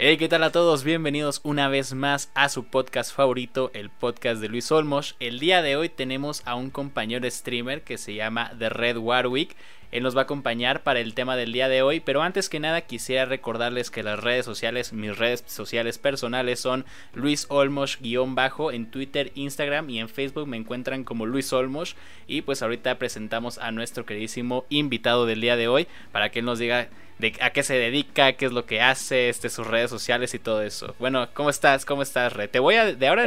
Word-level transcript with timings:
Hey, 0.00 0.16
¿qué 0.16 0.28
tal 0.28 0.44
a 0.44 0.52
todos? 0.52 0.84
Bienvenidos 0.84 1.40
una 1.42 1.68
vez 1.68 1.92
más 1.92 2.30
a 2.34 2.48
su 2.48 2.62
podcast 2.62 3.12
favorito, 3.12 3.72
el 3.74 3.90
podcast 3.90 4.40
de 4.40 4.48
Luis 4.48 4.70
Olmos. 4.70 5.16
El 5.18 5.40
día 5.40 5.60
de 5.60 5.74
hoy 5.74 5.88
tenemos 5.88 6.40
a 6.44 6.54
un 6.54 6.70
compañero 6.70 7.28
streamer 7.28 7.82
que 7.82 7.98
se 7.98 8.14
llama 8.14 8.52
The 8.60 8.68
Red 8.68 8.98
Warwick. 8.98 9.56
Él 9.90 10.04
nos 10.04 10.14
va 10.14 10.20
a 10.20 10.22
acompañar 10.22 10.84
para 10.84 11.00
el 11.00 11.14
tema 11.14 11.34
del 11.34 11.52
día 11.52 11.68
de 11.68 11.82
hoy, 11.82 11.98
pero 11.98 12.22
antes 12.22 12.48
que 12.48 12.60
nada 12.60 12.82
quisiera 12.82 13.24
recordarles 13.24 13.90
que 13.90 14.04
las 14.04 14.20
redes 14.20 14.44
sociales, 14.44 14.92
mis 14.92 15.18
redes 15.18 15.42
sociales 15.48 15.98
personales 15.98 16.60
son 16.60 16.84
Luis 17.12 17.46
Olmos-bajo 17.50 18.70
en 18.70 18.92
Twitter, 18.92 19.32
Instagram 19.34 19.90
y 19.90 19.98
en 19.98 20.08
Facebook 20.08 20.46
me 20.46 20.58
encuentran 20.58 21.02
como 21.02 21.26
Luis 21.26 21.52
Olmos 21.52 21.96
y 22.28 22.42
pues 22.42 22.62
ahorita 22.62 22.98
presentamos 22.98 23.58
a 23.58 23.72
nuestro 23.72 24.06
queridísimo 24.06 24.64
invitado 24.68 25.26
del 25.26 25.40
día 25.40 25.56
de 25.56 25.66
hoy 25.66 25.88
para 26.12 26.30
que 26.30 26.38
él 26.38 26.44
nos 26.44 26.60
diga 26.60 26.88
de 27.18 27.34
a 27.40 27.50
qué 27.50 27.62
se 27.62 27.74
dedica, 27.74 28.32
qué 28.34 28.46
es 28.46 28.52
lo 28.52 28.64
que 28.66 28.80
hace, 28.80 29.28
este, 29.28 29.48
sus 29.48 29.66
redes 29.66 29.90
sociales 29.90 30.34
y 30.34 30.38
todo 30.38 30.62
eso. 30.62 30.94
Bueno, 30.98 31.28
¿cómo 31.34 31.50
estás? 31.50 31.84
¿Cómo 31.84 32.02
estás, 32.02 32.32
Red? 32.32 32.50
Te 32.50 32.58
voy 32.58 32.76
a, 32.76 32.94
de 32.94 33.08
ahora, 33.08 33.24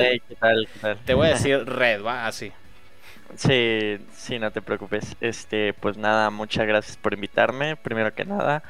te 1.06 1.14
voy 1.14 1.28
a 1.28 1.30
decir 1.34 1.66
Red, 1.66 2.04
¿va? 2.04 2.28
Así. 2.28 2.52
Sí, 3.36 3.98
sí, 4.14 4.40
no 4.40 4.52
te 4.52 4.62
preocupes. 4.62 5.16
Este, 5.22 5.74
pues 5.74 5.98
nada, 5.98 6.30
muchas 6.30 6.68
gracias 6.68 6.98
por 6.98 7.14
invitarme, 7.14 7.76
primero 7.76 8.14
que 8.14 8.26
nada. 8.26 8.64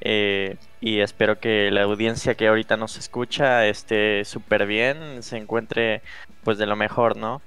Eh, 0.00 0.56
y 0.80 1.00
espero 1.00 1.40
que 1.40 1.70
la 1.72 1.82
audiencia 1.82 2.34
que 2.36 2.46
ahorita 2.46 2.76
nos 2.76 2.96
escucha 2.96 3.66
esté 3.66 4.24
súper 4.24 4.66
bien, 4.66 5.22
se 5.22 5.36
encuentre 5.36 6.02
pues 6.44 6.56
de 6.58 6.66
lo 6.66 6.76
mejor, 6.76 7.16
¿no? 7.16 7.42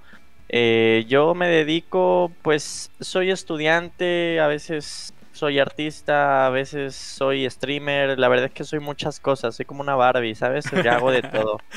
Eh, 0.50 1.06
yo 1.08 1.34
me 1.34 1.48
dedico, 1.48 2.32
pues 2.42 2.92
soy 3.00 3.32
estudiante, 3.32 4.40
a 4.42 4.48
veces 4.48 5.14
soy 5.34 5.60
artista, 5.60 6.46
a 6.46 6.50
veces 6.50 6.96
soy 6.96 7.50
streamer, 7.50 8.20
la 8.20 8.28
verdad 8.28 8.48
es 8.48 8.52
que 8.52 8.64
soy 8.64 8.80
muchas 8.80 9.20
cosas, 9.20 9.56
soy 9.56 9.66
como 9.66 9.82
una 9.82 9.96
Barbie, 9.96 10.36
¿sabes? 10.36 10.66
Ya 10.84 10.96
hago 10.96 11.12
de 11.12 11.22
todo. 11.22 11.60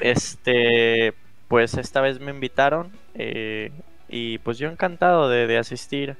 Este, 0.00 1.12
pues 1.48 1.74
esta 1.74 2.00
vez 2.00 2.20
me 2.20 2.30
invitaron 2.30 2.90
eh, 3.14 3.70
y 4.08 4.38
pues 4.38 4.56
yo 4.56 4.70
encantado 4.70 5.28
de, 5.28 5.58
asistir. 5.58 6.16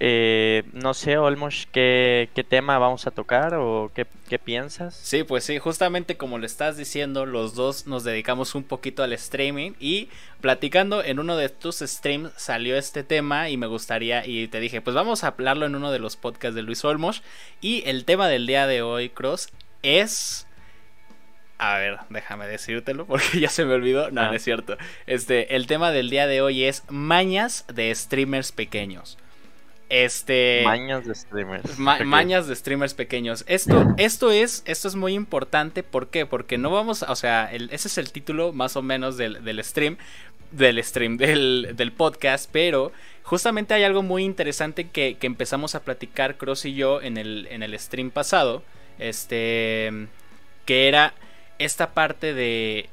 Eh, 0.00 0.62
no 0.72 0.94
sé, 0.94 1.18
Olmos, 1.18 1.66
¿qué, 1.72 2.28
¿qué, 2.34 2.44
tema 2.44 2.78
vamos 2.78 3.08
a 3.08 3.10
tocar 3.10 3.54
o 3.54 3.90
qué, 3.92 4.06
qué, 4.28 4.38
piensas? 4.38 4.94
Sí, 4.94 5.24
pues 5.24 5.42
sí, 5.42 5.58
justamente 5.58 6.16
como 6.16 6.38
le 6.38 6.46
estás 6.46 6.76
diciendo, 6.76 7.26
los 7.26 7.54
dos 7.54 7.88
nos 7.88 8.04
dedicamos 8.04 8.54
un 8.54 8.62
poquito 8.62 9.02
al 9.02 9.12
streaming 9.12 9.72
y 9.80 10.08
platicando 10.40 11.02
en 11.02 11.18
uno 11.18 11.36
de 11.36 11.48
tus 11.48 11.78
streams 11.78 12.30
salió 12.36 12.76
este 12.76 13.02
tema 13.02 13.50
y 13.50 13.56
me 13.56 13.66
gustaría, 13.66 14.24
y 14.24 14.46
te 14.46 14.60
dije, 14.60 14.80
pues 14.80 14.94
vamos 14.94 15.24
a 15.24 15.28
hablarlo 15.28 15.66
en 15.66 15.74
uno 15.74 15.90
de 15.90 15.98
los 15.98 16.16
podcasts 16.16 16.54
de 16.54 16.62
Luis 16.62 16.84
Olmos 16.84 17.22
y 17.60 17.82
el 17.84 18.04
tema 18.04 18.28
del 18.28 18.46
día 18.46 18.68
de 18.68 18.82
hoy, 18.82 19.08
Cross, 19.08 19.48
es 19.82 20.46
a 21.58 21.76
ver, 21.76 21.98
déjame 22.08 22.46
decírtelo 22.46 23.04
porque 23.04 23.40
ya 23.40 23.48
se 23.48 23.64
me 23.64 23.74
olvidó. 23.74 24.12
No, 24.12 24.26
no 24.26 24.32
es 24.32 24.44
cierto. 24.44 24.76
Este, 25.06 25.56
el 25.56 25.66
tema 25.66 25.90
del 25.90 26.08
día 26.08 26.28
de 26.28 26.40
hoy 26.40 26.62
es 26.62 26.84
mañas 26.88 27.64
de 27.66 27.92
streamers 27.92 28.52
pequeños. 28.52 29.18
Este. 29.88 30.62
Mañas 30.64 31.06
de 31.06 31.14
streamers. 31.14 31.78
mañas 31.78 32.46
de 32.46 32.54
streamers 32.54 32.94
pequeños. 32.94 33.44
Esto, 33.46 33.86
esto 33.96 34.30
es, 34.30 34.62
esto 34.66 34.88
es 34.88 34.94
muy 34.94 35.14
importante. 35.14 35.82
¿Por 35.82 36.08
qué? 36.08 36.26
Porque 36.26 36.58
no 36.58 36.70
vamos. 36.70 37.02
O 37.02 37.16
sea, 37.16 37.50
ese 37.52 37.88
es 37.88 37.98
el 37.98 38.12
título 38.12 38.52
más 38.52 38.76
o 38.76 38.82
menos 38.82 39.16
del, 39.16 39.42
del 39.44 39.64
stream. 39.64 39.96
Del 40.50 40.82
stream, 40.82 41.16
del, 41.16 41.72
del, 41.74 41.92
podcast. 41.92 42.48
Pero 42.52 42.92
justamente 43.22 43.74
hay 43.74 43.84
algo 43.84 44.02
muy 44.02 44.24
interesante 44.24 44.88
que, 44.88 45.16
que 45.18 45.26
empezamos 45.26 45.74
a 45.74 45.80
platicar 45.80 46.36
Cross 46.36 46.66
y 46.66 46.74
yo 46.74 47.00
en 47.00 47.16
el, 47.16 47.46
en 47.50 47.62
el 47.62 47.78
stream 47.78 48.10
pasado. 48.10 48.62
Este. 48.98 50.08
Que 50.66 50.88
era 50.88 51.14
esta 51.58 51.94
parte 51.94 52.34
de 52.34 52.90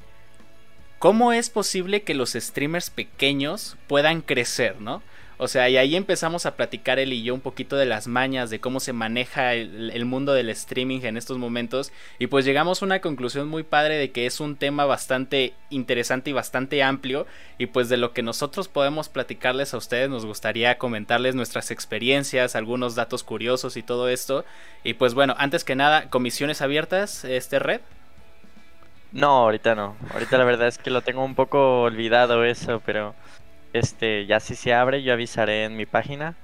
cómo 0.98 1.32
es 1.32 1.50
posible 1.50 2.02
que 2.02 2.14
los 2.14 2.32
streamers 2.32 2.88
pequeños 2.88 3.76
puedan 3.86 4.22
crecer, 4.22 4.80
¿no? 4.80 5.02
O 5.38 5.48
sea, 5.48 5.68
y 5.68 5.76
ahí 5.76 5.96
empezamos 5.96 6.46
a 6.46 6.56
platicar 6.56 6.98
él 6.98 7.12
y 7.12 7.22
yo 7.22 7.34
un 7.34 7.40
poquito 7.40 7.76
de 7.76 7.84
las 7.84 8.06
mañas, 8.06 8.48
de 8.48 8.58
cómo 8.58 8.80
se 8.80 8.94
maneja 8.94 9.52
el, 9.52 10.04
mundo 10.06 10.32
del 10.32 10.48
streaming 10.48 11.00
en 11.02 11.18
estos 11.18 11.36
momentos. 11.36 11.92
Y 12.18 12.28
pues 12.28 12.46
llegamos 12.46 12.80
a 12.80 12.86
una 12.86 13.00
conclusión 13.00 13.46
muy 13.46 13.62
padre 13.62 13.98
de 13.98 14.12
que 14.12 14.24
es 14.24 14.40
un 14.40 14.56
tema 14.56 14.86
bastante 14.86 15.52
interesante 15.68 16.30
y 16.30 16.32
bastante 16.32 16.82
amplio. 16.82 17.26
Y 17.58 17.66
pues 17.66 17.90
de 17.90 17.98
lo 17.98 18.14
que 18.14 18.22
nosotros 18.22 18.68
podemos 18.68 19.10
platicarles 19.10 19.74
a 19.74 19.76
ustedes, 19.76 20.08
nos 20.08 20.24
gustaría 20.24 20.78
comentarles 20.78 21.34
nuestras 21.34 21.70
experiencias, 21.70 22.56
algunos 22.56 22.94
datos 22.94 23.22
curiosos 23.22 23.76
y 23.76 23.82
todo 23.82 24.08
esto. 24.08 24.46
Y 24.84 24.94
pues 24.94 25.12
bueno, 25.12 25.34
antes 25.36 25.64
que 25.64 25.74
nada, 25.74 26.08
comisiones 26.08 26.62
abiertas, 26.62 27.24
este 27.26 27.58
red. 27.58 27.82
No, 29.12 29.28
ahorita 29.28 29.74
no. 29.74 29.96
Ahorita 30.14 30.38
la 30.38 30.44
verdad 30.44 30.68
es 30.68 30.78
que 30.78 30.90
lo 30.90 31.02
tengo 31.02 31.24
un 31.24 31.34
poco 31.34 31.82
olvidado 31.82 32.44
eso, 32.44 32.82
pero 32.84 33.14
este 33.78 34.26
ya 34.26 34.40
si 34.40 34.54
se 34.54 34.74
abre 34.74 35.02
yo 35.02 35.12
avisaré 35.12 35.64
en 35.64 35.76
mi 35.76 35.86
página. 35.86 36.34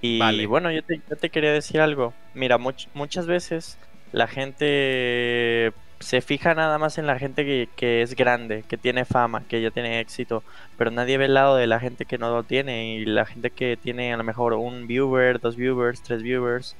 Y 0.00 0.44
bueno, 0.44 0.70
yo 0.70 0.82
te, 0.82 1.30
quería 1.30 1.50
decir 1.50 1.80
algo. 1.80 2.12
Mira, 2.34 2.58
muchas 2.58 3.26
veces 3.26 3.78
la 4.12 4.26
gente 4.26 5.72
se 5.98 6.20
fija 6.20 6.54
nada 6.54 6.76
más 6.76 6.98
en 6.98 7.06
la 7.06 7.18
gente 7.18 7.46
que, 7.46 7.70
que, 7.74 8.02
es 8.02 8.14
grande, 8.14 8.64
que 8.68 8.76
tiene 8.76 9.06
fama, 9.06 9.44
que 9.48 9.62
ya 9.62 9.70
tiene 9.70 10.00
éxito, 10.00 10.42
pero 10.76 10.90
nadie 10.90 11.16
ve 11.16 11.24
el 11.24 11.32
lado 11.32 11.56
de 11.56 11.66
la 11.66 11.80
gente 11.80 12.04
que 12.04 12.18
no 12.18 12.30
lo 12.30 12.42
tiene 12.42 12.96
y 12.96 13.06
la 13.06 13.24
gente 13.24 13.50
que 13.50 13.78
tiene 13.78 14.12
a 14.12 14.18
lo 14.18 14.24
mejor 14.24 14.52
un 14.52 14.86
viewer, 14.86 15.40
dos 15.40 15.56
viewers, 15.56 16.02
tres 16.02 16.22
viewers 16.22 16.76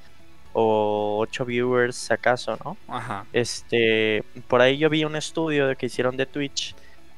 o 0.57 1.17
8 1.19 1.45
viewers 1.45 2.11
acaso, 2.11 2.57
¿no? 2.63 2.77
Ajá. 2.87 3.25
Este, 3.33 4.23
por 4.47 4.61
ahí 4.61 4.77
yo 4.77 4.89
vi 4.89 5.03
un 5.03 5.17
estudio 5.17 5.75
que 5.75 5.87
hicieron 5.87 6.15
de 6.15 6.25
Twitch 6.25 6.75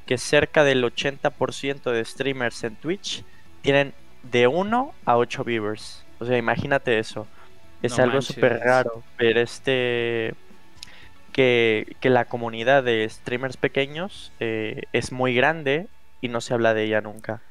que 0.08 0.16
cerca 0.16 0.64
del 0.64 0.82
80% 0.82 1.92
de 1.92 2.02
streamers 2.02 2.64
en 2.64 2.76
Twitch 2.76 3.24
tienen 3.60 3.92
de 4.22 4.46
1 4.46 4.94
a 5.04 5.16
8 5.18 5.44
viewers. 5.44 6.02
O 6.18 6.24
sea, 6.24 6.38
imagínate 6.38 6.98
eso. 6.98 7.26
Es 7.82 7.98
algo 7.98 8.22
súper 8.22 8.58
raro 8.60 9.04
ver 9.18 9.36
este 9.36 10.34
que, 11.32 11.94
que, 12.00 12.08
la 12.08 12.24
comunidad 12.24 12.82
de 12.82 13.06
streamers 13.06 13.58
pequeños 13.58 14.32
eh, 14.40 14.84
es 14.94 15.12
muy 15.12 15.34
grande 15.34 15.88
y 16.22 16.28
no 16.28 16.40
se 16.40 16.54
habla 16.54 16.72
de 16.72 16.84
ella 16.84 17.02
nunca. 17.02 17.42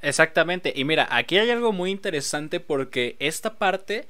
Exactamente. 0.00 0.72
Y 0.76 0.84
mira, 0.84 1.08
aquí 1.10 1.38
hay 1.38 1.50
algo 1.50 1.72
muy 1.72 1.90
interesante 1.90 2.60
porque 2.60 3.16
esta 3.18 3.54
parte 3.54 4.06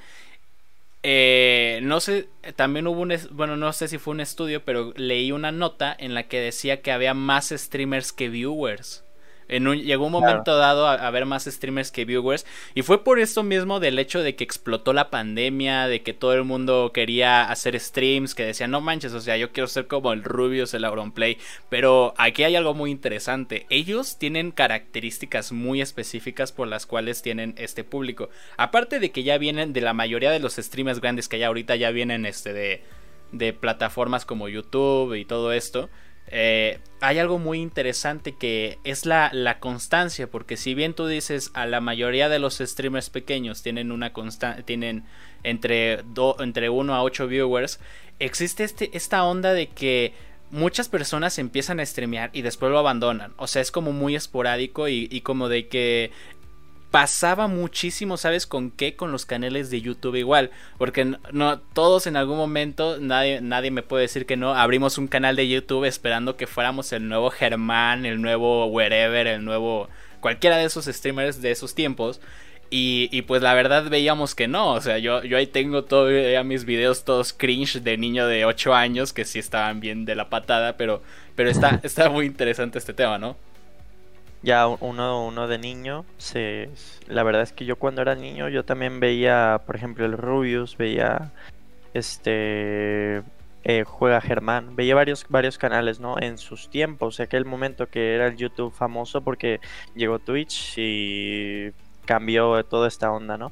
eh, 1.09 1.79
no 1.85 2.01
sé, 2.01 2.29
también 2.57 2.89
hubo 2.89 3.01
un, 3.01 3.15
bueno, 3.31 3.57
no 3.57 3.73
sé 3.73 3.87
si 3.87 3.97
fue 3.97 4.13
un 4.13 4.21
estudio, 4.21 4.65
pero 4.65 4.93
leí 4.97 5.31
una 5.31 5.53
nota 5.53 5.95
en 5.97 6.15
la 6.15 6.25
que 6.25 6.41
decía 6.41 6.83
que 6.83 6.91
había 6.91 7.15
más 7.15 7.51
streamers 7.51 8.13
que 8.13 8.29
viewers 8.29 9.06
llegó 9.49 10.07
un 10.07 10.13
momento 10.13 10.57
dado 10.57 10.87
a, 10.87 10.95
a, 10.95 11.11
ver 11.11 11.27
más 11.27 11.45
streamers 11.45 11.91
que 11.91 12.05
viewers. 12.05 12.47
Y 12.75 12.83
fue 12.83 13.05
por 13.05 13.19
esto 13.19 13.43
mismo 13.43 13.81
del 13.81 13.99
hecho 13.99 14.23
de 14.23 14.35
que 14.35 14.45
explotó 14.45 14.93
la 14.93 15.11
pandemia, 15.11 15.87
de 15.89 16.03
que 16.03 16.13
todo 16.13 16.35
el 16.35 16.45
mundo 16.45 16.91
quería 16.93 17.51
hacer 17.51 17.79
streams, 17.79 18.35
que 18.35 18.45
decían, 18.45 18.71
no 18.71 18.81
manches, 18.81 19.13
o 19.13 19.21
sea, 19.21 19.37
yo 19.37 19.53
quiero 19.53 19.69
ser 19.69 19.87
como 19.87 20.13
el 20.13 20.25
Rubius, 20.25 20.75
el 20.75 20.85
Auronplay. 20.85 21.39
Pero 21.69 22.15
aquí 22.17 22.45
hay 22.45 22.57
algo 22.57 22.75
muy 22.75 22.91
interesante. 22.91 23.67
Ellos 23.71 24.19
tienen 24.19 24.51
características 24.51 25.53
muy 25.53 25.81
específicas 25.81 26.53
por 26.53 26.69
las 26.69 26.87
cuales 26.87 27.23
tienen 27.23 27.55
este 27.57 27.85
público. 27.85 28.31
Aparte 28.57 28.99
de 29.01 29.11
que 29.11 29.23
ya 29.23 29.39
vienen 29.39 29.73
de 29.73 29.81
la 29.81 29.93
mayoría 29.93 30.31
de 30.31 30.41
los 30.41 30.57
streamers 30.57 31.01
grandes 31.01 31.29
que 31.29 31.37
hay 31.37 31.43
ahorita, 31.43 31.77
ya 31.77 31.91
vienen 31.91 32.27
este 32.27 32.53
de, 32.53 32.83
de 33.33 33.53
plataformas 33.53 34.25
como 34.25 34.49
YouTube 34.49 35.15
y 35.15 35.25
todo 35.25 35.53
esto. 35.53 35.89
Eh, 36.29 36.81
hay 37.01 37.19
algo 37.19 37.39
muy 37.39 37.61
interesante 37.61 38.33
que 38.33 38.79
es 38.85 39.07
la, 39.07 39.31
la, 39.33 39.61
constancia, 39.61 40.29
porque 40.29 40.57
si 40.57 40.75
bien 40.75 40.95
tú 40.95 41.07
dices 41.07 41.51
a 41.55 41.67
la 41.67 41.81
mayoría 41.81 42.29
de 42.29 42.39
los 42.39 42.59
streamers 42.59 43.11
pequeños 43.11 43.63
tienen 43.63 43.93
una 43.93 44.13
constante, 44.13 44.63
tienen 44.63 45.05
entre, 45.45 46.03
entre 46.41 46.69
1 46.69 46.95
a 46.95 47.03
8 47.03 47.29
viewers, 47.29 47.79
existe 48.19 48.65
este, 48.65 48.97
esta 48.97 49.25
onda 49.25 49.53
de 49.53 49.69
que 49.69 50.15
muchas 50.51 50.89
personas 50.89 51.39
empiezan 51.39 51.81
a 51.81 51.87
streamear 51.87 52.31
y 52.33 52.43
después 52.43 52.73
lo 52.73 52.79
abandonan. 52.79 53.35
O 53.37 53.47
sea, 53.47 53.63
es 53.63 53.71
como 53.71 53.93
muy 53.93 54.17
esporádico 54.17 54.89
y 54.89 55.21
como 55.21 55.49
de 55.49 55.69
que 55.69 56.11
pasaba 56.91 57.47
muchísimo, 57.47 58.17
¿sabes 58.17 58.47
con 58.47 58.71
qué? 58.71 58.97
Con 58.97 59.13
los 59.13 59.27
canales 59.27 59.71
de 59.71 59.81
YouTube 59.81 60.17
igual, 60.17 60.51
porque 60.79 61.05
no 61.33 61.59
todos 61.61 62.07
en 62.07 62.17
algún 62.17 62.37
momento 62.37 62.99
nadie 63.01 63.41
nadie 63.41 63.71
me 63.71 63.83
puede 63.83 64.03
decir 64.03 64.27
que 64.27 64.37
no, 64.37 64.55
abrimos 64.55 64.97
un 64.99 65.09
canal 65.09 65.37
de 65.37 65.49
YouTube 65.49 65.85
esperando 65.85 66.37
que 66.37 66.47
fuéramos 66.47 66.93
el 66.93 67.09
nuevo 67.09 67.31
Germán, 67.31 68.07
el 68.07 68.23
nuevo 68.23 68.67
wherever, 68.67 69.27
el 69.27 69.45
nuevo 69.45 69.89
cualquiera 70.21 70.57
de 70.57 70.65
esos 70.65 70.87
streamers 70.87 71.43
de 71.43 71.51
esos 71.51 71.75
tiempos. 71.75 72.21
Y, 72.69 73.09
y, 73.13 73.23
pues 73.23 73.43
la 73.43 73.55
verdad 73.55 73.89
veíamos 73.89 74.35
que 74.35 74.49
no, 74.49 74.73
o 74.73 74.81
sea, 74.81 74.99
yo, 74.99 75.23
yo 75.23 75.37
ahí 75.37 75.47
tengo 75.47 75.85
todavía 75.85 76.43
mis 76.43 76.65
videos 76.65 77.05
todos 77.05 77.33
cringe 77.33 77.81
de 77.81 77.97
niño 77.97 78.27
de 78.27 78.45
8 78.45 78.75
años 78.75 79.13
que 79.13 79.25
sí 79.25 79.39
estaban 79.39 79.79
bien 79.79 80.05
de 80.05 80.17
la 80.17 80.29
patada, 80.31 80.77
pero, 80.77 81.01
pero 81.37 81.49
está, 81.49 81.81
está 81.85 82.11
muy 82.11 82.27
interesante 82.27 82.79
este 82.79 82.93
tema, 82.93 83.19
¿no? 83.19 83.37
Ya 84.47 84.69
uno, 84.69 85.27
uno 85.27 85.49
de 85.49 85.59
niño, 85.59 86.05
se, 86.19 86.71
la 87.09 87.25
verdad 87.25 87.43
es 87.43 87.53
que 87.53 87.65
yo 87.65 87.77
cuando 87.77 88.01
era 88.01 88.15
niño 88.15 88.49
yo 88.49 88.65
también 88.65 89.01
veía, 89.01 89.61
por 89.67 89.75
ejemplo, 89.75 90.07
el 90.07 90.13
Rubius, 90.13 90.77
veía 90.77 91.33
este 91.95 93.25
eh, 93.65 93.83
Juega 93.85 94.21
Germán. 94.21 94.77
Veía 94.77 94.95
varios, 94.95 95.27
varios 95.29 95.59
canales, 95.59 95.99
¿no? 95.99 96.15
En 96.21 96.39
sus 96.39 96.71
tiempos, 96.71 97.19
aquel 97.19 97.45
momento 97.45 97.89
que 97.89 98.15
era 98.15 98.29
el 98.29 98.37
YouTube 98.37 98.73
famoso 98.73 99.23
porque 99.23 99.59
llegó 99.97 100.21
Twitch 100.21 100.75
y 100.77 101.73
cambió 102.05 102.65
toda 102.65 102.87
esta 102.87 103.11
onda, 103.11 103.37
¿no? 103.37 103.51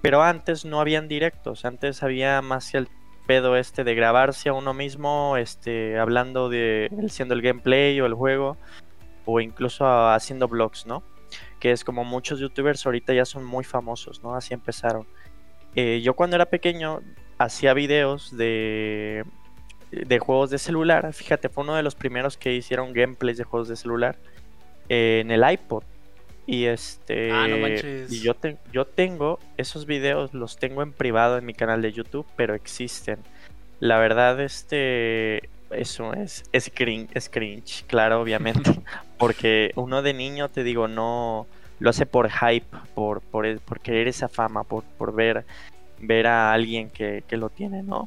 Pero 0.00 0.22
antes 0.22 0.64
no 0.64 0.80
habían 0.80 1.06
directos, 1.08 1.66
antes 1.66 2.02
había 2.02 2.40
más 2.40 2.74
el 2.74 2.88
pedo 3.26 3.58
este 3.58 3.84
de 3.84 3.94
grabarse 3.94 4.48
a 4.48 4.54
uno 4.54 4.72
mismo, 4.72 5.36
este, 5.36 5.98
hablando 5.98 6.48
de 6.48 6.90
siendo 7.10 7.34
el 7.34 7.42
gameplay 7.42 8.00
o 8.00 8.06
el 8.06 8.14
juego, 8.14 8.56
o 9.32 9.40
incluso 9.40 9.86
haciendo 9.86 10.48
vlogs, 10.48 10.86
¿no? 10.86 11.02
Que 11.58 11.72
es 11.72 11.84
como 11.84 12.04
muchos 12.04 12.40
youtubers 12.40 12.84
ahorita 12.86 13.12
ya 13.14 13.24
son 13.24 13.44
muy 13.44 13.64
famosos, 13.64 14.22
¿no? 14.22 14.34
Así 14.34 14.54
empezaron. 14.54 15.06
Eh, 15.74 16.00
yo 16.02 16.14
cuando 16.14 16.36
era 16.36 16.46
pequeño 16.46 17.00
hacía 17.38 17.72
videos 17.74 18.36
de, 18.36 19.24
de 19.90 20.18
juegos 20.18 20.50
de 20.50 20.58
celular. 20.58 21.12
Fíjate, 21.12 21.48
fue 21.48 21.64
uno 21.64 21.74
de 21.74 21.82
los 21.82 21.94
primeros 21.94 22.36
que 22.36 22.54
hicieron 22.54 22.92
gameplays 22.92 23.38
de 23.38 23.44
juegos 23.44 23.68
de 23.68 23.76
celular 23.76 24.16
eh, 24.88 25.20
en 25.22 25.30
el 25.30 25.48
iPod. 25.50 25.84
Y 26.46 26.64
este. 26.64 27.30
Ah, 27.30 27.46
y 27.48 28.20
yo, 28.20 28.34
yo 28.72 28.84
tengo 28.84 29.38
esos 29.56 29.86
videos, 29.86 30.34
los 30.34 30.58
tengo 30.58 30.82
en 30.82 30.92
privado 30.92 31.38
en 31.38 31.46
mi 31.46 31.54
canal 31.54 31.80
de 31.80 31.92
YouTube, 31.92 32.26
pero 32.36 32.54
existen. 32.54 33.20
La 33.78 33.98
verdad, 33.98 34.40
este. 34.40 35.48
Eso 35.70 36.12
es, 36.14 36.44
es, 36.52 36.70
cringe, 36.74 37.10
es 37.14 37.28
cringe, 37.28 37.84
claro, 37.86 38.20
obviamente. 38.20 38.70
porque 39.18 39.72
uno 39.76 40.02
de 40.02 40.14
niño, 40.14 40.48
te 40.48 40.64
digo, 40.64 40.88
no. 40.88 41.46
Lo 41.78 41.90
hace 41.90 42.04
por 42.04 42.30
hype, 42.30 42.66
por, 42.94 43.22
por, 43.22 43.58
por 43.60 43.80
querer 43.80 44.06
esa 44.08 44.28
fama, 44.28 44.64
por, 44.64 44.84
por 44.84 45.14
ver, 45.14 45.46
ver 45.98 46.26
a 46.26 46.52
alguien 46.52 46.90
que, 46.90 47.24
que 47.26 47.38
lo 47.38 47.48
tiene, 47.48 47.82
¿no? 47.82 48.06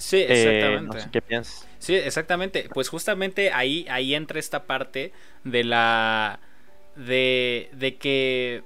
Sí, 0.00 0.24
exactamente. 0.26 0.98
Eh, 0.98 1.08
qué 1.12 1.22
piensas. 1.22 1.68
Sí, 1.78 1.94
exactamente. 1.94 2.68
Pues 2.72 2.88
justamente 2.88 3.52
ahí, 3.52 3.86
ahí 3.88 4.14
entra 4.14 4.40
esta 4.40 4.64
parte 4.64 5.12
de 5.44 5.64
la. 5.64 6.40
de. 6.96 7.68
de 7.72 7.96
que. 7.96 8.62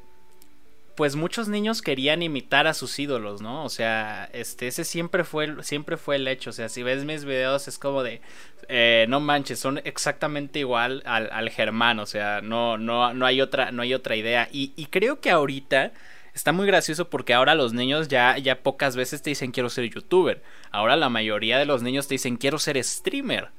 Pues 0.97 1.17
muchos 1.17 1.49
niños 1.49 1.83
querían 1.83 2.23
imitar 2.23 2.67
a 2.67 2.75
sus 2.75 2.99
ídolos, 2.99 3.43
¿no? 3.43 3.65
O 3.65 3.69
sea, 3.69 4.29
este, 4.33 4.69
ese 4.69 4.85
siempre 4.85 5.25
fue, 5.25 5.63
siempre 5.65 5.97
fue 5.97 6.17
el 6.17 6.29
hecho. 6.29 6.51
O 6.51 6.53
sea, 6.53 6.69
si 6.69 6.83
ves 6.83 7.05
mis 7.05 7.25
videos 7.25 7.67
es 7.67 7.79
como 7.79 8.03
de, 8.05 8.21
eh, 8.69 9.07
no 9.09 9.19
manches, 9.19 9.59
son 9.59 9.81
exactamente 9.85 10.61
igual 10.61 11.03
al, 11.05 11.29
al 11.33 11.51
Germán. 11.51 11.99
O 11.99 12.07
sea, 12.07 12.41
no, 12.43 12.79
no, 12.79 13.13
no 13.13 13.27
hay 13.27 13.41
otra, 13.41 13.73
no 13.73 13.83
hay 13.83 13.93
otra 13.95 14.15
idea. 14.15 14.49
Y, 14.53 14.73
y 14.77 14.87
creo 14.87 15.21
que 15.21 15.31
ahorita 15.31 15.93
está 16.35 16.53
muy 16.53 16.67
gracioso 16.67 17.11
porque 17.11 17.35
ahora 17.35 17.55
los 17.55 17.73
niños 17.73 18.09
ya, 18.09 18.39
ya 18.39 18.63
pocas 18.63 18.95
veces 18.97 19.23
te 19.23 19.31
dicen 19.31 19.51
quiero 19.51 19.71
ser 19.71 19.91
youtuber. 19.91 20.43
Ahora 20.71 20.97
la 20.97 21.09
mayoría 21.09 21.59
de 21.59 21.67
los 21.67 21.83
niños 21.83 22.07
te 22.07 22.15
dicen 22.15 22.37
quiero 22.37 22.59
ser 22.59 22.83
streamer 22.85 23.51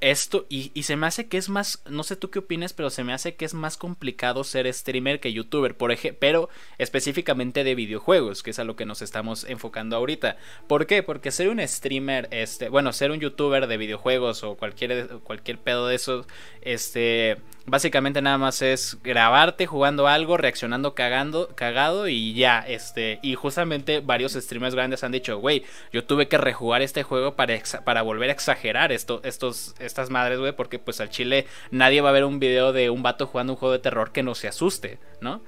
esto 0.00 0.46
y, 0.48 0.70
y, 0.74 0.82
se 0.82 0.96
me 0.96 1.06
hace 1.06 1.26
que 1.26 1.38
es 1.38 1.48
más, 1.48 1.82
no 1.88 2.02
sé 2.02 2.16
tú 2.16 2.30
qué 2.30 2.40
opinas, 2.40 2.72
pero 2.72 2.90
se 2.90 3.04
me 3.04 3.12
hace 3.12 3.34
que 3.34 3.44
es 3.44 3.54
más 3.54 3.76
complicado 3.76 4.44
ser 4.44 4.72
streamer 4.72 5.20
que 5.20 5.32
youtuber, 5.32 5.76
por 5.76 5.92
ejemplo, 5.92 6.18
pero 6.20 6.48
específicamente 6.78 7.64
de 7.64 7.74
videojuegos, 7.74 8.42
que 8.42 8.50
es 8.50 8.58
a 8.58 8.64
lo 8.64 8.76
que 8.76 8.86
nos 8.86 9.02
estamos 9.02 9.44
enfocando 9.44 9.96
ahorita. 9.96 10.36
¿Por 10.68 10.86
qué? 10.86 11.02
Porque 11.02 11.30
ser 11.30 11.48
un 11.48 11.66
streamer, 11.66 12.28
este, 12.30 12.68
bueno, 12.68 12.92
ser 12.92 13.10
un 13.10 13.20
youtuber 13.20 13.66
de 13.66 13.76
videojuegos 13.76 14.42
o 14.44 14.56
cualquier, 14.56 15.08
cualquier 15.24 15.58
pedo 15.58 15.86
de 15.86 15.96
esos, 15.96 16.26
este, 16.60 17.36
básicamente 17.66 18.22
nada 18.22 18.38
más 18.38 18.62
es 18.62 18.98
grabarte 19.02 19.66
jugando 19.66 20.06
algo, 20.06 20.36
reaccionando 20.36 20.94
cagando, 20.94 21.48
cagado 21.54 22.08
y 22.08 22.34
ya, 22.34 22.60
este, 22.66 23.18
y 23.22 23.34
justamente 23.34 24.00
varios 24.00 24.32
streamers 24.32 24.74
grandes 24.74 25.04
han 25.04 25.12
dicho, 25.12 25.38
güey, 25.38 25.64
yo 25.92 26.04
tuve 26.04 26.28
que 26.28 26.38
rejugar 26.38 26.82
este 26.82 27.02
juego 27.02 27.34
para, 27.34 27.58
para 27.84 28.02
volver 28.02 28.30
a 28.30 28.32
exagerar 28.32 28.92
esto, 28.92 29.20
estos 29.24 29.74
estas 29.78 30.10
madres, 30.10 30.38
güey, 30.38 30.52
porque 30.52 30.78
pues 30.78 31.00
al 31.00 31.10
chile 31.10 31.46
nadie 31.70 32.00
va 32.00 32.10
a 32.10 32.12
ver 32.12 32.24
un 32.24 32.38
video 32.38 32.72
de 32.72 32.90
un 32.90 33.02
vato 33.02 33.26
jugando 33.26 33.54
un 33.54 33.58
juego 33.58 33.72
de 33.72 33.80
terror 33.80 34.12
que 34.12 34.22
no 34.22 34.34
se 34.34 34.48
asuste, 34.48 34.98
¿no? 35.20 35.42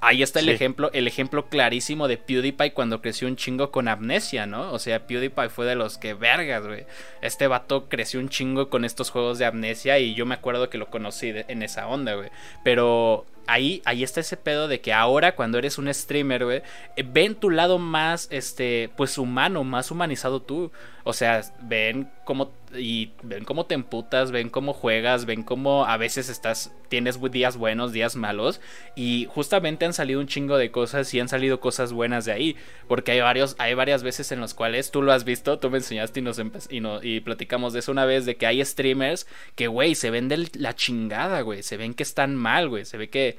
Ahí 0.00 0.22
está 0.22 0.40
el 0.40 0.48
ejemplo, 0.48 0.90
el 0.92 1.06
ejemplo 1.06 1.48
clarísimo 1.48 2.08
de 2.08 2.18
PewDiePie 2.18 2.72
cuando 2.72 3.00
creció 3.00 3.28
un 3.28 3.36
chingo 3.36 3.70
con 3.70 3.88
amnesia, 3.88 4.46
¿no? 4.46 4.72
O 4.72 4.78
sea, 4.78 5.06
PewDiePie 5.06 5.48
fue 5.48 5.66
de 5.66 5.74
los 5.74 5.98
que 5.98 6.14
vergas, 6.14 6.66
güey. 6.66 6.86
Este 7.22 7.46
vato 7.46 7.88
creció 7.88 8.20
un 8.20 8.28
chingo 8.28 8.68
con 8.68 8.84
estos 8.84 9.10
juegos 9.10 9.38
de 9.38 9.46
amnesia 9.46 9.98
y 9.98 10.14
yo 10.14 10.26
me 10.26 10.34
acuerdo 10.34 10.70
que 10.70 10.78
lo 10.78 10.90
conocí 10.90 11.32
en 11.34 11.62
esa 11.62 11.86
onda, 11.88 12.14
güey. 12.14 12.30
Pero 12.62 13.26
ahí, 13.46 13.82
ahí 13.84 14.02
está 14.02 14.20
ese 14.20 14.36
pedo 14.36 14.68
de 14.68 14.80
que 14.80 14.92
ahora 14.92 15.34
cuando 15.34 15.58
eres 15.58 15.78
un 15.78 15.92
streamer, 15.92 16.44
güey, 16.44 16.62
eh, 16.96 17.04
ven 17.06 17.34
tu 17.34 17.50
lado 17.50 17.78
más, 17.78 18.28
este, 18.30 18.90
pues 18.96 19.18
humano, 19.18 19.64
más 19.64 19.90
humanizado 19.90 20.42
tú. 20.42 20.72
O 21.06 21.12
sea, 21.12 21.42
ven 21.60 22.10
cómo, 22.24 22.50
y 22.74 23.12
ven 23.22 23.44
cómo 23.44 23.66
te 23.66 23.74
emputas, 23.74 24.30
ven 24.30 24.48
cómo 24.48 24.72
juegas, 24.72 25.26
ven 25.26 25.42
cómo 25.42 25.84
a 25.84 25.98
veces 25.98 26.30
estás, 26.30 26.72
tienes 26.88 27.20
días 27.30 27.58
buenos, 27.58 27.92
días 27.92 28.16
malos. 28.16 28.62
Y 28.96 29.28
justamente 29.28 29.84
han 29.84 29.92
salido 29.92 30.18
un 30.18 30.26
chingo 30.26 30.56
de 30.56 30.70
cosas 30.70 31.12
y 31.12 31.20
han 31.20 31.28
salido 31.28 31.60
cosas 31.60 31.92
buenas 31.92 32.24
de 32.24 32.32
ahí. 32.32 32.56
Porque 32.88 33.12
hay 33.12 33.20
varios, 33.20 33.54
hay 33.58 33.74
varias 33.74 34.02
veces 34.02 34.32
en 34.32 34.40
las 34.40 34.54
cuales 34.54 34.90
tú 34.90 35.02
lo 35.02 35.12
has 35.12 35.24
visto, 35.24 35.58
tú 35.58 35.70
me 35.70 35.76
enseñaste 35.76 36.20
y 36.20 36.22
nos 36.22 36.40
y, 36.70 36.80
no, 36.80 37.02
y 37.02 37.20
platicamos 37.20 37.74
de 37.74 37.80
eso 37.80 37.92
una 37.92 38.06
vez, 38.06 38.24
de 38.24 38.36
que 38.36 38.46
hay 38.46 38.64
streamers 38.64 39.26
que, 39.56 39.66
güey, 39.66 39.94
se 39.94 40.10
ven 40.10 40.28
de 40.28 40.48
la 40.54 40.74
chingada, 40.74 41.42
güey. 41.42 41.62
Se 41.62 41.76
ven 41.76 41.92
que 41.92 42.02
están 42.02 42.34
mal, 42.34 42.70
güey. 42.70 42.86
Se 42.86 42.96
ve 42.96 43.10
que 43.10 43.36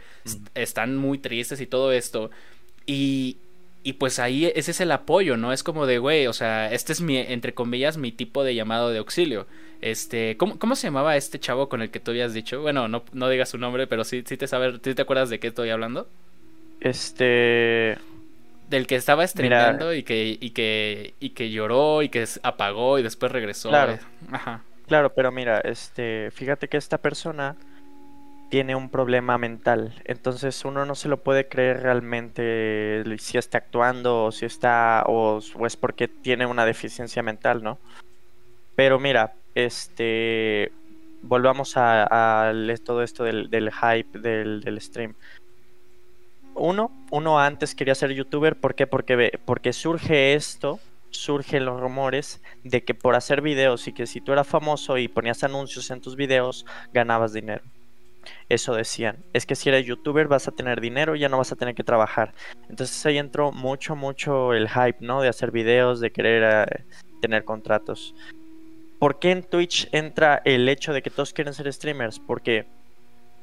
están 0.54 0.98
muy 0.98 1.18
tristes 1.18 1.60
y 1.62 1.66
todo 1.66 1.92
esto. 1.92 2.30
Y, 2.86 3.38
y 3.86 3.94
pues 3.94 4.18
ahí 4.18 4.52
ese 4.56 4.72
es 4.72 4.82
el 4.82 4.92
apoyo, 4.92 5.38
¿no? 5.38 5.54
Es 5.54 5.62
como 5.62 5.86
de, 5.86 6.00
güey, 6.00 6.26
o 6.26 6.34
sea, 6.34 6.74
este 6.74 6.92
es 6.92 7.02
mi, 7.02 7.18
entre 7.18 7.54
comillas, 7.54 7.98
mi 7.98 8.12
tipo 8.12 8.44
de 8.44 8.56
llamado 8.56 8.90
de 8.90 8.98
auxilio. 8.98 9.46
Este, 9.80 10.38
¿cómo, 10.38 10.58
cómo 10.58 10.76
se 10.76 10.88
llamaba 10.88 11.16
este 11.16 11.38
chavo 11.38 11.70
con 11.70 11.84
el 11.84 11.92
que 11.92 12.00
tú 12.00 12.10
habías 12.10 12.34
dicho? 12.34 12.64
Bueno, 12.64 12.88
no, 12.88 13.04
no 13.14 13.30
digas 13.30 13.50
su 13.50 13.60
nombre, 13.60 13.86
pero 13.86 14.04
sí, 14.04 14.24
sí 14.26 14.38
te 14.38 14.48
sabes, 14.48 14.80
¿sí 14.84 14.96
te 14.96 15.04
acuerdas 15.04 15.30
de 15.30 15.40
qué 15.40 15.48
estoy 15.50 15.70
hablando? 15.70 16.10
Este... 16.82 17.96
Del 18.72 18.88
que 18.88 18.96
estaba 18.96 19.28
streamando 19.28 19.94
y 19.94 20.02
que, 20.02 20.36
y 20.42 20.50
que, 20.50 21.14
y 21.20 21.30
que 21.30 21.52
lloró 21.52 22.02
y 22.02 22.10
que 22.10 22.26
apagó 22.42 22.98
y 22.98 23.04
después 23.04 23.32
regresó. 23.32 23.70
Claro. 23.70 24.00
Ajá. 24.32 24.64
Claro, 24.88 25.14
pero 25.14 25.32
mira, 25.32 25.60
este, 25.60 26.32
fíjate 26.32 26.68
que 26.70 26.78
esta 26.78 26.98
persona 26.98 27.56
tiene 28.50 28.76
un 28.76 28.90
problema 28.90 29.38
mental. 29.38 29.94
Entonces 30.06 30.64
uno 30.66 30.86
no 30.86 30.96
se 30.96 31.10
lo 31.10 31.24
puede 31.24 31.48
creer 31.48 31.82
realmente 31.82 33.04
si 33.20 33.38
está 33.38 33.58
actuando 33.60 34.26
o 34.26 34.32
si 34.32 34.46
está 34.46 35.04
o, 35.08 35.40
es 35.66 35.76
porque 35.78 36.08
tiene 36.08 36.46
una 36.46 36.66
deficiencia 36.66 37.24
mental, 37.24 37.64
¿no? 37.64 37.80
Pero 38.75 39.00
mira, 39.00 39.34
este 39.56 40.72
volvamos 41.22 41.74
a, 41.75 42.54
todo 42.84 43.02
esto 43.02 43.24
del, 43.24 43.72
hype 43.72 44.20
del, 44.20 44.62
del, 44.62 44.82
stream. 44.82 45.16
Uno, 46.54 46.92
uno 47.12 47.40
antes 47.40 47.74
quería 47.74 47.96
ser 47.96 48.12
youtuber, 48.12 48.56
¿por 48.56 48.75
qué? 48.75 48.86
Porque, 48.86 49.40
porque 49.44 49.74
surge 49.74 50.36
esto, 50.36 50.80
surgen 51.10 51.66
los 51.66 51.80
rumores 51.80 52.42
de 52.64 52.84
que 52.84 52.94
por 52.94 53.16
hacer 53.16 53.42
videos 53.42 53.88
y 53.88 53.94
que 53.94 54.06
si 54.06 54.22
tú 54.22 54.34
eras 54.34 54.48
famoso 54.48 54.98
y 54.98 55.08
ponías 55.08 55.44
anuncios 55.44 55.90
en 55.90 56.02
tus 56.02 56.16
videos, 56.16 56.66
ganabas 56.94 57.34
dinero. 57.34 57.64
Eso 58.50 58.75
decían. 58.75 59.17
Es 59.34 59.46
que 59.46 59.55
si 59.55 59.70
eres 59.70 59.86
youtuber 59.86 60.27
vas 60.27 60.48
a 60.48 60.51
tener 60.51 60.82
dinero, 60.82 61.15
ya 61.15 61.29
no 61.29 61.38
vas 61.38 61.51
a 61.51 61.55
tener 61.55 61.75
que 61.75 61.84
trabajar. 61.84 62.34
Entonces 62.70 63.05
ahí 63.05 63.17
entró 63.17 63.51
mucho, 63.51 63.96
mucho 63.96 64.53
el 64.53 64.70
hype, 64.70 64.98
¿no? 65.00 65.22
De 65.22 65.29
hacer 65.29 65.51
videos, 65.51 66.00
de 66.00 66.12
querer 66.12 66.67
eh, 66.70 66.86
tener 67.22 67.44
contratos. 67.44 68.15
¿Por 69.00 69.20
qué 69.20 69.32
en 69.32 69.44
Twitch 69.44 69.89
entra 69.91 70.41
el 70.46 70.67
hecho 70.70 70.94
de 70.94 71.01
que 71.01 71.10
todos 71.10 71.34
quieren 71.34 71.53
ser 71.53 71.72
streamers? 71.72 72.20
Porque 72.20 72.65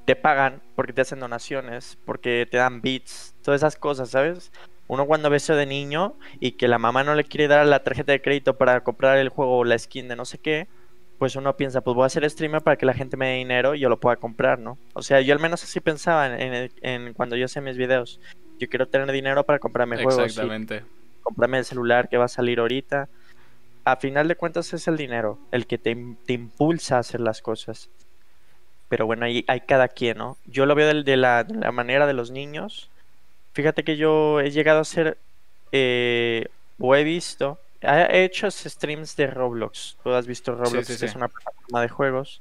te 0.05 0.17
pagan, 0.17 0.61
porque 0.75 0.93
te 0.93 1.03
hacen 1.03 1.21
donaciones, 1.21 1.99
porque 2.05 2.47
te 2.51 2.57
dan 2.57 2.81
beats, 2.81 3.35
todas 3.43 3.61
esas 3.61 3.77
cosas, 3.77 4.11
¿sabes? 4.11 4.51
Uno 4.89 5.07
cuando 5.07 5.31
ve 5.31 5.37
eso 5.37 5.55
de 5.55 5.67
niño 5.67 6.15
y 6.41 6.53
que 6.53 6.69
la 6.69 6.79
mamá 6.79 7.05
no 7.05 7.15
le 7.15 7.25
quiere 7.25 7.49
dar 7.49 7.65
la 7.67 7.83
tarjeta 7.83 8.13
de 8.13 8.21
crédito 8.21 8.59
para 8.59 8.83
comprar 8.83 9.19
el 9.19 9.29
juego 9.29 9.59
o 9.59 9.65
la 9.65 9.79
skin 9.79 10.09
de 10.09 10.17
no 10.17 10.25
sé 10.25 10.39
qué, 10.39 10.69
pues 11.23 11.37
uno 11.37 11.57
piensa, 11.57 11.83
pues 11.83 11.95
voy 11.95 12.05
a 12.05 12.09
ser 12.09 12.29
streamer 12.29 12.63
para 12.63 12.75
que 12.75 12.85
la 12.85 12.95
gente 12.95 13.17
me 13.17 13.29
dé 13.29 13.35
dinero 13.37 13.77
y 13.77 13.79
yo 13.79 13.89
lo 13.89 14.01
pueda 14.01 14.17
comprar, 14.17 14.59
¿no? 14.59 14.77
O 14.93 15.03
sea, 15.03 15.21
yo 15.21 15.33
al 15.33 15.39
menos 15.39 15.63
así 15.63 15.79
pensaba 15.79 16.37
en, 16.37 17.15
cuando 17.15 17.37
yo 17.37 17.45
hacía 17.45 17.63
mis 17.63 17.77
videos. 17.77 18.19
Yo 18.59 18.69
quiero 18.69 18.89
tener 18.89 19.13
dinero 19.13 19.45
para 19.45 19.61
comprarme 19.61 20.03
juegos. 20.03 20.19
Exactamente. 20.19 20.83
comprarme 21.23 21.59
el 21.59 21.65
celular 21.65 22.09
que 22.09 22.17
va 22.17 22.25
a 22.25 22.29
salir 22.29 22.59
ahorita. 22.59 23.09
A 23.85 23.97
final 23.99 24.27
de 24.27 24.35
cuentas 24.35 24.73
es 24.73 24.89
el 24.89 24.97
dinero 24.97 25.39
el 25.53 25.69
que 25.69 25.79
te, 25.79 25.91
impulsa 26.27 26.97
a 26.97 26.99
hacer 26.99 27.21
las 27.21 27.41
cosas. 27.41 27.89
Pero 28.89 29.07
bueno, 29.07 29.25
hay, 29.25 29.45
hay 29.47 29.61
cada 29.61 29.87
quien, 29.87 30.19
¿no? 30.19 30.39
Yo 30.47 30.67
lo 30.67 30.75
veo 30.75 31.05
de, 31.05 31.17
la, 31.17 31.47
manera 31.73 32.09
de 32.09 32.15
los 32.15 32.33
niños. 32.33 32.91
Fíjate 33.53 33.85
que 33.85 33.97
yo 33.97 34.41
he 34.41 34.51
llegado 34.51 34.81
a 34.81 34.85
ser, 34.85 35.19
eh, 35.71 36.49
o 36.81 36.97
he 36.97 37.05
visto 37.05 37.61
He 37.83 38.25
hecho 38.25 38.49
streams 38.51 39.17
de 39.17 39.27
Roblox. 39.27 39.97
Tú 40.03 40.13
has 40.13 40.27
visto 40.27 40.55
Roblox, 40.55 40.89
es 40.89 41.15
una 41.17 41.29
plataforma 41.29 41.83
de 41.83 41.89
juegos 41.89 42.41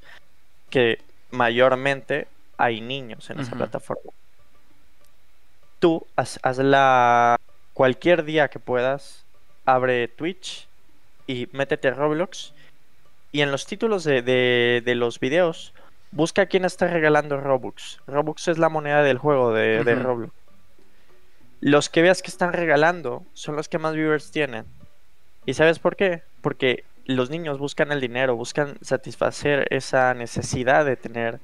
que 0.69 1.00
mayormente 1.31 2.27
hay 2.57 2.79
niños 2.79 3.29
en 3.31 3.39
esa 3.39 3.55
plataforma. 3.55 4.12
Tú 5.79 6.05
haz, 6.15 6.39
la 6.60 7.38
cualquier 7.74 8.24
día 8.24 8.50
que 8.50 8.60
puedas, 8.60 9.25
abre 9.65 10.07
Twitch 10.07 10.67
y 11.25 11.50
métete 11.53 11.88
a 11.88 11.93
Roblox. 11.95 12.53
Y 13.31 13.41
en 13.41 13.51
los 13.51 13.65
títulos 13.65 14.03
de, 14.03 14.21
de, 14.21 14.95
los 14.95 15.19
videos, 15.19 15.74
busca 16.12 16.45
quién 16.45 16.65
está 16.65 16.88
regalando 16.88 17.39
Robux. 17.39 18.00
Robux 18.05 18.48
es 18.48 18.57
la 18.57 18.69
moneda 18.69 19.01
del 19.01 19.17
juego 19.17 19.53
de, 19.53 19.83
de 19.83 19.95
Roblox. 19.95 20.33
Los 21.62 21.89
que 21.89 22.01
veas 22.01 22.21
que 22.21 22.29
están 22.29 22.53
regalando 22.53 23.24
son 23.33 23.55
los 23.55 23.69
que 23.69 23.79
más 23.79 23.93
viewers 23.93 24.31
tienen. 24.31 24.65
¿Y 25.45 25.53
sabes 25.53 25.79
por 25.79 25.95
qué? 25.95 26.24
Porque 26.41 26.83
los 27.05 27.29
niños 27.29 27.57
buscan 27.57 27.91
el 27.91 28.01
dinero, 28.01 28.36
buscan 28.36 28.77
satisfacer 28.81 29.67
esa 29.71 30.13
necesidad 30.13 30.86
de 30.86 30.98
tener 30.98 31.39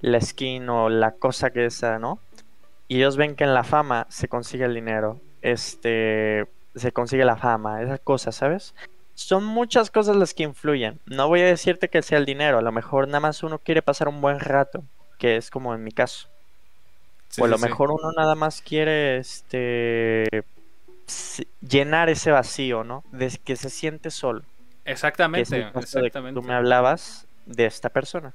la 0.00 0.20
skin 0.20 0.68
o 0.68 0.88
la 0.88 1.12
cosa 1.12 1.50
que 1.50 1.70
sea, 1.70 1.98
¿no? 1.98 2.18
Y 2.88 2.98
ellos 2.98 3.16
ven 3.16 3.34
que 3.34 3.44
en 3.44 3.54
la 3.54 3.64
fama 3.64 4.06
se 4.10 4.28
consigue 4.28 4.64
el 4.64 4.74
dinero, 4.74 5.20
este, 5.42 6.46
se 6.74 6.92
consigue 6.92 7.24
la 7.24 7.36
fama, 7.36 7.82
esas 7.82 8.00
cosas, 8.00 8.36
¿sabes? 8.36 8.74
Son 9.14 9.44
muchas 9.44 9.90
cosas 9.90 10.16
las 10.16 10.34
que 10.34 10.42
influyen. 10.42 11.00
No 11.06 11.28
voy 11.28 11.40
a 11.40 11.46
decirte 11.46 11.88
que 11.88 12.02
sea 12.02 12.18
el 12.18 12.26
dinero, 12.26 12.58
a 12.58 12.62
lo 12.62 12.72
mejor 12.72 13.06
nada 13.06 13.20
más 13.20 13.42
uno 13.42 13.58
quiere 13.58 13.82
pasar 13.82 14.08
un 14.08 14.20
buen 14.20 14.40
rato, 14.40 14.82
que 15.18 15.36
es 15.36 15.50
como 15.50 15.74
en 15.74 15.82
mi 15.82 15.92
caso. 15.92 16.28
o 17.38 17.44
a 17.44 17.48
lo 17.48 17.58
mejor 17.58 17.90
uno 17.90 18.12
nada 18.12 18.34
más 18.34 18.60
quiere, 18.60 19.16
este, 19.16 20.44
llenar 21.60 22.08
ese 22.08 22.30
vacío, 22.30 22.84
¿no? 22.84 23.04
De 23.12 23.30
que 23.44 23.56
se 23.56 23.70
siente 23.70 24.10
solo. 24.10 24.42
Exactamente, 24.84 25.70
exactamente. 25.74 26.40
tú 26.40 26.46
me 26.46 26.54
hablabas 26.54 27.26
de 27.46 27.66
esta 27.66 27.88
persona. 27.88 28.34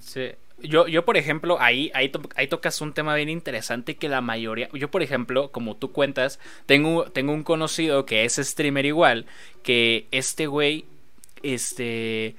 Sí. 0.00 0.32
Yo, 0.60 0.88
yo 0.88 1.04
por 1.04 1.16
ejemplo, 1.16 1.60
ahí, 1.60 1.90
ahí, 1.94 2.10
ahí, 2.34 2.48
tocas 2.48 2.80
un 2.80 2.92
tema 2.92 3.14
bien 3.14 3.28
interesante 3.28 3.96
que 3.96 4.08
la 4.08 4.20
mayoría. 4.20 4.68
Yo, 4.72 4.90
por 4.90 5.02
ejemplo, 5.02 5.52
como 5.52 5.76
tú 5.76 5.92
cuentas, 5.92 6.40
tengo, 6.66 7.04
tengo 7.12 7.32
un 7.32 7.44
conocido 7.44 8.06
que 8.06 8.24
es 8.24 8.36
streamer 8.36 8.84
igual. 8.84 9.26
Que 9.62 10.08
este 10.10 10.46
güey, 10.46 10.84
este. 11.42 12.34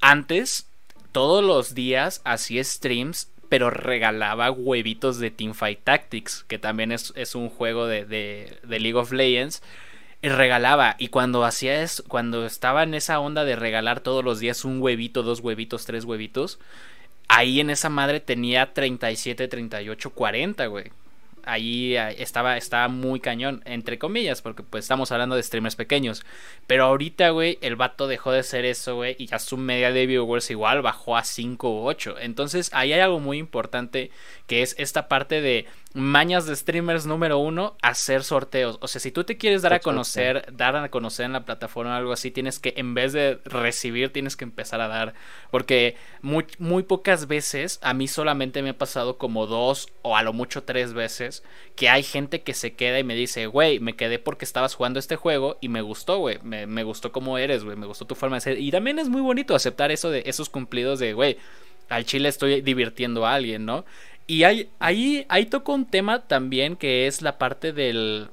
Antes, 0.00 0.68
todos 1.10 1.42
los 1.42 1.74
días 1.74 2.20
hacía 2.24 2.62
streams, 2.62 3.30
pero 3.48 3.70
regalaba 3.70 4.50
huevitos 4.50 5.18
de 5.18 5.30
Teamfight 5.30 5.80
Tactics, 5.84 6.44
que 6.48 6.58
también 6.58 6.92
es, 6.92 7.12
es 7.16 7.34
un 7.34 7.48
juego 7.48 7.86
de, 7.86 8.04
de, 8.04 8.80
League 8.80 8.98
of 8.98 9.12
Legends 9.12 9.62
y 10.22 10.28
regalaba. 10.28 10.96
Y 10.98 11.08
cuando 11.08 11.44
hacía 11.44 11.82
eso, 11.82 12.04
cuando 12.08 12.46
estaba 12.46 12.82
en 12.82 12.94
esa 12.94 13.20
onda 13.20 13.44
de 13.44 13.56
regalar 13.56 14.00
todos 14.00 14.24
los 14.24 14.40
días 14.40 14.64
un 14.64 14.80
huevito, 14.80 15.22
dos 15.22 15.40
huevitos, 15.40 15.86
tres 15.86 16.04
huevitos, 16.04 16.58
ahí 17.28 17.60
en 17.60 17.70
esa 17.70 17.88
madre 17.88 18.20
tenía 18.20 18.72
37, 18.72 19.48
38, 19.48 20.10
40, 20.10 20.66
güey 20.66 20.90
ahí 21.46 21.96
estaba, 21.96 22.56
estaba 22.56 22.88
muy 22.88 23.20
cañón, 23.20 23.62
entre 23.64 23.98
comillas, 23.98 24.42
porque 24.42 24.62
pues 24.62 24.84
estamos 24.84 25.12
hablando 25.12 25.36
de 25.36 25.42
streamers 25.42 25.76
pequeños. 25.76 26.24
Pero 26.66 26.84
ahorita, 26.84 27.30
güey, 27.30 27.58
el 27.62 27.76
vato 27.76 28.06
dejó 28.06 28.32
de 28.32 28.42
ser 28.42 28.64
eso, 28.64 28.96
güey, 28.96 29.16
y 29.18 29.26
ya 29.26 29.38
su 29.38 29.56
media 29.56 29.92
de 29.92 30.06
viewers 30.06 30.50
igual 30.50 30.82
bajó 30.82 31.16
a 31.16 31.24
5 31.24 31.70
u 31.70 31.86
8. 31.86 32.16
Entonces 32.20 32.70
ahí 32.72 32.92
hay 32.92 33.00
algo 33.00 33.20
muy 33.20 33.38
importante 33.38 34.10
que 34.46 34.62
es 34.62 34.74
esta 34.78 35.08
parte 35.08 35.40
de 35.40 35.66
mañas 35.92 36.46
de 36.46 36.54
streamers 36.54 37.06
número 37.06 37.38
uno, 37.38 37.76
hacer 37.82 38.22
sorteos. 38.22 38.78
O 38.80 38.88
sea, 38.88 39.00
si 39.00 39.10
tú 39.10 39.24
te 39.24 39.38
quieres 39.38 39.62
dar 39.62 39.72
a 39.72 39.80
conocer, 39.80 40.46
dar 40.52 40.76
a 40.76 40.90
conocer 40.90 41.26
en 41.26 41.32
la 41.32 41.44
plataforma 41.44 41.94
o 41.94 41.96
algo 41.96 42.12
así, 42.12 42.30
tienes 42.30 42.58
que, 42.58 42.74
en 42.76 42.94
vez 42.94 43.12
de 43.12 43.40
recibir, 43.44 44.12
tienes 44.12 44.36
que 44.36 44.44
empezar 44.44 44.80
a 44.80 44.88
dar. 44.88 45.14
Porque 45.50 45.96
muy, 46.20 46.46
muy 46.58 46.82
pocas 46.82 47.26
veces, 47.26 47.78
a 47.82 47.94
mí 47.94 48.08
solamente 48.08 48.62
me 48.62 48.70
ha 48.70 48.78
pasado 48.78 49.16
como 49.16 49.46
dos 49.46 49.88
o 50.02 50.16
a 50.16 50.22
lo 50.22 50.32
mucho 50.32 50.64
tres 50.64 50.92
veces, 50.92 51.42
que 51.74 51.88
hay 51.88 52.02
gente 52.02 52.42
que 52.42 52.54
se 52.54 52.74
queda 52.74 52.98
y 52.98 53.04
me 53.04 53.14
dice, 53.14 53.46
güey, 53.46 53.80
me 53.80 53.96
quedé 53.96 54.18
porque 54.18 54.44
estabas 54.44 54.74
jugando 54.74 54.98
este 54.98 55.16
juego 55.16 55.56
y 55.60 55.70
me 55.70 55.80
gustó, 55.80 56.18
güey, 56.18 56.38
me, 56.42 56.66
me 56.66 56.84
gustó 56.84 57.10
cómo 57.10 57.38
eres, 57.38 57.64
güey, 57.64 57.76
me 57.76 57.86
gustó 57.86 58.04
tu 58.04 58.14
forma 58.14 58.36
de 58.36 58.40
ser. 58.42 58.60
Y 58.60 58.70
también 58.70 58.98
es 58.98 59.08
muy 59.08 59.22
bonito 59.22 59.54
aceptar 59.54 59.90
eso 59.90 60.10
de 60.10 60.24
esos 60.26 60.50
cumplidos 60.50 60.98
de, 60.98 61.14
güey, 61.14 61.38
al 61.88 62.04
chile 62.04 62.28
estoy 62.28 62.60
divirtiendo 62.62 63.26
a 63.26 63.34
alguien, 63.34 63.64
¿no? 63.64 63.84
Y 64.26 64.42
hay, 64.44 64.70
ahí, 64.78 65.24
ahí 65.28 65.46
toco 65.46 65.72
un 65.72 65.86
tema 65.86 66.26
también 66.26 66.76
que 66.76 67.06
es 67.06 67.22
la 67.22 67.38
parte 67.38 67.72
del. 67.72 68.28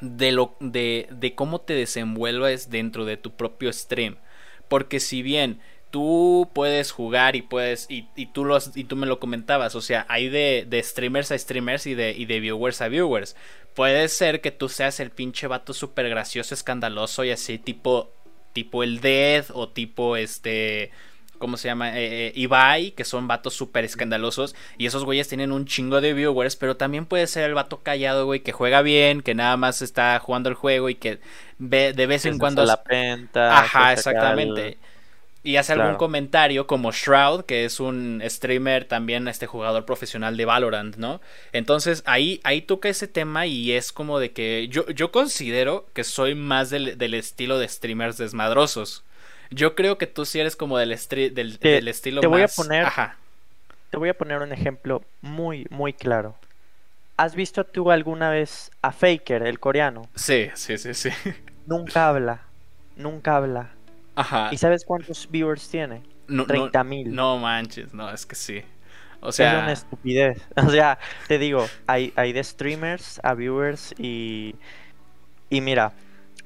De, 0.00 0.30
lo, 0.32 0.56
de, 0.60 1.08
de 1.10 1.34
cómo 1.34 1.60
te 1.60 1.72
desenvuelves 1.72 2.70
dentro 2.70 3.04
de 3.04 3.16
tu 3.16 3.34
propio 3.34 3.72
stream. 3.72 4.16
Porque 4.68 5.00
si 5.00 5.22
bien 5.22 5.60
tú 5.90 6.50
puedes 6.54 6.92
jugar 6.92 7.36
y 7.36 7.42
puedes. 7.42 7.86
Y, 7.90 8.08
y, 8.16 8.26
tú, 8.26 8.44
los, 8.44 8.76
y 8.76 8.84
tú 8.84 8.96
me 8.96 9.06
lo 9.06 9.20
comentabas. 9.20 9.74
O 9.74 9.80
sea, 9.80 10.06
hay 10.08 10.28
de, 10.28 10.66
de 10.68 10.82
streamers 10.82 11.30
a 11.32 11.38
streamers 11.38 11.86
y 11.86 11.94
de, 11.94 12.12
y 12.12 12.26
de 12.26 12.40
viewers 12.40 12.80
a 12.80 12.88
viewers. 12.88 13.36
Puede 13.74 14.08
ser 14.08 14.40
que 14.40 14.50
tú 14.50 14.68
seas 14.68 15.00
el 15.00 15.10
pinche 15.10 15.46
vato 15.46 15.74
súper 15.74 16.08
gracioso, 16.08 16.54
escandaloso 16.54 17.24
y 17.24 17.30
así, 17.30 17.58
tipo. 17.58 18.12
Tipo 18.52 18.82
el 18.82 19.00
Dead 19.02 19.44
o 19.52 19.68
tipo 19.68 20.16
este 20.16 20.90
¿cómo 21.38 21.56
se 21.56 21.68
llama? 21.68 21.98
Eh, 21.98 22.28
eh, 22.28 22.32
Ibai, 22.34 22.92
que 22.92 23.04
son 23.04 23.28
vatos 23.28 23.54
súper 23.54 23.84
escandalosos. 23.84 24.54
Y 24.78 24.86
esos 24.86 25.04
güeyes 25.04 25.28
tienen 25.28 25.52
un 25.52 25.66
chingo 25.66 26.00
de 26.00 26.12
viewers, 26.12 26.56
pero 26.56 26.76
también 26.76 27.06
puede 27.06 27.26
ser 27.26 27.44
el 27.44 27.54
vato 27.54 27.78
callado, 27.82 28.26
güey, 28.26 28.40
que 28.40 28.52
juega 28.52 28.82
bien, 28.82 29.22
que 29.22 29.34
nada 29.34 29.56
más 29.56 29.82
está 29.82 30.18
jugando 30.18 30.48
el 30.48 30.54
juego 30.54 30.88
y 30.88 30.94
que 30.94 31.20
ve, 31.58 31.92
de 31.92 32.06
vez 32.06 32.26
en 32.26 32.38
cuando... 32.38 32.64
La 32.64 32.82
penta, 32.82 33.58
Ajá, 33.58 33.92
exactamente. 33.92 34.78
Y 35.46 35.58
hace 35.58 35.74
algún 35.74 35.94
comentario 35.94 36.66
como 36.66 36.90
Shroud, 36.90 37.44
que 37.44 37.64
es 37.64 37.78
un 37.78 38.20
streamer 38.26 38.84
también, 38.84 39.28
este 39.28 39.46
jugador 39.46 39.84
profesional 39.84 40.36
de 40.36 40.44
Valorant, 40.44 40.96
¿no? 40.96 41.20
Entonces 41.52 42.02
ahí, 42.04 42.40
ahí 42.42 42.62
toca 42.62 42.88
ese 42.88 43.06
tema 43.06 43.46
y 43.46 43.70
es 43.70 43.92
como 43.92 44.18
de 44.18 44.32
que 44.32 44.66
yo, 44.68 44.88
yo 44.88 45.12
considero 45.12 45.86
que 45.92 46.02
soy 46.02 46.34
más 46.34 46.70
del, 46.70 46.98
del 46.98 47.14
estilo 47.14 47.60
de 47.60 47.68
streamers 47.68 48.16
desmadrosos. 48.16 49.04
Yo 49.50 49.74
creo 49.74 49.98
que 49.98 50.06
tú 50.06 50.24
sí 50.24 50.40
eres 50.40 50.56
como 50.56 50.78
del, 50.78 50.96
del, 51.08 51.58
del 51.58 51.88
estilo 51.88 52.20
te 52.20 52.26
voy 52.26 52.42
a 52.42 52.48
poner 52.48 52.86
Te 53.90 53.96
voy 53.96 54.08
a 54.08 54.14
poner 54.14 54.42
un 54.42 54.52
ejemplo 54.52 55.02
muy, 55.20 55.66
muy 55.70 55.92
claro. 55.92 56.36
¿Has 57.16 57.34
visto 57.34 57.64
tú 57.64 57.90
alguna 57.90 58.30
vez 58.30 58.70
a 58.82 58.92
Faker, 58.92 59.42
el 59.42 59.58
coreano? 59.58 60.02
Sí, 60.14 60.50
sí, 60.54 60.76
sí, 60.76 60.92
sí. 60.92 61.10
Nunca 61.66 62.08
habla. 62.08 62.42
Nunca 62.96 63.36
habla. 63.36 63.70
Ajá. 64.14 64.50
¿Y 64.52 64.58
sabes 64.58 64.84
cuántos 64.84 65.30
viewers 65.30 65.68
tiene? 65.68 66.02
No, 66.28 66.46
30 66.46 66.84
mil. 66.84 67.14
No, 67.14 67.38
manches, 67.38 67.94
no, 67.94 68.10
es 68.10 68.26
que 68.26 68.34
sí. 68.34 68.62
O 69.20 69.32
sea. 69.32 69.58
Es 69.58 69.62
una 69.62 69.72
estupidez. 69.72 70.42
O 70.56 70.70
sea, 70.70 70.98
te 71.28 71.38
digo, 71.38 71.66
hay, 71.86 72.12
hay 72.16 72.32
de 72.32 72.42
streamers 72.44 73.20
a 73.22 73.34
viewers 73.34 73.94
y. 73.98 74.54
Y 75.48 75.60
mira, 75.60 75.92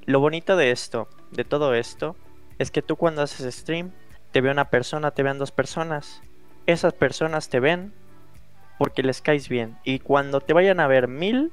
lo 0.04 0.21
bonito 0.21 0.57
de 0.57 0.71
esto, 0.71 1.09
de 1.30 1.45
todo 1.45 1.75
esto, 1.75 2.16
es 2.60 2.70
que 2.70 2.82
tú 2.82 2.96
cuando 2.96 3.22
haces 3.22 3.54
stream, 3.54 3.90
te 4.32 4.42
ve 4.42 4.50
una 4.50 4.68
persona, 4.68 5.12
te 5.12 5.22
ven 5.22 5.38
dos 5.38 5.50
personas. 5.50 6.20
Esas 6.66 6.92
personas 6.92 7.48
te 7.48 7.58
ven 7.58 7.90
porque 8.78 9.02
les 9.02 9.22
caes 9.22 9.48
bien. 9.48 9.78
Y 9.82 9.98
cuando 9.98 10.42
te 10.42 10.52
vayan 10.52 10.78
a 10.78 10.86
ver 10.86 11.08
mil, 11.08 11.50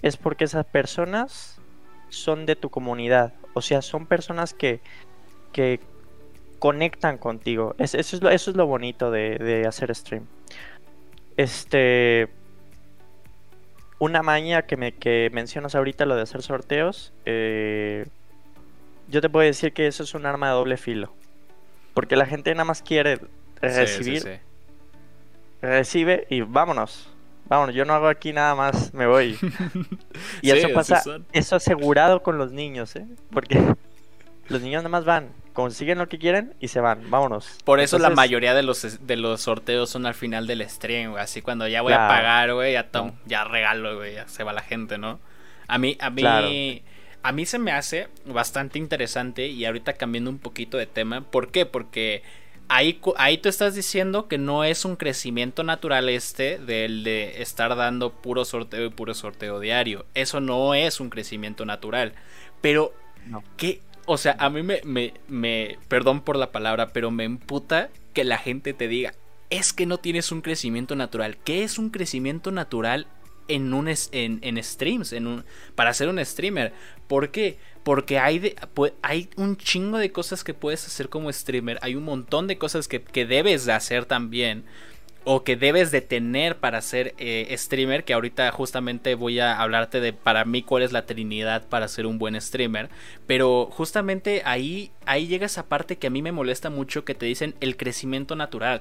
es 0.00 0.16
porque 0.16 0.44
esas 0.44 0.64
personas 0.66 1.60
son 2.10 2.46
de 2.46 2.54
tu 2.54 2.70
comunidad. 2.70 3.34
O 3.54 3.60
sea, 3.60 3.82
son 3.82 4.06
personas 4.06 4.54
que, 4.54 4.80
que 5.52 5.80
conectan 6.60 7.18
contigo. 7.18 7.74
eso, 7.78 7.98
es 7.98 8.22
lo, 8.22 8.30
eso 8.30 8.52
es 8.52 8.56
lo 8.56 8.68
bonito 8.68 9.10
de, 9.10 9.64
hacer 9.66 9.92
stream. 9.96 10.26
Este. 11.36 12.28
Una 13.98 14.22
maña 14.22 14.62
que, 14.62 14.76
me, 14.76 14.94
que 14.94 15.28
mencionas 15.32 15.74
ahorita, 15.74 16.06
lo 16.06 16.14
de 16.14 16.22
hacer 16.22 16.42
sorteos. 16.42 17.12
Eh, 17.26 18.06
yo 19.08 19.20
te 19.20 19.28
puedo 19.28 19.44
decir 19.44 19.72
que 19.72 19.86
eso 19.86 20.02
es 20.02 20.14
un 20.14 20.26
arma 20.26 20.48
de 20.48 20.54
doble 20.54 20.76
filo. 20.76 21.12
Porque 21.94 22.16
la 22.16 22.26
gente 22.26 22.52
nada 22.52 22.64
más 22.64 22.82
quiere 22.82 23.18
recibir. 23.60 24.40
Recibe 25.60 26.26
y 26.30 26.42
vámonos. 26.42 27.10
Vámonos, 27.46 27.74
yo 27.74 27.84
no 27.86 27.94
hago 27.94 28.08
aquí 28.08 28.32
nada 28.32 28.54
más, 28.54 28.92
me 28.92 29.06
voy. 29.06 29.38
y 30.42 30.50
eso 30.50 30.68
pasa, 30.74 31.02
eso 31.32 31.56
asegurado 31.56 32.22
con 32.22 32.36
los 32.36 32.52
niños, 32.52 32.94
¿eh? 32.94 33.06
Porque 33.32 33.58
los 34.48 34.60
niños 34.60 34.82
nada 34.82 34.90
más 34.90 35.06
van, 35.06 35.30
consiguen 35.54 35.96
lo 35.96 36.08
que 36.08 36.18
quieren 36.18 36.54
y 36.60 36.68
se 36.68 36.80
van, 36.80 37.10
vámonos. 37.10 37.58
Por 37.64 37.80
eso 37.80 37.98
la 37.98 38.10
mayoría 38.10 38.54
de 38.54 38.62
los, 38.62 39.04
de 39.04 39.16
los 39.16 39.40
sorteos 39.40 39.88
son 39.88 40.04
al 40.04 40.14
final 40.14 40.46
del 40.46 40.68
stream, 40.68 41.12
güey. 41.12 41.22
Así 41.22 41.40
cuando 41.40 41.66
ya 41.66 41.80
voy 41.80 41.94
a 41.94 42.06
pagar, 42.06 42.52
güey, 42.52 42.74
ya, 42.74 42.90
ya 43.24 43.44
regalo, 43.44 43.96
güey, 43.96 44.14
ya 44.14 44.28
se 44.28 44.44
va 44.44 44.52
la 44.52 44.62
gente, 44.62 44.98
¿no? 44.98 45.18
A 45.68 45.78
mí, 45.78 45.96
a 46.00 46.10
mí 46.10 46.82
a 47.22 47.32
mí 47.32 47.46
se 47.46 47.58
me 47.58 47.72
hace 47.72 48.08
bastante 48.26 48.78
interesante 48.78 49.48
y 49.48 49.64
ahorita 49.64 49.94
cambiando 49.94 50.30
un 50.30 50.38
poquito 50.38 50.76
de 50.76 50.86
tema. 50.86 51.22
¿Por 51.22 51.50
qué? 51.50 51.66
Porque 51.66 52.22
ahí, 52.68 53.00
ahí 53.16 53.38
tú 53.38 53.48
estás 53.48 53.74
diciendo 53.74 54.28
que 54.28 54.38
no 54.38 54.64
es 54.64 54.84
un 54.84 54.96
crecimiento 54.96 55.64
natural 55.64 56.08
este 56.08 56.58
del 56.58 57.02
de 57.02 57.42
estar 57.42 57.74
dando 57.76 58.12
puro 58.12 58.44
sorteo 58.44 58.86
y 58.86 58.90
puro 58.90 59.14
sorteo 59.14 59.60
diario. 59.60 60.06
Eso 60.14 60.40
no 60.40 60.74
es 60.74 61.00
un 61.00 61.10
crecimiento 61.10 61.64
natural. 61.64 62.14
Pero, 62.60 62.92
¿qué? 63.56 63.80
O 64.06 64.16
sea, 64.16 64.36
a 64.38 64.48
mí 64.48 64.62
me, 64.62 64.80
me, 64.84 65.14
me, 65.28 65.78
perdón 65.88 66.22
por 66.22 66.36
la 66.36 66.52
palabra, 66.52 66.92
pero 66.92 67.10
me 67.10 67.24
emputa 67.24 67.90
que 68.14 68.24
la 68.24 68.38
gente 68.38 68.72
te 68.72 68.88
diga, 68.88 69.12
es 69.50 69.72
que 69.72 69.86
no 69.86 69.98
tienes 69.98 70.32
un 70.32 70.40
crecimiento 70.40 70.96
natural. 70.96 71.36
¿Qué 71.38 71.62
es 71.62 71.78
un 71.78 71.90
crecimiento 71.90 72.50
natural 72.50 73.06
en, 73.48 73.72
un 73.74 73.88
en, 73.88 74.38
en 74.42 74.62
streams, 74.62 75.12
en 75.12 75.26
un, 75.26 75.44
para 75.74 75.92
ser 75.94 76.08
un 76.08 76.24
streamer. 76.24 76.72
¿Por 77.06 77.30
qué? 77.30 77.58
Porque 77.82 78.18
hay, 78.18 78.54
hay 79.02 79.30
un 79.36 79.56
chingo 79.56 79.98
de 79.98 80.12
cosas 80.12 80.44
que 80.44 80.54
puedes 80.54 80.86
hacer 80.86 81.08
como 81.08 81.32
streamer. 81.32 81.78
Hay 81.82 81.94
un 81.94 82.04
montón 82.04 82.46
de 82.46 82.58
cosas 82.58 82.86
que, 82.86 83.02
que 83.02 83.26
debes 83.26 83.64
de 83.64 83.72
hacer 83.72 84.04
también 84.04 84.64
o 85.30 85.44
que 85.44 85.56
debes 85.56 85.90
de 85.90 86.00
tener 86.00 86.56
para 86.56 86.80
ser 86.80 87.14
eh, 87.18 87.54
streamer, 87.58 88.04
que 88.04 88.14
ahorita 88.14 88.50
justamente 88.50 89.14
voy 89.14 89.40
a 89.40 89.60
hablarte 89.60 90.00
de 90.00 90.14
para 90.14 90.46
mí 90.46 90.62
cuál 90.62 90.82
es 90.82 90.92
la 90.92 91.04
trinidad 91.04 91.68
para 91.68 91.86
ser 91.88 92.06
un 92.06 92.18
buen 92.18 92.40
streamer, 92.40 92.88
pero 93.26 93.68
justamente 93.70 94.40
ahí, 94.46 94.90
ahí 95.04 95.26
llega 95.26 95.44
esa 95.44 95.68
parte 95.68 95.98
que 95.98 96.06
a 96.06 96.10
mí 96.10 96.22
me 96.22 96.32
molesta 96.32 96.70
mucho 96.70 97.04
que 97.04 97.14
te 97.14 97.26
dicen 97.26 97.54
el 97.60 97.76
crecimiento 97.76 98.36
natural. 98.36 98.80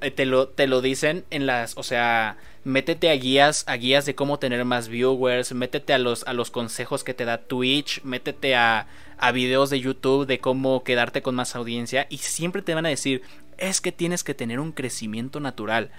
Eh, 0.00 0.10
te 0.10 0.26
lo, 0.26 0.48
te 0.48 0.66
lo 0.66 0.80
dicen 0.80 1.24
en 1.30 1.46
las, 1.46 1.76
o 1.76 1.82
sea, 1.82 2.36
métete 2.64 3.10
a 3.10 3.14
guías, 3.14 3.64
a 3.66 3.76
guías 3.76 4.06
de 4.06 4.14
cómo 4.14 4.38
tener 4.38 4.64
más 4.64 4.88
viewers, 4.88 5.52
métete 5.52 5.92
a 5.92 5.98
los, 5.98 6.24
a 6.24 6.32
los 6.32 6.50
consejos 6.50 7.02
que 7.02 7.14
te 7.14 7.24
da 7.24 7.38
Twitch, 7.38 8.02
métete 8.04 8.54
a, 8.54 8.86
a 9.18 9.32
videos 9.32 9.70
de 9.70 9.80
YouTube 9.80 10.26
de 10.26 10.38
cómo 10.38 10.84
quedarte 10.84 11.20
con 11.20 11.34
más 11.34 11.56
audiencia 11.56 12.06
y 12.10 12.18
siempre 12.18 12.62
te 12.62 12.74
van 12.74 12.86
a 12.86 12.90
decir, 12.90 13.22
es 13.56 13.80
que 13.80 13.90
tienes 13.90 14.22
que 14.22 14.34
tener 14.34 14.60
un 14.60 14.72
crecimiento 14.72 15.40
natural. 15.40 15.90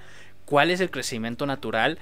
¿Cuál 0.45 0.71
es 0.71 0.79
el 0.79 0.89
crecimiento 0.89 1.45
natural? 1.45 1.99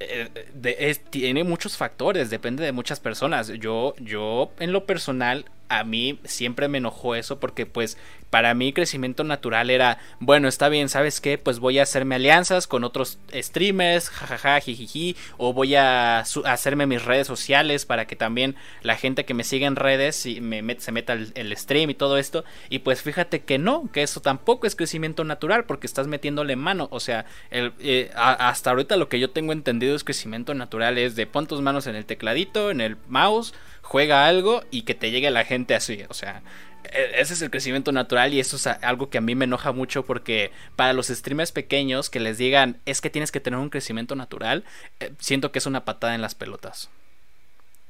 Eh, 0.00 0.28
eh, 0.64 0.96
tiene 1.10 1.44
muchos 1.44 1.76
factores, 1.76 2.30
depende 2.30 2.64
de 2.64 2.72
muchas 2.72 3.00
personas. 3.00 3.48
Yo, 3.48 3.94
yo 3.98 4.52
en 4.58 4.72
lo 4.72 4.84
personal 4.84 5.46
a 5.78 5.84
mí 5.84 6.18
siempre 6.24 6.68
me 6.68 6.78
enojó 6.78 7.14
eso 7.14 7.40
porque 7.40 7.66
pues 7.66 7.96
para 8.32 8.54
mí 8.54 8.72
crecimiento 8.72 9.24
natural 9.24 9.68
era, 9.68 9.98
bueno, 10.18 10.48
está 10.48 10.70
bien, 10.70 10.88
¿sabes 10.88 11.20
qué? 11.20 11.36
Pues 11.36 11.58
voy 11.58 11.78
a 11.78 11.82
hacerme 11.82 12.14
alianzas 12.14 12.66
con 12.66 12.82
otros 12.82 13.18
streamers, 13.30 14.08
jajaja, 14.08 14.58
jijiji, 14.60 15.16
o 15.36 15.52
voy 15.52 15.74
a 15.74 16.20
hacerme 16.20 16.86
mis 16.86 17.04
redes 17.04 17.26
sociales 17.26 17.84
para 17.84 18.06
que 18.06 18.16
también 18.16 18.56
la 18.80 18.96
gente 18.96 19.26
que 19.26 19.34
me 19.34 19.44
sigue 19.44 19.66
en 19.66 19.76
redes 19.76 20.24
y 20.24 20.40
me 20.40 20.62
se 20.80 20.92
meta 20.92 21.12
el, 21.12 21.56
stream 21.58 21.90
y 21.90 21.94
todo 21.94 22.16
esto. 22.16 22.42
Y 22.70 22.78
pues 22.78 23.02
fíjate 23.02 23.42
que 23.42 23.58
no, 23.58 23.90
que 23.92 24.02
eso 24.02 24.22
tampoco 24.22 24.66
es 24.66 24.76
crecimiento 24.76 25.24
natural 25.24 25.64
porque 25.66 25.86
estás 25.86 26.06
metiéndole 26.06 26.56
mano. 26.56 26.88
O 26.90 27.00
sea, 27.00 27.26
el, 27.50 27.74
eh, 27.80 28.10
hasta 28.14 28.70
ahorita 28.70 28.96
lo 28.96 29.10
que 29.10 29.20
yo 29.20 29.28
tengo 29.30 29.52
entendido 29.52 29.94
es 29.94 30.04
crecimiento 30.04 30.54
natural 30.54 30.96
es 30.96 31.16
de 31.16 31.26
pon 31.26 31.46
tus 31.46 31.60
manos 31.60 31.86
en 31.86 31.96
el 31.96 32.06
tecladito, 32.06 32.70
en 32.70 32.80
el 32.80 32.96
mouse 33.08 33.52
juega 33.92 34.24
algo 34.26 34.64
y 34.70 34.82
que 34.82 34.94
te 34.94 35.10
llegue 35.10 35.30
la 35.30 35.44
gente 35.44 35.74
así. 35.74 36.04
O 36.08 36.14
sea, 36.14 36.40
e, 36.84 37.20
ese 37.20 37.34
es 37.34 37.42
el 37.42 37.50
crecimiento 37.50 37.92
natural 37.92 38.32
y 38.32 38.40
eso 38.40 38.56
es 38.56 38.66
algo 38.66 39.10
que 39.10 39.18
a 39.18 39.20
mí 39.20 39.34
me 39.34 39.44
enoja 39.44 39.72
mucho 39.72 40.06
porque 40.06 40.50
para 40.76 40.94
los 40.94 41.08
streamers 41.08 41.52
pequeños 41.52 42.08
que 42.08 42.18
les 42.18 42.38
digan 42.38 42.80
es 42.86 43.02
que 43.02 43.10
tienes 43.10 43.30
que 43.30 43.40
tener 43.40 43.60
un 43.60 43.68
crecimiento 43.68 44.16
natural, 44.16 44.64
eh, 44.98 45.12
siento 45.18 45.52
que 45.52 45.58
es 45.58 45.66
una 45.66 45.84
patada 45.84 46.14
en 46.14 46.22
las 46.22 46.34
pelotas. 46.34 46.88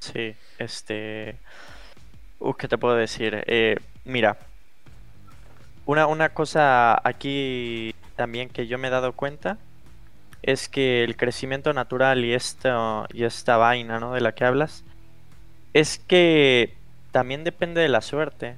Sí, 0.00 0.34
este... 0.58 1.36
Uh, 2.40 2.54
¿Qué 2.54 2.66
te 2.66 2.78
puedo 2.78 2.96
decir? 2.96 3.44
Eh, 3.46 3.76
mira, 4.04 4.38
una, 5.86 6.08
una 6.08 6.30
cosa 6.30 7.00
aquí 7.06 7.94
también 8.16 8.48
que 8.48 8.66
yo 8.66 8.76
me 8.76 8.88
he 8.88 8.90
dado 8.90 9.12
cuenta 9.12 9.56
es 10.42 10.68
que 10.68 11.04
el 11.04 11.16
crecimiento 11.16 11.72
natural 11.72 12.24
y 12.24 12.34
esta, 12.34 13.06
y 13.12 13.22
esta 13.22 13.56
vaina 13.56 14.00
¿no? 14.00 14.14
de 14.14 14.20
la 14.20 14.32
que 14.32 14.44
hablas 14.44 14.82
es 15.74 15.98
que 15.98 16.74
también 17.10 17.44
depende 17.44 17.80
de 17.80 17.88
la 17.88 18.00
suerte. 18.00 18.56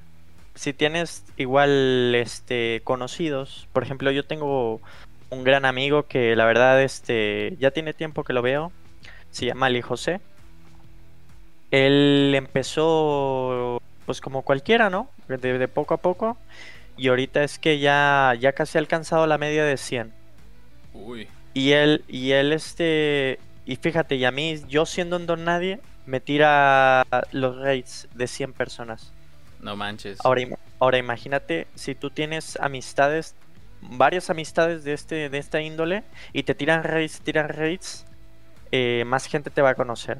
Si 0.55 0.73
tienes 0.73 1.23
igual 1.37 2.13
este 2.15 2.81
conocidos, 2.83 3.67
por 3.73 3.83
ejemplo, 3.83 4.11
yo 4.11 4.25
tengo 4.25 4.81
un 5.29 5.43
gran 5.43 5.65
amigo 5.65 6.03
que 6.03 6.35
la 6.35 6.45
verdad 6.45 6.81
este 6.81 7.55
ya 7.59 7.71
tiene 7.71 7.93
tiempo 7.93 8.23
que 8.23 8.33
lo 8.33 8.41
veo. 8.41 8.71
Se 9.31 9.45
llama 9.45 9.65
Ali 9.65 9.81
José. 9.81 10.21
Él 11.71 12.33
empezó 12.35 13.81
pues 14.05 14.21
como 14.21 14.43
cualquiera, 14.43 14.89
¿no? 14.89 15.09
De, 15.27 15.67
poco 15.67 15.93
a 15.93 15.97
poco. 15.97 16.37
Y 16.97 17.09
ahorita 17.09 17.43
es 17.43 17.59
que 17.59 17.79
ya, 17.79 18.33
ya 18.39 18.53
casi 18.53 18.77
ha 18.77 18.81
alcanzado 18.81 19.27
la 19.27 19.37
media 19.37 19.65
de 19.65 19.75
100. 19.75 20.13
Uy. 20.93 21.27
Y 21.53 21.71
él, 21.71 22.03
y 22.07 22.31
él 22.31 22.53
este, 22.53 23.39
y 23.65 23.75
fíjate, 23.75 24.15
y 24.15 24.25
a 24.25 24.31
mí, 24.31 24.61
yo 24.69 24.85
siendo 24.85 25.17
un 25.17 25.25
don 25.25 25.43
nadie, 25.43 25.79
me 26.05 26.19
tira 26.19 27.05
los 27.31 27.57
raids 27.57 28.07
de 28.13 28.27
100 28.27 28.53
personas. 28.53 29.11
No 29.59 29.75
manches. 29.75 30.19
Ahora, 30.23 30.43
ahora 30.79 30.97
imagínate 30.97 31.67
si 31.75 31.95
tú 31.95 32.09
tienes 32.09 32.57
amistades, 32.61 33.35
varias 33.81 34.29
amistades 34.29 34.83
de 34.83 34.93
este 34.93 35.29
de 35.29 35.37
esta 35.37 35.61
índole 35.61 36.03
y 36.33 36.43
te 36.43 36.53
tiran 36.53 36.83
raids, 36.83 37.21
tiran 37.21 37.49
raids, 37.49 38.05
eh, 38.71 39.03
más 39.07 39.25
gente 39.25 39.49
te 39.49 39.61
va 39.61 39.71
a 39.71 39.75
conocer. 39.75 40.19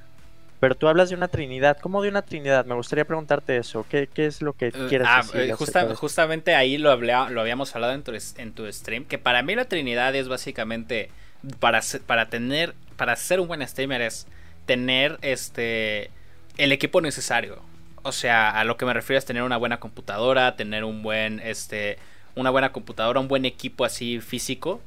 Pero 0.60 0.74
tú 0.76 0.88
hablas 0.88 1.10
de 1.10 1.16
una 1.16 1.28
trinidad. 1.28 1.78
¿Cómo 1.80 2.02
de 2.02 2.10
una 2.10 2.22
trinidad? 2.22 2.66
Me 2.66 2.74
gustaría 2.76 3.06
preguntarte 3.06 3.58
eso. 3.58 3.86
¿Qué, 3.90 4.10
es 4.16 4.42
lo 4.42 4.54
que 4.54 4.68
eh, 4.70 4.74
quieres 4.90 5.08
ah, 5.10 5.22
decir? 5.22 5.42
Eh, 5.42 5.54
justamente 5.96 6.56
ahí 6.56 6.78
lo, 6.78 6.96
lo 6.96 7.42
habíamos 7.42 7.76
hablado 7.76 7.94
en 7.94 8.04
tu, 8.04 8.14
en 8.38 8.54
tu 8.54 8.72
stream. 8.72 9.06
Que 9.06 9.20
para 9.20 9.44
mí 9.44 9.54
la 9.54 9.66
trinidad 9.66 10.16
es 10.16 10.28
básicamente. 10.28 11.12
Para, 11.60 11.82
para 12.08 12.30
tener. 12.30 12.74
Para 12.96 13.16
ser 13.16 13.42
un 13.42 13.48
buen 13.48 13.68
streamer 13.68 14.02
es 14.02 14.28
tener 14.66 15.18
este 15.22 16.10
el 16.58 16.72
equipo 16.72 17.02
necesario. 17.02 17.62
O 18.04 18.12
sea, 18.12 18.52
a 18.52 18.64
lo 18.64 18.78
que 18.78 18.86
me 18.86 18.94
refiero 18.94 19.18
es 19.18 19.26
tener 19.26 19.44
una 19.44 19.58
buena 19.58 19.80
computadora, 19.80 20.56
tener 20.56 20.84
un 20.84 21.02
buen 21.02 21.40
este 21.40 21.98
una 22.36 22.50
buena 22.50 22.72
computadora, 22.72 23.20
un 23.20 23.28
buen 23.28 23.46
equipo 23.46 23.86
así 23.86 24.20
físico, 24.20 24.82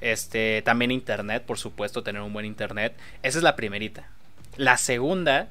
este 0.00 0.62
también 0.62 0.90
internet, 0.90 1.42
por 1.44 1.58
supuesto, 1.58 2.02
tener 2.02 2.22
un 2.22 2.32
buen 2.32 2.46
internet. 2.46 2.94
Esa 3.22 3.38
es 3.38 3.44
la 3.44 3.56
primerita. 3.56 4.08
La 4.56 4.76
segunda, 4.76 5.48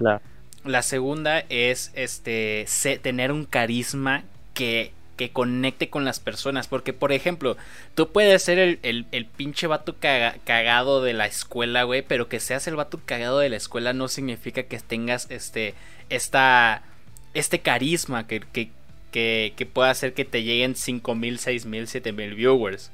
la 0.63 0.81
segunda 0.81 1.43
es 1.49 1.91
este 1.95 2.65
tener 3.01 3.31
un 3.31 3.45
carisma 3.45 4.23
que 4.53 4.93
que 5.21 5.31
conecte 5.31 5.91
con 5.91 6.03
las 6.03 6.19
personas. 6.19 6.67
Porque, 6.67 6.93
por 6.93 7.11
ejemplo, 7.11 7.55
tú 7.93 8.11
puedes 8.11 8.41
ser 8.41 8.57
el, 8.57 8.79
el, 8.81 9.25
pinche 9.27 9.67
vato 9.67 9.97
cagado 9.99 11.03
de 11.03 11.13
la 11.13 11.27
escuela, 11.27 11.83
güey. 11.83 12.01
Pero 12.01 12.27
que 12.27 12.39
seas 12.39 12.65
el 12.65 12.75
vato 12.75 12.99
cagado 13.05 13.37
de 13.37 13.49
la 13.49 13.57
escuela 13.57 13.93
no 13.93 14.07
significa 14.07 14.63
que 14.63 14.79
tengas 14.79 15.29
este. 15.29 15.75
Esta. 16.09 16.81
Este 17.35 17.59
carisma 17.59 18.25
que, 18.25 18.41
que, 18.41 18.71
que, 19.11 19.65
pueda 19.71 19.91
hacer 19.91 20.15
que 20.15 20.25
te 20.25 20.41
lleguen 20.41 20.75
5000, 20.75 21.37
6000, 21.37 21.87
7000 21.87 22.33
viewers. 22.33 22.91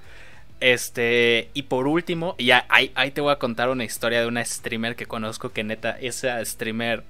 Este, 0.60 1.50
y 1.54 1.64
por 1.64 1.88
último, 1.88 2.36
ya 2.38 2.66
ahí, 2.68 2.92
ahí, 2.96 3.12
te 3.12 3.22
voy 3.22 3.32
a 3.32 3.40
contar 3.40 3.70
una 3.70 3.86
historia 3.86 4.20
de 4.20 4.28
una 4.28 4.44
streamer 4.44 4.98
que 4.98 5.06
conozco 5.06 5.54
que 5.54 5.64
neta, 5.64 5.98
esa 6.00 6.44
streamer 6.44 7.04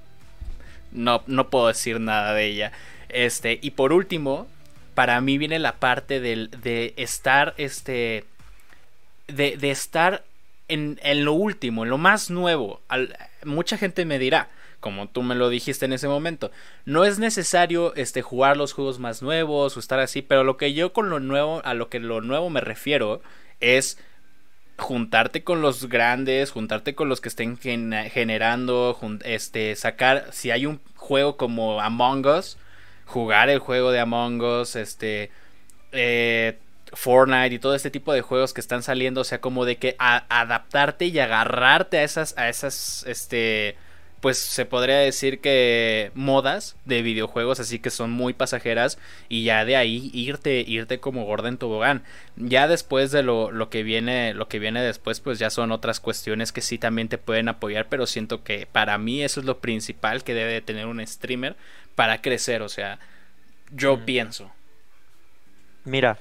no, 0.92 1.24
no 1.26 1.50
puedo 1.50 1.68
decir 1.68 2.00
nada 2.00 2.34
de 2.34 2.46
ella. 2.46 2.72
Este, 3.10 3.60
y 3.62 3.72
por 3.72 3.92
último, 3.92 4.48
para 4.98 5.22
mí 5.22 5.38
viene 5.38 5.60
la 5.60 5.76
parte 5.76 6.20
del, 6.20 6.50
de 6.50 6.96
estar, 6.98 7.54
este, 7.58 8.26
de, 9.28 9.56
de 9.56 9.70
estar 9.70 10.24
en, 10.70 11.00
en, 11.04 11.24
lo 11.24 11.34
último, 11.34 11.84
en 11.84 11.92
lo 11.92 12.00
más 12.00 12.32
nuevo. 12.32 12.82
mucha 13.46 13.78
gente 13.78 14.06
me 14.06 14.18
dirá, 14.18 14.50
como 14.80 15.08
tú 15.08 15.22
me 15.22 15.36
lo 15.36 15.50
dijiste 15.50 15.86
en 15.86 15.94
ese 15.94 16.08
momento, 16.08 16.50
no 16.86 17.06
es 17.06 17.20
necesario 17.20 17.94
este, 17.94 18.24
jugar 18.24 18.58
los 18.58 18.74
juegos 18.74 18.98
más 18.98 19.22
nuevos 19.22 19.78
o 19.78 19.80
estar 19.80 20.00
así, 20.00 20.24
pero 20.24 20.44
lo 20.44 20.58
que 20.58 20.74
yo 20.74 20.94
con 20.94 21.12
lo 21.12 21.20
nuevo, 21.20 21.62
a 21.64 21.76
lo 21.76 21.90
que 21.90 22.00
lo 22.00 22.22
nuevo 22.22 22.50
me 22.50 22.62
refiero 22.62 23.22
es 23.60 24.00
juntarte 24.80 25.44
con 25.44 25.62
los 25.62 25.90
grandes, 25.90 26.50
juntarte 26.50 26.96
con 26.96 27.08
los 27.08 27.22
que 27.22 27.30
estén 27.30 27.56
generando, 27.60 29.00
este, 29.26 29.76
sacar, 29.76 30.30
si 30.32 30.50
hay 30.50 30.66
un 30.66 30.82
juego 30.96 31.38
como 31.38 31.82
Among 31.82 32.26
Us, 32.26 32.58
jugar 33.08 33.50
el 33.50 33.60
juego 33.60 33.92
de 33.92 34.00
Among 34.00 34.42
Us, 34.42 34.76
este, 34.76 35.32
eh, 35.92 36.60
Fortnite 36.94 37.56
y 37.56 37.60
todo 37.60 37.74
este 37.74 37.90
tipo 37.90 38.14
de 38.14 38.22
juegos 38.22 38.54
que 38.54 38.62
están 38.62 38.84
saliendo, 38.84 39.22
o 39.22 39.24
sea, 39.24 39.42
como 39.42 39.66
de 39.66 39.78
que 39.78 39.96
adaptarte 39.98 41.06
y 41.06 41.18
agarrarte 41.20 41.98
a 41.98 42.04
esas, 42.04 42.38
a 42.38 42.50
esas, 42.50 43.06
este, 43.08 43.76
pues 44.20 44.38
se 44.38 44.66
podría 44.66 44.98
decir 44.98 45.40
que 45.40 46.12
modas 46.16 46.76
de 46.86 47.02
videojuegos, 47.02 47.60
así 47.60 47.80
que 47.80 47.90
son 47.92 48.12
muy 48.12 48.34
pasajeras 48.34 48.98
y 49.30 49.44
ya 49.44 49.64
de 49.64 49.76
ahí 49.76 50.10
irte, 50.14 50.64
irte 50.68 51.00
como 51.00 51.26
gorda 51.26 51.50
en 51.50 51.58
tobogán. 51.58 52.04
Ya 52.36 52.68
después 52.68 53.12
de 53.12 53.24
lo, 53.24 53.52
lo 53.52 53.70
que 53.70 53.84
viene, 53.84 54.34
lo 54.34 54.48
que 54.48 54.60
viene 54.60 54.82
después, 54.82 55.20
pues 55.20 55.40
ya 55.40 55.50
son 55.50 55.72
otras 55.72 56.00
cuestiones 56.00 56.52
que 56.52 56.62
sí 56.62 56.78
también 56.78 57.10
te 57.10 57.18
pueden 57.18 57.48
apoyar, 57.48 57.88
pero 57.90 58.06
siento 58.06 58.44
que 58.44 58.68
para 58.70 58.98
mí 58.98 59.24
eso 59.24 59.40
es 59.40 59.46
lo 59.46 59.60
principal 59.60 60.24
que 60.24 60.34
debe 60.34 60.62
tener 60.62 60.88
un 60.88 61.06
streamer 61.06 61.56
para 61.98 62.22
crecer, 62.22 62.62
o 62.62 62.70
sea, 62.70 63.00
yo 63.72 64.06
pienso. 64.06 64.52
Mira, 65.84 66.20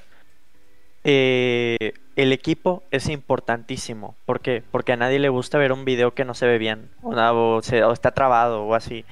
eh, 1.05 1.93
el 2.17 2.33
equipo 2.33 2.83
es 2.91 3.11
importantísimo. 3.11 4.17
¿Por 4.25 4.41
qué? 4.41 4.62
Porque 4.71 4.95
a 4.95 4.97
nadie 4.97 5.19
le 5.19 5.29
gusta 5.29 5.59
ver 5.59 5.73
un 5.73 5.85
video 5.85 6.15
que 6.15 6.25
no 6.25 6.33
se 6.33 6.47
ve 6.47 6.57
bien 6.57 6.89
o, 7.03 7.61
está 7.61 8.12
trabado 8.12 8.65
o 8.65 8.75
así. 8.75 9.05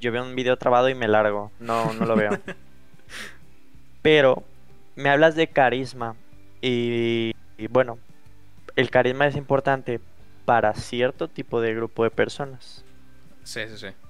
Yo 0.00 0.12
veo 0.12 0.22
un 0.22 0.36
video 0.36 0.56
trabado 0.56 0.88
y 0.88 0.94
me 0.94 1.08
largo, 1.08 1.50
no, 1.58 1.92
no 1.94 2.06
lo 2.06 2.14
veo. 2.14 2.30
Pero 4.02 4.44
me 4.94 5.10
hablas 5.10 5.34
de 5.34 5.48
carisma 5.48 6.14
y, 6.62 7.32
y 7.58 7.66
bueno, 7.66 7.98
el 8.76 8.90
carisma 8.90 9.26
es 9.26 9.34
importante, 9.34 9.98
para 10.44 10.72
cierto 10.74 11.26
tipo 11.26 11.60
de 11.60 11.74
grupo 11.74 12.04
de 12.04 12.10
personas. 12.10 12.84
Sí, 13.42 13.62
sí, 13.66 13.76
sí. 13.76 14.05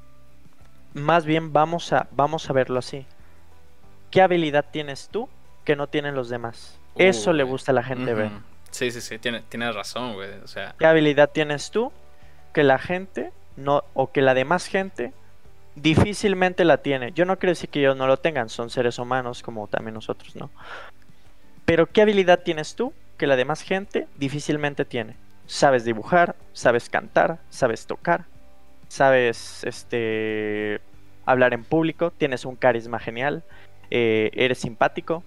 Más 0.96 1.26
bien 1.26 1.52
vamos 1.52 1.92
a, 1.92 2.08
vamos 2.12 2.48
a 2.48 2.54
verlo 2.54 2.78
así. 2.78 3.04
¿Qué 4.10 4.22
habilidad 4.22 4.64
tienes 4.72 5.10
tú 5.10 5.28
que 5.64 5.76
no 5.76 5.88
tienen 5.88 6.14
los 6.14 6.30
demás? 6.30 6.78
Eso 6.96 7.34
le 7.34 7.44
gusta 7.44 7.72
a 7.72 7.74
la 7.74 7.82
gente 7.82 8.14
ver. 8.14 8.30
Sí, 8.70 8.90
sí, 8.90 9.02
sí, 9.02 9.18
tienes 9.18 9.44
tiene 9.44 9.70
razón, 9.72 10.14
güey. 10.14 10.30
O 10.42 10.48
sea... 10.48 10.74
¿Qué 10.78 10.86
habilidad 10.86 11.28
tienes 11.30 11.70
tú 11.70 11.92
que 12.54 12.64
la 12.64 12.78
gente 12.78 13.30
no, 13.56 13.84
o 13.92 14.10
que 14.10 14.22
la 14.22 14.32
demás 14.32 14.68
gente 14.68 15.12
difícilmente 15.74 16.64
la 16.64 16.78
tiene? 16.78 17.12
Yo 17.12 17.26
no 17.26 17.38
creo 17.38 17.50
decir 17.50 17.68
que 17.68 17.80
ellos 17.80 17.96
no 17.98 18.06
lo 18.06 18.16
tengan, 18.16 18.48
son 18.48 18.70
seres 18.70 18.98
humanos 18.98 19.42
como 19.42 19.68
también 19.68 19.92
nosotros, 19.92 20.34
¿no? 20.34 20.48
Pero 21.66 21.84
¿qué 21.84 22.00
habilidad 22.00 22.40
tienes 22.42 22.74
tú 22.74 22.94
que 23.18 23.26
la 23.26 23.36
demás 23.36 23.60
gente 23.60 24.08
difícilmente 24.16 24.86
tiene? 24.86 25.14
Sabes 25.46 25.84
dibujar, 25.84 26.36
sabes 26.54 26.88
cantar, 26.88 27.38
sabes 27.50 27.86
tocar, 27.86 28.24
sabes 28.88 29.62
este 29.64 30.80
hablar 31.26 31.52
en 31.52 31.64
público, 31.64 32.12
tienes 32.12 32.44
un 32.44 32.56
carisma 32.56 32.98
genial, 32.98 33.44
eh, 33.90 34.30
eres 34.34 34.58
simpático. 34.58 35.22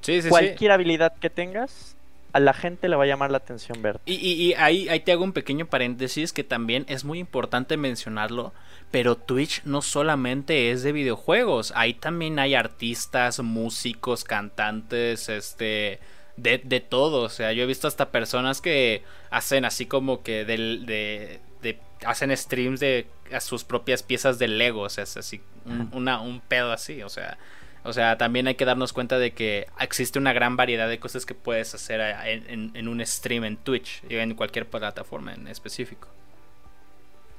Sí, 0.00 0.22
sí, 0.22 0.28
Cualquier 0.30 0.72
habilidad 0.72 1.14
que 1.18 1.30
tengas, 1.30 1.96
a 2.32 2.40
la 2.40 2.54
gente 2.54 2.88
le 2.88 2.96
va 2.96 3.04
a 3.04 3.06
llamar 3.06 3.30
la 3.30 3.36
atención 3.36 3.82
ver. 3.82 4.00
Y, 4.06 4.14
y, 4.14 4.54
ahí, 4.54 4.88
ahí 4.88 5.00
te 5.00 5.12
hago 5.12 5.22
un 5.22 5.32
pequeño 5.32 5.66
paréntesis 5.66 6.32
que 6.32 6.42
también 6.42 6.86
es 6.88 7.04
muy 7.04 7.18
importante 7.18 7.76
mencionarlo, 7.76 8.54
pero 8.90 9.16
Twitch 9.16 9.62
no 9.64 9.82
solamente 9.82 10.70
es 10.70 10.82
de 10.82 10.92
videojuegos, 10.92 11.72
ahí 11.76 11.94
también 11.94 12.38
hay 12.38 12.54
artistas, 12.54 13.40
músicos, 13.40 14.24
cantantes, 14.24 15.28
este... 15.28 16.00
De, 16.36 16.56
de 16.56 16.80
todo, 16.80 17.24
o 17.24 17.28
sea, 17.28 17.52
yo 17.52 17.64
he 17.64 17.66
visto 17.66 17.86
hasta 17.86 18.10
personas 18.10 18.62
que 18.62 19.02
hacen 19.28 19.66
así 19.66 19.84
como 19.84 20.22
que 20.22 20.46
del, 20.46 20.86
de, 20.86 21.38
de, 21.62 21.78
hacen 22.04 22.36
streams 22.36 22.80
de 22.80 23.06
sus 23.40 23.64
propias 23.64 24.02
piezas 24.02 24.38
de 24.38 24.48
Lego, 24.48 24.82
o 24.82 24.88
sea, 24.88 25.04
es 25.04 25.16
así, 25.16 25.40
un, 25.64 25.90
una, 25.92 26.20
un 26.20 26.40
pedo 26.40 26.72
así, 26.72 27.02
o 27.02 27.08
sea, 27.08 27.38
o 27.82 27.92
sea, 27.92 28.18
también 28.18 28.46
hay 28.46 28.56
que 28.56 28.64
darnos 28.64 28.92
cuenta 28.92 29.18
de 29.18 29.32
que 29.32 29.66
existe 29.78 30.18
una 30.18 30.32
gran 30.32 30.56
variedad 30.56 30.88
de 30.88 30.98
cosas 30.98 31.24
que 31.24 31.34
puedes 31.34 31.74
hacer 31.74 32.00
en, 32.00 32.88
un 32.88 33.04
stream 33.04 33.44
en 33.44 33.56
Twitch 33.56 34.02
y 34.08 34.16
en 34.16 34.34
cualquier 34.34 34.68
plataforma 34.68 35.32
en 35.32 35.48
específico. 35.48 36.08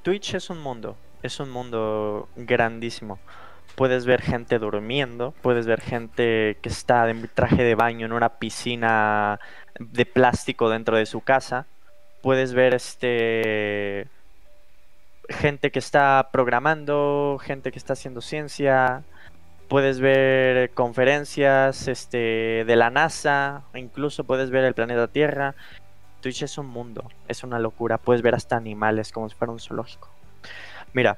Twitch 0.01 0.34
es 0.34 0.49
un 0.49 0.60
mundo, 0.60 0.97
es 1.21 1.39
un 1.39 1.51
mundo 1.51 2.27
grandísimo. 2.36 3.19
Puedes 3.75 4.05
ver 4.05 4.21
gente 4.21 4.57
durmiendo, 4.57 5.34
puedes 5.41 5.67
ver 5.67 5.79
gente 5.79 6.57
que 6.62 6.69
está 6.69 7.10
en 7.10 7.29
traje 7.34 7.63
de 7.63 7.75
baño 7.75 8.07
en 8.07 8.12
una 8.12 8.39
piscina 8.39 9.39
de 9.79 10.05
plástico 10.05 10.69
dentro 10.69 10.97
de 10.97 11.05
su 11.05 11.21
casa. 11.21 11.67
Puedes 12.21 12.53
ver 12.53 12.73
este 12.73 14.07
gente 15.29 15.71
que 15.71 15.79
está 15.79 16.29
programando, 16.31 17.39
gente 17.41 17.71
que 17.71 17.79
está 17.79 17.93
haciendo 17.93 18.21
ciencia, 18.21 19.03
puedes 19.71 19.99
ver 19.99 20.71
conferencias 20.71 21.88
este, 21.88 22.65
de 22.65 22.75
la 22.75 22.89
NASA, 22.89 23.63
incluso 23.73 24.25
puedes 24.25 24.49
ver 24.49 24.65
el 24.65 24.73
planeta 24.73 25.07
Tierra. 25.07 25.55
Twitch 26.19 26.43
es 26.43 26.57
un 26.57 26.67
mundo, 26.67 27.10
es 27.27 27.43
una 27.43 27.57
locura. 27.57 27.97
Puedes 27.97 28.21
ver 28.21 28.36
hasta 28.36 28.55
animales 28.55 29.12
como 29.12 29.29
si 29.29 29.36
fuera 29.36 29.51
un 29.53 29.60
zoológico. 29.60 30.10
Mira, 30.93 31.17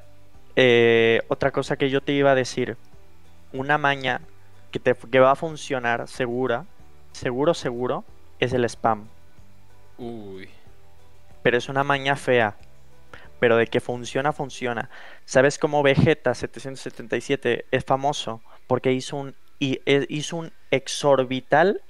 eh, 0.56 1.22
otra 1.28 1.52
cosa 1.52 1.78
que 1.78 1.90
yo 1.90 2.02
te 2.02 2.14
iba 2.14 2.32
a 2.32 2.36
decir, 2.36 2.78
una 3.52 3.78
maña 3.78 4.22
que, 4.72 4.80
te, 4.80 4.94
que 4.96 5.20
va 5.20 5.32
a 5.32 5.36
funcionar 5.36 6.08
segura, 6.08 6.66
seguro, 7.12 7.54
seguro, 7.54 8.04
es 8.40 8.54
el 8.54 8.66
spam. 8.66 9.08
Uy. 9.98 10.48
Pero 11.44 11.58
es 11.58 11.70
una 11.70 11.84
maña 11.84 12.16
fea 12.16 12.58
pero 13.44 13.58
de 13.58 13.68
que 13.68 13.82
funciona, 13.82 14.32
funciona. 14.32 14.90
¿Sabes 15.26 15.60
cómo 15.60 15.84
Vegeta 15.84 16.34
777 16.34 17.66
es 17.72 17.84
famoso? 17.84 18.42
Porque 18.68 18.94
hizo 18.94 19.18
un, 19.18 19.36
e, 19.60 20.06
hizo 20.08 20.38
un 20.38 20.54
exorbital 20.72 21.82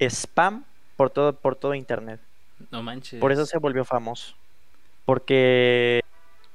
spam 0.00 0.64
por 0.96 1.10
todo, 1.10 1.34
por 1.34 1.54
todo 1.54 1.74
internet. 1.74 2.18
No 2.70 2.82
manches. 2.82 3.20
Por 3.20 3.30
eso 3.30 3.44
se 3.44 3.58
volvió 3.58 3.84
famoso. 3.84 4.36
Porque 5.04 6.00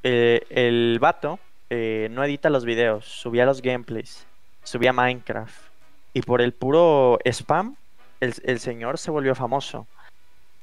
eh, 0.02 0.42
el 0.50 0.98
vato 1.00 1.38
eh, 1.70 2.08
no 2.10 2.24
edita 2.24 2.50
los 2.50 2.66
videos, 2.66 3.06
subía 3.06 3.46
los 3.46 3.62
gameplays, 3.62 4.26
subía 4.64 4.92
Minecraft. 4.92 5.68
Y 6.16 6.24
por 6.24 6.42
el 6.42 6.54
puro 6.54 7.20
spam, 7.26 7.76
el, 8.20 8.34
el 8.44 8.60
señor 8.60 8.98
se 8.98 9.12
volvió 9.12 9.36
famoso. 9.36 9.86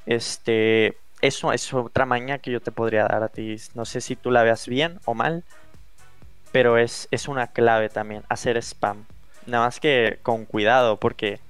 Este, 0.04 0.96
eso 1.20 1.52
es 1.52 1.72
otra 1.72 2.06
maña 2.06 2.38
que 2.38 2.50
yo 2.50 2.60
te 2.60 2.72
podría 2.72 3.04
dar 3.04 3.22
a 3.22 3.28
ti. 3.28 3.56
No 3.74 3.84
sé 3.84 4.00
si 4.00 4.16
tú 4.16 4.30
la 4.30 4.42
veas 4.42 4.66
bien 4.66 5.00
o 5.04 5.14
mal, 5.14 5.44
pero 6.52 6.78
es, 6.78 7.08
es 7.10 7.28
una 7.28 7.48
clave 7.48 7.88
también, 7.88 8.22
hacer 8.28 8.56
spam. 8.58 9.04
Nada 9.46 9.66
más 9.66 9.80
que 9.80 10.18
con 10.22 10.44
cuidado, 10.44 10.98
porque 10.98 11.40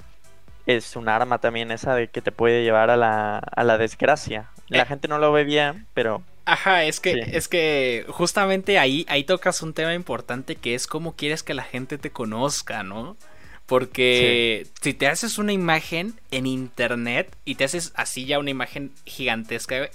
es 0.67 0.97
un 0.97 1.09
arma 1.09 1.39
también 1.39 1.71
esa 1.71 1.95
de 1.95 2.09
que 2.09 2.23
te 2.23 2.33
puede 2.33 2.63
llevar 2.63 2.91
a 2.91 2.97
la, 2.97 3.39
a 3.39 3.65
la 3.65 3.79
desgracia. 3.79 4.51
La 4.69 4.83
eh. 4.83 4.87
gente 4.87 5.09
no 5.09 5.19
lo 5.19 5.33
ve 5.33 5.45
bien, 5.45 5.87
pero... 5.95 6.23
Ajá, 6.45 6.85
es 6.85 7.01
que, 7.01 7.13
es 7.33 7.47
que 7.47 8.07
justamente 8.09 8.79
ahí, 8.79 9.05
ahí 9.09 9.25
tocas 9.25 9.61
un 9.61 9.75
tema 9.75 9.93
importante 9.93 10.57
que 10.57 10.75
es 10.75 10.87
cómo 10.87 11.15
quieres 11.15 11.43
que 11.43 11.53
la 11.53 11.63
gente 11.63 11.99
te 11.99 12.11
conozca, 12.11 12.83
¿no? 12.83 13.19
Porque 13.69 14.67
si 14.81 14.95
te 14.95 15.09
haces 15.09 15.37
una 15.37 15.53
imagen 15.53 16.19
en 16.31 16.47
internet 16.47 17.37
y 17.45 17.57
te 17.57 17.65
haces 17.65 17.93
así 17.97 18.25
ya 18.25 18.39
una 18.39 18.49
imagen 18.49 18.93
gigantesca, 19.05 19.91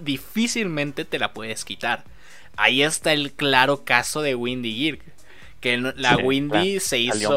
difícilmente 0.00 1.04
te 1.04 1.18
la 1.18 1.32
puedes 1.32 1.64
quitar. 1.64 2.04
Ahí 2.56 2.82
está 2.82 3.12
el 3.12 3.32
claro 3.32 3.84
caso 3.84 4.22
de 4.22 4.36
Windy 4.36 4.72
Gear. 4.72 4.98
Que 5.60 5.76
la 5.78 6.16
Windy 6.16 6.78
se 6.78 7.00
hizo, 7.00 7.36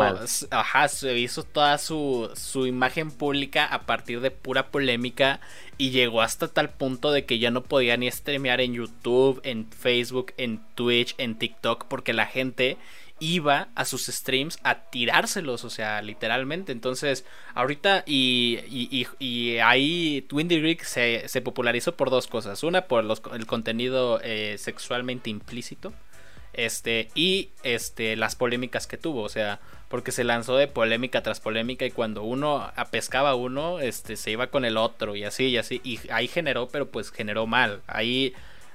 ajá, 0.51 0.87
se 0.87 1.17
hizo 1.17 1.41
toda 1.41 1.79
su, 1.79 2.29
su 2.35 2.67
imagen 2.67 3.09
pública 3.09 3.65
a 3.65 3.87
partir 3.87 4.21
de 4.21 4.29
pura 4.29 4.67
polémica 4.67 5.39
y 5.79 5.89
llegó 5.89 6.21
hasta 6.21 6.47
tal 6.47 6.69
punto 6.69 7.11
de 7.11 7.25
que 7.25 7.39
ya 7.39 7.49
no 7.49 7.63
podía 7.63 7.97
ni 7.97 8.11
streamear 8.11 8.61
en 8.61 8.75
YouTube, 8.75 9.41
en 9.43 9.65
Facebook, 9.71 10.33
en 10.37 10.61
Twitch, 10.75 11.15
en 11.17 11.39
TikTok, 11.39 11.85
porque 11.85 12.13
la 12.13 12.27
gente 12.27 12.77
iba 13.21 13.69
a 13.75 13.85
sus 13.85 14.07
streams 14.07 14.57
a 14.63 14.89
tirárselos, 14.89 15.63
o 15.63 15.69
sea, 15.69 16.01
literalmente. 16.01 16.71
Entonces, 16.71 17.23
ahorita 17.53 18.03
y, 18.05 18.59
y, 18.67 19.07
y, 19.19 19.57
ahí 19.59 20.27
Windy 20.31 20.59
Greek 20.59 20.83
se, 20.83 21.29
se, 21.29 21.41
popularizó 21.41 21.95
por 21.95 22.09
dos 22.09 22.27
cosas. 22.27 22.63
Una, 22.63 22.87
por 22.87 23.03
los, 23.03 23.21
el 23.33 23.45
contenido 23.45 24.19
eh, 24.23 24.57
sexualmente 24.57 25.29
implícito. 25.29 25.93
Este, 26.53 27.09
y 27.15 27.49
este, 27.63 28.15
las 28.17 28.35
polémicas 28.35 28.87
que 28.87 28.97
tuvo, 28.97 29.21
o 29.21 29.29
sea, 29.29 29.59
porque 29.87 30.11
se 30.11 30.23
lanzó 30.23 30.57
de 30.57 30.67
polémica 30.67 31.21
tras 31.21 31.39
polémica 31.39 31.85
y 31.85 31.91
cuando 31.91 32.23
uno 32.23 32.73
pescaba 32.89 33.35
uno, 33.35 33.79
este, 33.79 34.17
se 34.17 34.31
iba 34.31 34.47
con 34.47 34.65
el 34.65 34.77
otro 34.77 35.15
y 35.15 35.23
así 35.23 35.45
y 35.45 35.57
así. 35.57 35.79
Y 35.83 35.99
ahí 36.11 36.27
generó, 36.27 36.67
pero 36.69 36.89
pues 36.89 37.11
generó 37.11 37.45
mal. 37.45 37.81
Ahí 37.87 38.33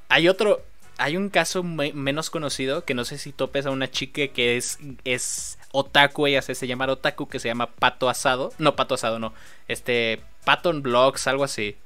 hay 0.09 0.29
otro, 0.29 0.63
hay 0.99 1.17
un 1.17 1.29
caso 1.29 1.63
menos 1.63 2.31
conocido 2.31 2.85
que 2.85 2.95
no 2.95 3.05
sé 3.05 3.19
si 3.19 3.33
topes 3.33 3.67
a 3.67 3.71
una 3.71 3.91
chica 3.91 4.29
que 4.29 4.57
es, 4.57 4.79
es 5.05 5.59
otaku, 5.73 6.27
ella 6.27 6.43
se 6.43 6.53
hace 6.53 6.67
llamar 6.67 6.91
otaku, 6.91 7.29
que 7.29 7.39
se 7.39 7.49
llama 7.49 7.71
Pato 7.71 8.09
Asado. 8.09 8.53
No, 8.59 8.77
Pato 8.77 8.95
Asado, 8.95 9.19
no. 9.19 9.35
Este, 9.69 10.21
Paton 10.45 10.83
Blogs, 10.83 11.27
algo 11.27 11.45
así. 11.45 11.77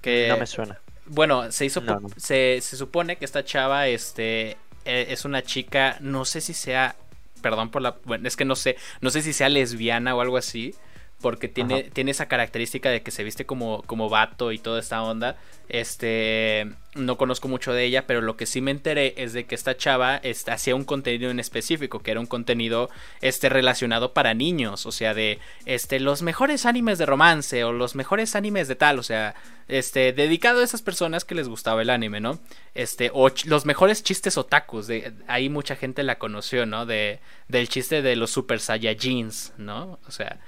Que, 0.00 0.28
no 0.28 0.36
me 0.36 0.46
suena. 0.46 0.78
Bueno, 1.06 1.50
se 1.50 1.66
hizo. 1.66 1.82
Se, 2.16 2.60
se, 2.60 2.76
supone 2.76 3.16
que 3.16 3.24
esta 3.24 3.44
chava 3.44 3.88
este, 3.88 4.56
e, 4.84 5.06
es 5.10 5.24
una 5.24 5.42
chica, 5.42 5.96
no 6.00 6.24
sé 6.24 6.40
si 6.40 6.54
sea. 6.54 6.96
Perdón 7.42 7.70
por 7.70 7.82
la. 7.82 7.96
Bueno, 8.04 8.28
es 8.28 8.36
que 8.36 8.44
no 8.44 8.54
sé. 8.54 8.76
No 9.00 9.10
sé 9.10 9.22
si 9.22 9.32
sea 9.32 9.48
lesbiana 9.48 10.14
o 10.14 10.20
algo 10.20 10.36
así 10.36 10.74
porque 11.20 11.48
tiene, 11.48 11.84
tiene 11.84 12.10
esa 12.12 12.26
característica 12.26 12.90
de 12.90 13.02
que 13.02 13.10
se 13.10 13.24
viste 13.24 13.44
como, 13.44 13.82
como 13.82 14.08
vato 14.08 14.52
y 14.52 14.58
toda 14.58 14.80
esta 14.80 15.02
onda. 15.02 15.36
Este, 15.68 16.66
no 16.94 17.16
conozco 17.16 17.46
mucho 17.46 17.72
de 17.72 17.84
ella, 17.84 18.06
pero 18.06 18.20
lo 18.20 18.36
que 18.36 18.46
sí 18.46 18.60
me 18.60 18.72
enteré 18.72 19.14
es 19.16 19.32
de 19.32 19.44
que 19.44 19.54
esta 19.54 19.76
chava 19.76 20.16
este, 20.16 20.50
hacía 20.50 20.74
un 20.74 20.84
contenido 20.84 21.30
en 21.30 21.38
específico, 21.38 22.00
que 22.00 22.10
era 22.10 22.20
un 22.20 22.26
contenido 22.26 22.90
este, 23.20 23.48
relacionado 23.48 24.12
para 24.12 24.34
niños, 24.34 24.86
o 24.86 24.92
sea, 24.92 25.14
de 25.14 25.38
este, 25.66 26.00
los 26.00 26.22
mejores 26.22 26.66
animes 26.66 26.98
de 26.98 27.06
romance 27.06 27.62
o 27.62 27.72
los 27.72 27.94
mejores 27.94 28.34
animes 28.34 28.66
de 28.66 28.74
tal, 28.74 28.98
o 28.98 29.04
sea, 29.04 29.36
este, 29.68 30.12
dedicado 30.12 30.60
a 30.60 30.64
esas 30.64 30.82
personas 30.82 31.24
que 31.24 31.36
les 31.36 31.48
gustaba 31.48 31.82
el 31.82 31.90
anime, 31.90 32.18
¿no? 32.20 32.40
Este, 32.74 33.10
o 33.14 33.30
los 33.44 33.66
mejores 33.66 34.02
chistes 34.02 34.36
otakus, 34.36 34.88
de, 34.88 35.12
ahí 35.28 35.48
mucha 35.48 35.76
gente 35.76 36.02
la 36.02 36.18
conoció, 36.18 36.66
¿no? 36.66 36.86
De, 36.86 37.20
del 37.46 37.68
chiste 37.68 38.02
de 38.02 38.16
los 38.16 38.32
super 38.32 38.58
saiyajins, 38.58 39.52
¿no? 39.58 40.00
O 40.08 40.10
sea, 40.10 40.40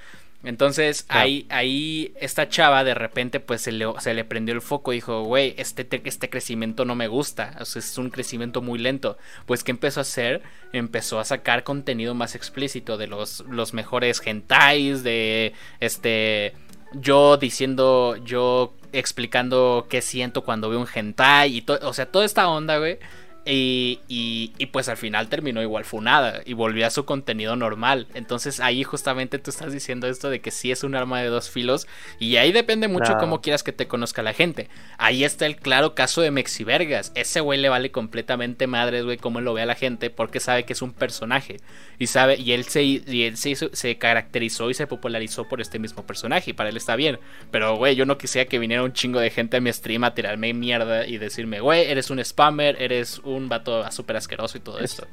entonces 0.44 1.06
ahí, 1.08 1.46
ahí 1.50 2.12
esta 2.20 2.48
chava 2.48 2.82
de 2.82 2.94
repente 2.94 3.38
pues 3.38 3.62
se 3.62 3.70
le, 3.70 3.86
se 4.00 4.12
le 4.12 4.24
prendió 4.24 4.54
el 4.54 4.60
foco 4.60 4.92
y 4.92 4.96
dijo, 4.96 5.22
güey, 5.22 5.54
este, 5.56 5.86
este 6.04 6.30
crecimiento 6.30 6.84
no 6.84 6.94
me 6.94 7.06
gusta, 7.06 7.56
o 7.60 7.64
sea, 7.64 7.80
es 7.80 7.96
un 7.98 8.10
crecimiento 8.10 8.60
muy 8.60 8.78
lento. 8.78 9.18
Pues 9.46 9.62
¿qué 9.62 9.70
empezó 9.70 10.00
a 10.00 10.02
hacer? 10.02 10.42
Empezó 10.72 11.20
a 11.20 11.24
sacar 11.24 11.62
contenido 11.62 12.14
más 12.14 12.34
explícito 12.34 12.96
de 12.96 13.06
los, 13.06 13.40
los 13.48 13.72
mejores 13.72 14.20
hentais, 14.24 15.04
de 15.04 15.52
este, 15.80 16.54
yo 16.94 17.36
diciendo, 17.36 18.16
yo 18.24 18.74
explicando 18.92 19.86
qué 19.88 20.02
siento 20.02 20.42
cuando 20.42 20.68
veo 20.68 20.80
un 20.80 20.88
hentai 20.92 21.56
y 21.56 21.62
todo, 21.62 21.88
o 21.88 21.92
sea, 21.92 22.06
toda 22.06 22.24
esta 22.24 22.48
onda, 22.48 22.78
güey. 22.78 22.98
Y, 23.44 24.00
y, 24.06 24.66
pues 24.66 24.88
al 24.88 24.96
final 24.96 25.28
terminó 25.28 25.60
igual 25.62 25.84
funada 25.84 26.42
y 26.46 26.52
volvió 26.52 26.86
a 26.86 26.90
su 26.90 27.04
contenido 27.04 27.56
normal. 27.56 28.06
Entonces 28.14 28.60
ahí 28.60 28.84
justamente 28.84 29.38
tú 29.38 29.50
estás 29.50 29.72
diciendo 29.72 30.06
esto 30.06 30.30
de 30.30 30.40
que 30.40 30.52
sí 30.52 30.70
es 30.70 30.84
un 30.84 30.94
arma 30.94 31.20
de 31.20 31.26
dos 31.26 31.50
filos 31.50 31.88
y 32.20 32.36
ahí 32.36 32.52
depende 32.52 32.86
mucho 32.86 33.16
cómo 33.18 33.40
quieras 33.40 33.64
que 33.64 33.72
te 33.72 33.88
conozca 33.88 34.22
la 34.22 34.32
gente. 34.32 34.68
Ahí 34.96 35.24
está 35.24 35.46
el 35.46 35.56
claro 35.56 35.94
caso 35.94 36.20
de 36.22 36.30
Mexivergas. 36.30 37.10
Ese 37.16 37.40
güey 37.40 37.58
le 37.58 37.68
vale 37.68 37.90
completamente 37.90 38.68
madres, 38.68 39.04
güey, 39.04 39.16
cómo 39.16 39.40
lo 39.40 39.54
ve 39.54 39.62
a 39.62 39.66
la 39.66 39.74
gente 39.74 40.08
porque 40.08 40.38
sabe 40.38 40.64
que 40.64 40.72
es 40.74 40.82
un 40.82 40.92
personaje 40.92 41.56
y 41.98 42.06
sabe 42.06 42.38
y 42.38 42.52
él 42.52 42.64
se 42.64 42.84
y 42.84 43.24
él 43.24 43.36
se, 43.36 43.56
se 43.56 43.98
caracterizó 43.98 44.70
y 44.70 44.74
se 44.74 44.86
popularizó 44.86 45.48
por 45.48 45.60
este 45.60 45.80
mismo 45.80 46.06
personaje 46.06 46.50
y 46.50 46.54
para 46.54 46.70
él 46.70 46.76
está 46.76 46.94
bien. 46.94 47.18
Pero 47.50 47.76
güey, 47.76 47.96
yo 47.96 48.06
no 48.06 48.18
quisiera 48.18 48.48
que 48.48 48.60
viniera 48.60 48.84
un 48.84 48.92
chingo 48.92 49.18
de 49.18 49.30
gente 49.30 49.56
a 49.56 49.60
mi 49.60 49.72
stream 49.72 50.04
a 50.04 50.14
tirarme 50.14 50.54
mierda 50.54 51.06
y 51.06 51.18
decirme, 51.18 51.60
"Güey, 51.60 51.90
eres 51.90 52.10
un 52.10 52.24
spammer, 52.24 52.80
eres 52.80 53.20
un 53.24 53.31
un 53.32 53.48
vato 53.48 53.90
súper 53.90 54.16
asqueroso 54.16 54.58
y 54.58 54.60
todo 54.60 54.78
esto. 54.78 55.06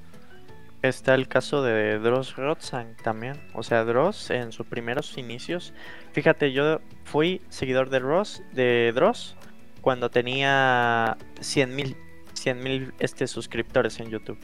Está 0.82 1.14
el 1.16 1.28
caso 1.28 1.62
de 1.62 2.00
Dross 2.00 2.36
Rotzang 2.38 2.96
también. 3.04 3.42
O 3.54 3.64
sea, 3.64 3.84
Dross 3.84 4.30
en 4.30 4.52
sus 4.52 4.66
primeros 4.66 5.18
inicios. 5.18 5.74
Fíjate, 6.14 6.54
yo 6.54 6.80
fui 7.04 7.42
seguidor 7.50 7.90
de 7.90 8.00
Dross, 8.00 8.42
de 8.54 8.92
Dross 8.96 9.36
cuando 9.82 10.10
tenía 10.10 11.18
100 11.42 11.76
mil 11.76 11.98
100 12.34 12.64
mil 12.64 12.94
este, 13.00 13.28
suscriptores 13.28 14.00
en 14.00 14.10
YouTube. 14.10 14.40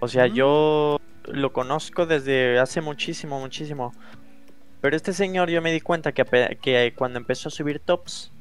O 0.00 0.08
sea, 0.08 0.26
yo 0.26 1.00
lo 1.24 1.52
conozco 1.52 2.06
desde 2.06 2.58
hace 2.58 2.80
muchísimo, 2.80 3.38
muchísimo. 3.38 3.92
Pero 4.80 4.96
este 4.96 5.12
señor 5.12 5.50
yo 5.50 5.62
me 5.62 5.72
di 5.72 5.80
cuenta 5.80 6.12
que, 6.12 6.24
que 6.60 6.94
cuando 6.96 7.18
empezó 7.18 7.48
a 7.48 7.52
subir 7.52 7.78
tops, 7.78 8.32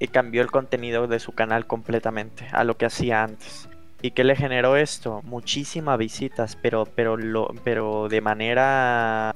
y 0.00 0.08
cambió 0.08 0.42
el 0.42 0.50
contenido 0.50 1.06
de 1.06 1.20
su 1.20 1.32
canal 1.32 1.66
completamente 1.66 2.48
a 2.52 2.64
lo 2.64 2.76
que 2.76 2.86
hacía 2.86 3.22
antes. 3.22 3.68
¿Y 4.02 4.12
qué 4.12 4.24
le 4.24 4.34
generó 4.34 4.76
esto? 4.76 5.20
Muchísimas 5.24 5.98
visitas, 5.98 6.56
pero, 6.56 6.86
pero, 6.86 7.16
lo, 7.16 7.48
pero 7.64 8.08
de 8.08 8.20
manera 8.22 9.34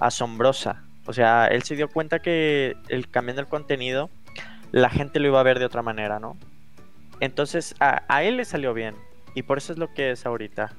asombrosa. 0.00 0.82
O 1.04 1.12
sea, 1.12 1.46
él 1.46 1.62
se 1.62 1.76
dio 1.76 1.88
cuenta 1.88 2.20
que 2.20 2.76
el 2.88 3.08
cambiando 3.08 3.42
el 3.42 3.48
contenido, 3.48 4.08
la 4.70 4.88
gente 4.88 5.20
lo 5.20 5.28
iba 5.28 5.40
a 5.40 5.42
ver 5.42 5.58
de 5.58 5.66
otra 5.66 5.82
manera, 5.82 6.20
¿no? 6.20 6.38
Entonces 7.20 7.74
a, 7.80 8.22
él 8.22 8.38
le 8.38 8.44
salió 8.46 8.72
bien. 8.72 8.94
Y 9.34 9.42
por 9.42 9.58
eso 9.58 9.72
es 9.72 9.78
lo 9.78 9.92
que 9.92 10.12
es 10.12 10.24
ahorita. 10.24 10.72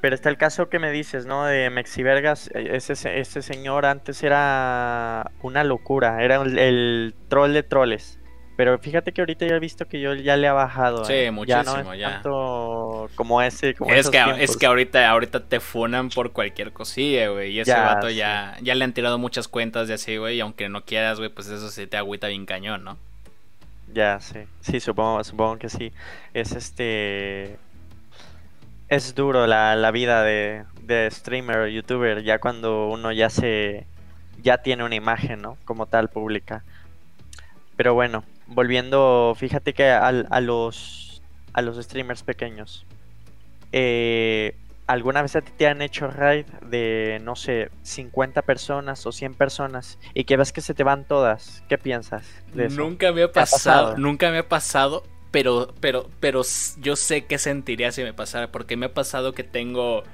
Pero 0.00 0.14
está 0.14 0.28
el 0.28 0.36
caso 0.36 0.68
que 0.68 0.78
me 0.78 0.90
dices, 0.90 1.26
¿no? 1.26 1.44
De 1.44 1.68
Mexivergas. 1.70 2.50
E, 2.54 2.76
ese, 2.76 2.92
ese 2.92 3.42
señor 3.42 3.84
antes 3.84 4.22
era 4.22 5.30
una 5.42 5.64
locura. 5.64 6.22
Era 6.22 6.42
el 6.42 7.14
troll 7.28 7.52
de 7.52 7.62
troles. 7.62 8.18
Pero 8.56 8.78
fíjate 8.78 9.12
que 9.12 9.20
ahorita 9.20 9.46
ya 9.46 9.56
he 9.56 9.58
visto 9.58 9.86
que 9.86 10.00
yo 10.00 10.14
ya 10.14 10.36
le 10.36 10.46
ha 10.46 10.52
bajado. 10.52 11.04
Sí, 11.04 11.12
¿eh? 11.12 11.30
muchísimo, 11.32 11.94
ya. 11.94 12.08
No 12.08 12.14
Tanto 12.14 13.10
como 13.16 13.42
ese. 13.42 13.74
Como 13.74 13.92
es, 13.92 14.08
que, 14.08 14.22
es 14.38 14.56
que 14.56 14.66
ahorita, 14.66 15.10
ahorita 15.10 15.40
te 15.40 15.58
funan 15.58 16.08
por 16.08 16.30
cualquier 16.30 16.72
cosilla, 16.72 17.30
güey. 17.30 17.50
Y 17.52 17.60
ese 17.60 17.74
vato 17.74 18.08
ya, 18.10 18.56
ya 18.62 18.74
le 18.76 18.84
han 18.84 18.92
tirado 18.92 19.18
muchas 19.18 19.48
cuentas 19.48 19.88
de 19.88 19.94
así, 19.94 20.18
güey. 20.18 20.36
Y 20.36 20.40
aunque 20.40 20.68
no 20.68 20.84
quieras, 20.84 21.18
güey, 21.18 21.30
pues 21.30 21.48
eso 21.48 21.68
se 21.68 21.88
te 21.88 21.96
agüita 21.96 22.28
bien 22.28 22.46
cañón, 22.46 22.84
¿no? 22.84 22.96
Ya, 23.92 24.20
sí. 24.20 24.40
Sí, 24.60 24.78
supongo, 24.78 25.24
supongo 25.24 25.58
que 25.58 25.68
sí. 25.68 25.92
Es 26.32 26.52
este. 26.52 27.58
Es 28.88 29.16
duro 29.16 29.48
la, 29.48 29.74
la 29.74 29.90
vida 29.90 30.22
de, 30.22 30.64
de 30.82 31.10
streamer 31.10 31.58
o 31.58 31.66
youtuber 31.66 32.22
ya 32.22 32.38
cuando 32.38 32.86
uno 32.86 33.10
ya 33.10 33.30
se. 33.30 33.84
Ya 34.42 34.58
tiene 34.58 34.84
una 34.84 34.94
imagen, 34.94 35.42
¿no? 35.42 35.56
Como 35.64 35.86
tal, 35.86 36.08
pública. 36.08 36.62
Pero 37.76 37.94
bueno, 37.94 38.24
volviendo, 38.46 39.34
fíjate 39.36 39.72
que 39.72 39.90
a, 39.90 40.08
a, 40.08 40.40
los, 40.40 41.22
a 41.52 41.62
los 41.62 41.76
streamers 41.76 42.22
pequeños, 42.22 42.84
eh, 43.72 44.56
¿alguna 44.86 45.22
vez 45.22 45.36
a 45.36 45.40
ti 45.40 45.52
te 45.56 45.66
han 45.66 45.82
hecho 45.82 46.08
raid 46.08 46.46
de, 46.68 47.20
no 47.22 47.36
sé, 47.36 47.70
50 47.82 48.42
personas 48.42 49.06
o 49.06 49.12
100 49.12 49.34
personas 49.34 49.98
y 50.14 50.24
que 50.24 50.36
ves 50.36 50.52
que 50.52 50.60
se 50.60 50.74
te 50.74 50.84
van 50.84 51.04
todas? 51.04 51.62
¿Qué 51.68 51.78
piensas 51.78 52.26
de 52.54 52.66
eso? 52.66 52.76
Nunca 52.76 53.12
me 53.12 53.22
ha 53.22 53.32
pasado, 53.32 53.96
nunca 53.96 54.30
me 54.30 54.38
ha 54.38 54.48
pasado, 54.48 55.04
pero, 55.30 55.74
pero, 55.80 56.08
pero 56.20 56.42
yo 56.80 56.96
sé 56.96 57.24
qué 57.24 57.38
sentiría 57.38 57.92
si 57.92 58.02
me 58.02 58.12
pasara, 58.12 58.52
porque 58.52 58.76
me 58.76 58.86
ha 58.86 58.94
pasado 58.94 59.32
que 59.32 59.44
tengo 59.44 60.04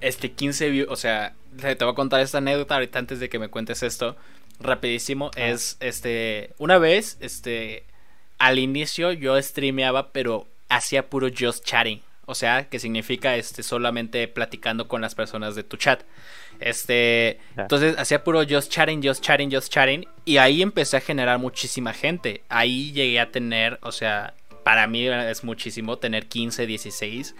este 0.00 0.32
15 0.32 0.70
views, 0.70 0.88
o 0.90 0.96
sea, 0.96 1.34
te 1.56 1.74
voy 1.76 1.92
a 1.92 1.94
contar 1.94 2.20
esta 2.20 2.38
anécdota 2.38 2.74
ahorita 2.74 2.98
antes 2.98 3.18
de 3.18 3.28
que 3.28 3.38
me 3.38 3.48
cuentes 3.48 3.82
esto 3.82 4.16
rapidísimo, 4.60 5.30
es 5.36 5.76
este, 5.80 6.54
una 6.58 6.78
vez, 6.78 7.18
este, 7.20 7.84
al 8.38 8.58
inicio 8.58 9.12
yo 9.12 9.40
streameaba, 9.40 10.12
pero 10.12 10.46
hacía 10.68 11.08
puro 11.08 11.28
just 11.36 11.64
chatting, 11.64 12.02
o 12.26 12.34
sea, 12.34 12.68
que 12.68 12.78
significa 12.78 13.36
este 13.36 13.62
solamente 13.62 14.26
platicando 14.28 14.88
con 14.88 15.00
las 15.00 15.14
personas 15.14 15.54
de 15.54 15.62
tu 15.62 15.76
chat. 15.76 16.02
Este, 16.58 17.38
entonces 17.56 17.96
hacía 17.98 18.24
puro 18.24 18.42
just 18.48 18.70
chatting, 18.72 19.02
just 19.02 19.22
chatting, 19.22 19.52
just 19.52 19.70
chatting 19.70 20.06
y 20.24 20.38
ahí 20.38 20.62
empecé 20.62 20.96
a 20.96 21.00
generar 21.00 21.38
muchísima 21.38 21.92
gente. 21.92 22.42
Ahí 22.48 22.92
llegué 22.92 23.20
a 23.20 23.30
tener, 23.30 23.78
o 23.82 23.92
sea, 23.92 24.34
para 24.64 24.86
mí 24.86 25.06
es 25.06 25.44
muchísimo 25.44 25.98
tener 25.98 26.26
15, 26.26 26.66
16 26.66 27.34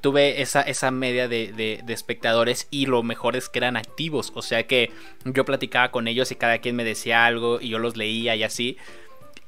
tuve 0.00 0.42
esa, 0.42 0.62
esa 0.62 0.90
media 0.90 1.26
de, 1.28 1.82
espectadores 1.88 2.68
y 2.70 2.86
lo 2.86 3.02
mejor 3.02 3.36
es 3.36 3.48
que 3.48 3.58
eran 3.58 3.76
activos. 3.76 4.32
O 4.34 4.42
sea 4.42 4.66
que 4.66 4.92
yo 5.24 5.44
platicaba 5.44 5.90
con 5.90 6.08
ellos 6.08 6.30
y 6.30 6.36
cada 6.36 6.58
quien 6.58 6.76
me 6.76 6.84
decía 6.84 7.26
algo 7.26 7.60
y 7.60 7.70
yo 7.70 7.78
los 7.78 7.96
leía 7.96 8.36
y 8.36 8.44
así. 8.44 8.76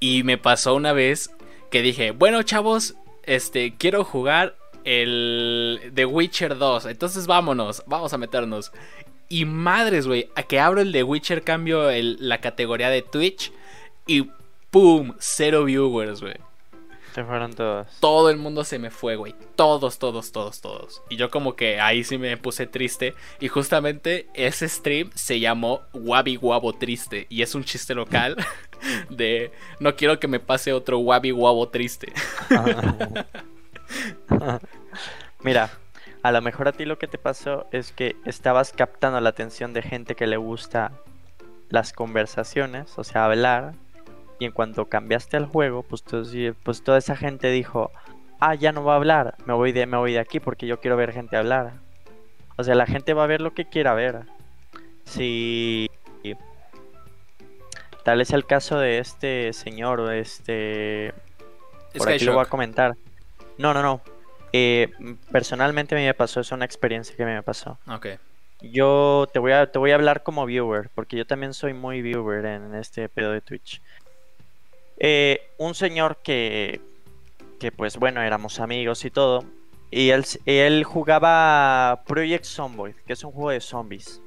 Y 0.01 0.25
me 0.25 0.39
pasó 0.39 0.75
una 0.75 0.93
vez 0.93 1.31
que 1.71 1.83
dije, 1.83 2.11
bueno 2.11 2.43
chavos, 2.43 2.97
este, 3.25 3.75
quiero 3.77 4.05
jugar 4.05 4.57
el 4.85 5.93
The 5.95 6.05
Witcher 6.05 6.59
2. 6.59 6.87
Entonces 6.87 7.27
vámonos, 7.27 7.85
vamos 7.87 8.13
a 8.13 8.19
meternos. 8.19 8.73
Y 9.29 9.45
madres, 9.45 10.07
güey, 10.07 10.31
a 10.35 10.43
que 10.43 10.59
abro 10.59 10.81
el 10.81 10.93
The 10.93 11.03
Witcher, 11.05 11.43
cambio 11.45 11.91
la 11.93 12.41
categoría 12.41 12.89
de 12.89 13.03
Twitch 13.03 13.53
y 14.07 14.31
¡pum! 14.71 15.15
Cero 15.19 15.65
viewers, 15.65 16.23
güey. 16.23 16.48
Se 17.19 17.25
fueron 17.25 17.53
todos. 17.53 17.89
Todo 17.99 18.31
el 18.31 18.37
mundo 18.37 18.63
se 18.63 18.79
me 18.79 18.93
fue, 18.93 19.17
güey. 19.17 19.35
Todos, 19.57 19.99
todos, 19.99 20.31
todos, 20.31 20.61
todos. 20.61 21.03
Y 21.09 21.17
yo 21.17 21.33
como 21.33 21.57
que 21.57 21.81
ahí 21.81 22.05
sí 22.05 22.17
me 22.17 22.37
puse 22.37 22.69
triste. 22.69 23.17
Y 23.41 23.49
justamente 23.49 24.29
ese 24.35 24.69
stream 24.69 25.11
se 25.17 25.41
llamó 25.41 25.81
Wabi 25.93 26.37
Guabo 26.37 26.75
Triste. 26.75 27.27
Y 27.29 27.43
es 27.43 27.57
un 27.57 27.65
chiste 27.65 27.97
local 27.97 28.37
de 29.11 29.51
no 29.81 29.97
quiero 29.97 30.21
que 30.21 30.29
me 30.29 30.39
pase 30.39 30.73
otro 30.73 31.01
Wabi 31.01 31.33
Guabo 31.33 31.71
Triste. 31.71 32.13
Mira, 35.43 35.73
a 36.23 36.31
lo 36.31 36.41
mejor 36.41 36.69
a 36.69 36.73
ti 36.73 36.85
lo 36.85 36.99
que 36.99 37.09
te 37.09 37.19
pasó 37.19 37.67
es 37.73 37.91
que 37.91 38.15
estabas 38.27 38.71
captando 38.71 39.21
la 39.21 39.31
atención 39.31 39.73
de 39.73 39.83
gente 39.83 40.15
que 40.15 40.29
le 40.29 40.37
gusta 40.37 40.93
las 41.69 41.93
conversaciones, 41.93 42.97
o 42.97 43.03
sea, 43.03 43.25
hablar, 43.25 43.75
y 44.39 44.45
en 44.45 44.53
cuanto 44.53 44.89
cambiaste 44.89 45.37
al 45.37 45.47
juego, 45.47 45.83
pues, 45.83 46.05
pues 46.63 46.83
toda 46.83 46.99
esa 46.99 47.17
gente 47.17 47.51
dijo, 47.51 47.91
ah, 48.41 48.55
ya 48.55 48.73
no 48.73 48.85
va 48.85 48.95
a 48.95 48.97
hablar, 48.97 49.35
me 49.47 49.55
voy, 49.55 49.73
de, 49.73 49.87
me 49.87 49.97
voy 49.97 50.13
de 50.13 50.21
aquí 50.21 50.41
porque 50.41 50.67
yo 50.67 50.81
quiero 50.81 50.97
ver 50.97 51.13
gente 51.13 51.37
hablar. 51.37 51.75
O 52.57 52.65
sea, 52.65 52.75
la 52.75 52.87
gente 52.87 53.15
va 53.15 53.25
a 53.25 53.29
ver 53.29 53.41
lo 53.41 53.55
que 53.55 53.67
quiera 53.67 53.95
ver. 53.95 54.25
Si 55.05 55.89
tal 58.03 58.21
es 58.21 58.33
el 58.33 58.47
caso 58.47 58.79
de 58.79 58.99
este 58.99 59.53
señor, 59.53 60.01
o 60.01 60.11
este... 60.11 61.15
Por 61.97 62.11
aquí 62.11 62.25
lo 62.25 62.35
voy 62.35 62.43
a 62.43 62.47
comentar. 62.47 62.97
No, 63.59 63.75
no, 63.75 63.83
no. 63.83 64.01
Eh, 64.53 64.91
personalmente 65.31 65.95
me 65.95 66.15
pasó, 66.15 66.41
es 66.41 66.53
una 66.53 66.65
experiencia 66.65 67.15
que 67.17 67.25
me 67.25 67.43
pasó. 67.43 67.79
Ok. 67.87 68.07
Yo 68.61 69.29
te 69.33 69.39
voy 69.39 69.53
a, 69.53 69.71
te 69.71 69.79
voy 69.79 69.93
a 69.93 69.95
hablar 69.95 70.23
como 70.23 70.45
viewer, 70.47 70.91
porque 70.95 71.17
yo 71.17 71.27
también 71.27 71.55
soy 71.55 71.75
muy 71.75 72.03
viewer 72.03 72.45
en 72.45 72.75
este 72.75 73.09
pedo 73.09 73.31
de 73.31 73.41
Twitch. 73.41 73.81
Eh, 74.99 75.41
un 75.59 75.75
señor 75.75 76.19
que, 76.23 76.81
que, 77.59 77.73
pues 77.73 77.97
bueno, 77.97 78.23
éramos 78.23 78.61
amigos 78.61 79.05
y 79.05 79.11
todo. 79.11 79.45
Y 79.91 80.11
él, 80.11 80.25
él 80.45 80.85
jugaba 80.85 82.03
Project 82.07 82.45
Zomboid, 82.45 82.95
que 83.07 83.13
es 83.13 83.25
un 83.25 83.33
juego 83.33 83.51
de 83.51 83.61
zombies. 83.61 84.21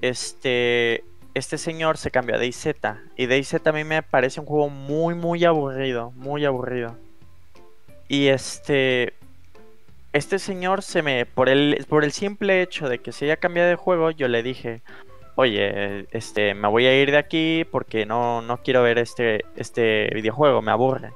Este, 0.00 1.02
este 1.34 1.58
señor 1.58 1.96
se 1.96 2.10
cambió 2.10 2.36
a 2.36 2.38
DayZ. 2.38 2.66
Y 3.16 3.26
DayZ 3.26 3.66
a 3.66 3.72
mí 3.72 3.84
me 3.84 4.02
parece 4.02 4.40
un 4.40 4.46
juego 4.46 4.68
muy, 4.68 5.14
muy 5.14 5.44
aburrido. 5.44 6.12
Muy 6.12 6.44
aburrido. 6.44 6.96
Y 8.08 8.28
este. 8.28 9.14
Este 10.12 10.38
señor 10.38 10.82
se 10.82 11.02
me. 11.02 11.26
Por 11.26 11.48
el, 11.48 11.84
por 11.88 12.04
el 12.04 12.12
simple 12.12 12.62
hecho 12.62 12.88
de 12.88 12.98
que 12.98 13.12
se 13.12 13.26
haya 13.26 13.36
cambiado 13.36 13.68
de 13.68 13.76
juego, 13.76 14.10
yo 14.10 14.28
le 14.28 14.42
dije 14.42 14.82
oye, 15.34 16.06
este, 16.10 16.54
me 16.54 16.68
voy 16.68 16.86
a 16.86 17.00
ir 17.00 17.10
de 17.10 17.18
aquí 17.18 17.64
porque 17.70 18.06
no, 18.06 18.42
no 18.42 18.58
quiero 18.58 18.82
ver 18.82 18.98
este, 18.98 19.44
este 19.56 20.10
videojuego, 20.14 20.62
me 20.62 20.70
aburre. 20.70 21.12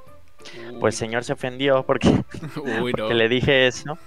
Pues 0.79 0.95
el 0.95 0.99
señor 0.99 1.23
se 1.23 1.33
ofendió 1.33 1.83
porque, 1.83 2.09
le 3.13 3.29
dije 3.29 3.67
eso. 3.67 3.97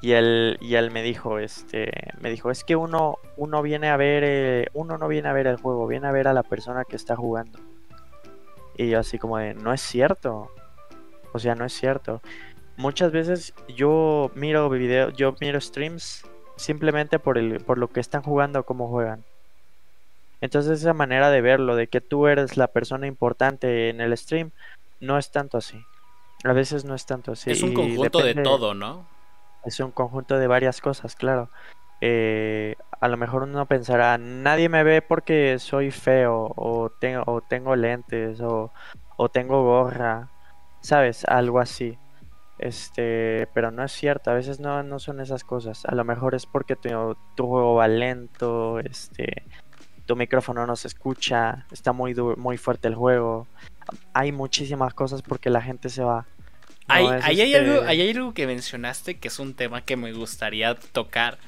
Y 0.00 0.12
él, 0.12 0.58
y 0.60 0.74
él 0.74 0.90
me 0.90 1.02
dijo, 1.02 1.38
este, 1.38 1.92
me 2.20 2.30
dijo, 2.30 2.50
es 2.50 2.64
que 2.64 2.74
uno, 2.74 3.18
uno 3.36 3.62
viene 3.62 3.88
a 3.88 3.96
ver, 3.96 4.24
eh, 4.26 4.66
uno 4.72 4.98
no 4.98 5.06
viene 5.06 5.28
a 5.28 5.32
ver 5.32 5.46
el 5.46 5.56
juego, 5.56 5.86
viene 5.86 6.08
a 6.08 6.12
ver 6.12 6.26
a 6.26 6.32
la 6.32 6.42
persona 6.42 6.84
que 6.84 6.96
está 6.96 7.14
jugando. 7.14 7.60
Y 8.76 8.88
yo 8.88 8.98
así 8.98 9.18
como 9.18 9.38
de, 9.38 9.54
no 9.54 9.72
es 9.72 9.80
cierto. 9.80 10.50
O 11.32 11.38
sea, 11.38 11.54
no 11.54 11.64
es 11.64 11.72
cierto. 11.72 12.20
Muchas 12.76 13.12
veces 13.12 13.54
yo 13.68 14.32
miro 14.34 14.68
videos, 14.70 15.14
yo 15.14 15.36
miro 15.40 15.60
streams 15.60 16.24
simplemente 16.56 17.18
por, 17.18 17.38
el, 17.38 17.60
por 17.64 17.78
lo 17.78 17.88
que 17.88 18.00
están 18.00 18.22
jugando 18.22 18.60
o 18.60 18.62
cómo 18.64 18.88
juegan. 18.88 19.24
Entonces 20.40 20.80
esa 20.80 20.92
manera 20.92 21.30
de 21.30 21.40
verlo, 21.40 21.76
de 21.76 21.86
que 21.86 22.00
tú 22.00 22.26
eres 22.26 22.56
la 22.56 22.66
persona 22.66 23.06
importante 23.06 23.88
en 23.88 24.00
el 24.00 24.16
stream, 24.16 24.50
no 25.00 25.16
es 25.18 25.30
tanto 25.30 25.58
así. 25.58 25.84
A 26.44 26.52
veces 26.52 26.84
no 26.84 26.94
es 26.94 27.06
tanto 27.06 27.32
así. 27.32 27.50
Es 27.50 27.62
un 27.62 27.72
conjunto 27.72 28.22
de 28.22 28.34
todo, 28.34 28.74
¿no? 28.74 29.06
Es 29.64 29.78
un 29.78 29.92
conjunto 29.92 30.38
de 30.38 30.48
varias 30.48 30.80
cosas, 30.80 31.14
claro. 31.14 31.48
Eh, 32.00 32.74
a 33.00 33.06
lo 33.06 33.16
mejor 33.16 33.44
uno 33.44 33.66
pensará, 33.66 34.18
nadie 34.18 34.68
me 34.68 34.82
ve 34.82 35.02
porque 35.02 35.60
soy 35.60 35.92
feo, 35.92 36.52
o 36.56 36.90
tengo, 36.90 37.22
o 37.26 37.40
tengo 37.40 37.76
lentes, 37.76 38.40
o, 38.40 38.72
o 39.16 39.28
tengo 39.28 39.62
gorra, 39.62 40.28
¿sabes? 40.80 41.24
Algo 41.26 41.60
así. 41.60 41.96
Este, 42.62 43.48
pero 43.54 43.72
no 43.72 43.82
es 43.82 43.90
cierto, 43.90 44.30
a 44.30 44.34
veces 44.34 44.60
no, 44.60 44.84
no 44.84 45.00
son 45.00 45.18
esas 45.18 45.42
cosas. 45.42 45.84
A 45.84 45.96
lo 45.96 46.04
mejor 46.04 46.36
es 46.36 46.46
porque 46.46 46.76
tu, 46.76 47.16
tu 47.34 47.48
juego 47.48 47.74
va 47.74 47.88
lento, 47.88 48.78
este, 48.78 49.42
tu 50.06 50.14
micrófono 50.14 50.64
no 50.64 50.76
se 50.76 50.86
escucha, 50.86 51.66
está 51.72 51.92
muy, 51.92 52.14
muy 52.14 52.58
fuerte 52.58 52.86
el 52.86 52.94
juego. 52.94 53.48
Hay 54.14 54.30
muchísimas 54.30 54.94
cosas 54.94 55.22
porque 55.22 55.50
la 55.50 55.60
gente 55.60 55.88
se 55.88 56.04
va. 56.04 56.24
hay, 56.86 57.04
hay, 57.04 57.54
algo, 57.56 57.72
este 57.72 57.88
hay 57.88 58.10
algo 58.10 58.32
que 58.32 58.46
mencionaste 58.46 59.18
que 59.18 59.26
es 59.26 59.40
un 59.40 59.54
tema 59.54 59.82
que 59.84 59.96
me 59.96 60.12
gustaría 60.12 60.76
tocar. 60.76 61.38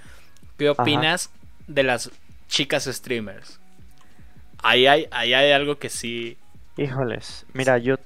¿Qué 0.58 0.70
opinas 0.70 1.30
de 1.68 1.84
las 1.84 2.10
chicas 2.48 2.86
streamers? 2.86 3.60
Ahí 4.64 4.88
hay, 4.88 5.06
ahí 5.12 5.32
hay 5.32 5.52
algo 5.52 5.78
que 5.78 5.90
sí. 5.90 6.38
Híjoles, 6.76 7.46
mira, 7.52 7.78
yo 7.78 7.98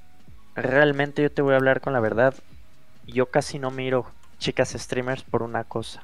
realmente 0.55 1.23
yo 1.23 1.31
te 1.31 1.41
voy 1.41 1.55
a 1.55 1.57
hablar 1.57 1.81
con 1.81 1.93
la 1.93 2.01
verdad. 2.01 2.35
Yo 3.11 3.27
casi 3.27 3.59
no 3.59 3.71
miro 3.71 4.05
chicas 4.37 4.69
streamers 4.71 5.23
por 5.23 5.43
una 5.43 5.63
cosa. 5.63 6.03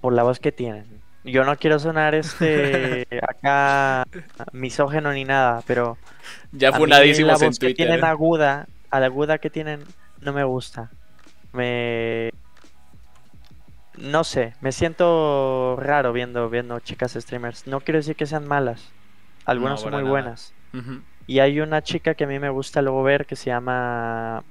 Por 0.00 0.12
la 0.12 0.22
voz 0.22 0.38
que 0.38 0.52
tienen 0.52 1.06
yo 1.26 1.44
no 1.44 1.56
quiero 1.56 1.78
sonar 1.78 2.14
este 2.14 3.06
acá 3.28 4.06
misógeno 4.52 5.12
ni 5.12 5.24
nada, 5.24 5.62
pero 5.66 5.98
ya 6.52 6.72
funadísimos 6.72 7.40
la 7.40 7.46
voz 7.46 7.58
que 7.58 7.74
tienen 7.74 8.00
¿eh? 8.00 8.06
aguda, 8.06 8.68
a 8.90 9.00
la 9.00 9.06
aguda 9.06 9.38
que 9.38 9.50
tienen 9.50 9.84
no 10.20 10.32
me 10.32 10.44
gusta. 10.44 10.90
Me 11.52 12.30
no 13.98 14.24
sé, 14.24 14.54
me 14.60 14.72
siento 14.72 15.76
raro 15.80 16.12
viendo 16.12 16.48
viendo 16.48 16.78
chicas 16.80 17.14
streamers. 17.14 17.66
No 17.66 17.80
quiero 17.80 17.98
decir 17.98 18.14
que 18.14 18.26
sean 18.26 18.46
malas. 18.46 18.92
Algunas 19.44 19.80
son 19.80 19.92
muy 19.94 20.02
buenas. 20.02 20.52
Y 21.26 21.40
hay 21.40 21.60
una 21.60 21.82
chica 21.82 22.14
que 22.14 22.24
a 22.24 22.26
mí 22.26 22.38
me 22.38 22.50
gusta 22.50 22.82
luego 22.82 23.02
ver 23.02 23.26
que 23.26 23.36
se 23.36 23.46
llama 23.46 24.44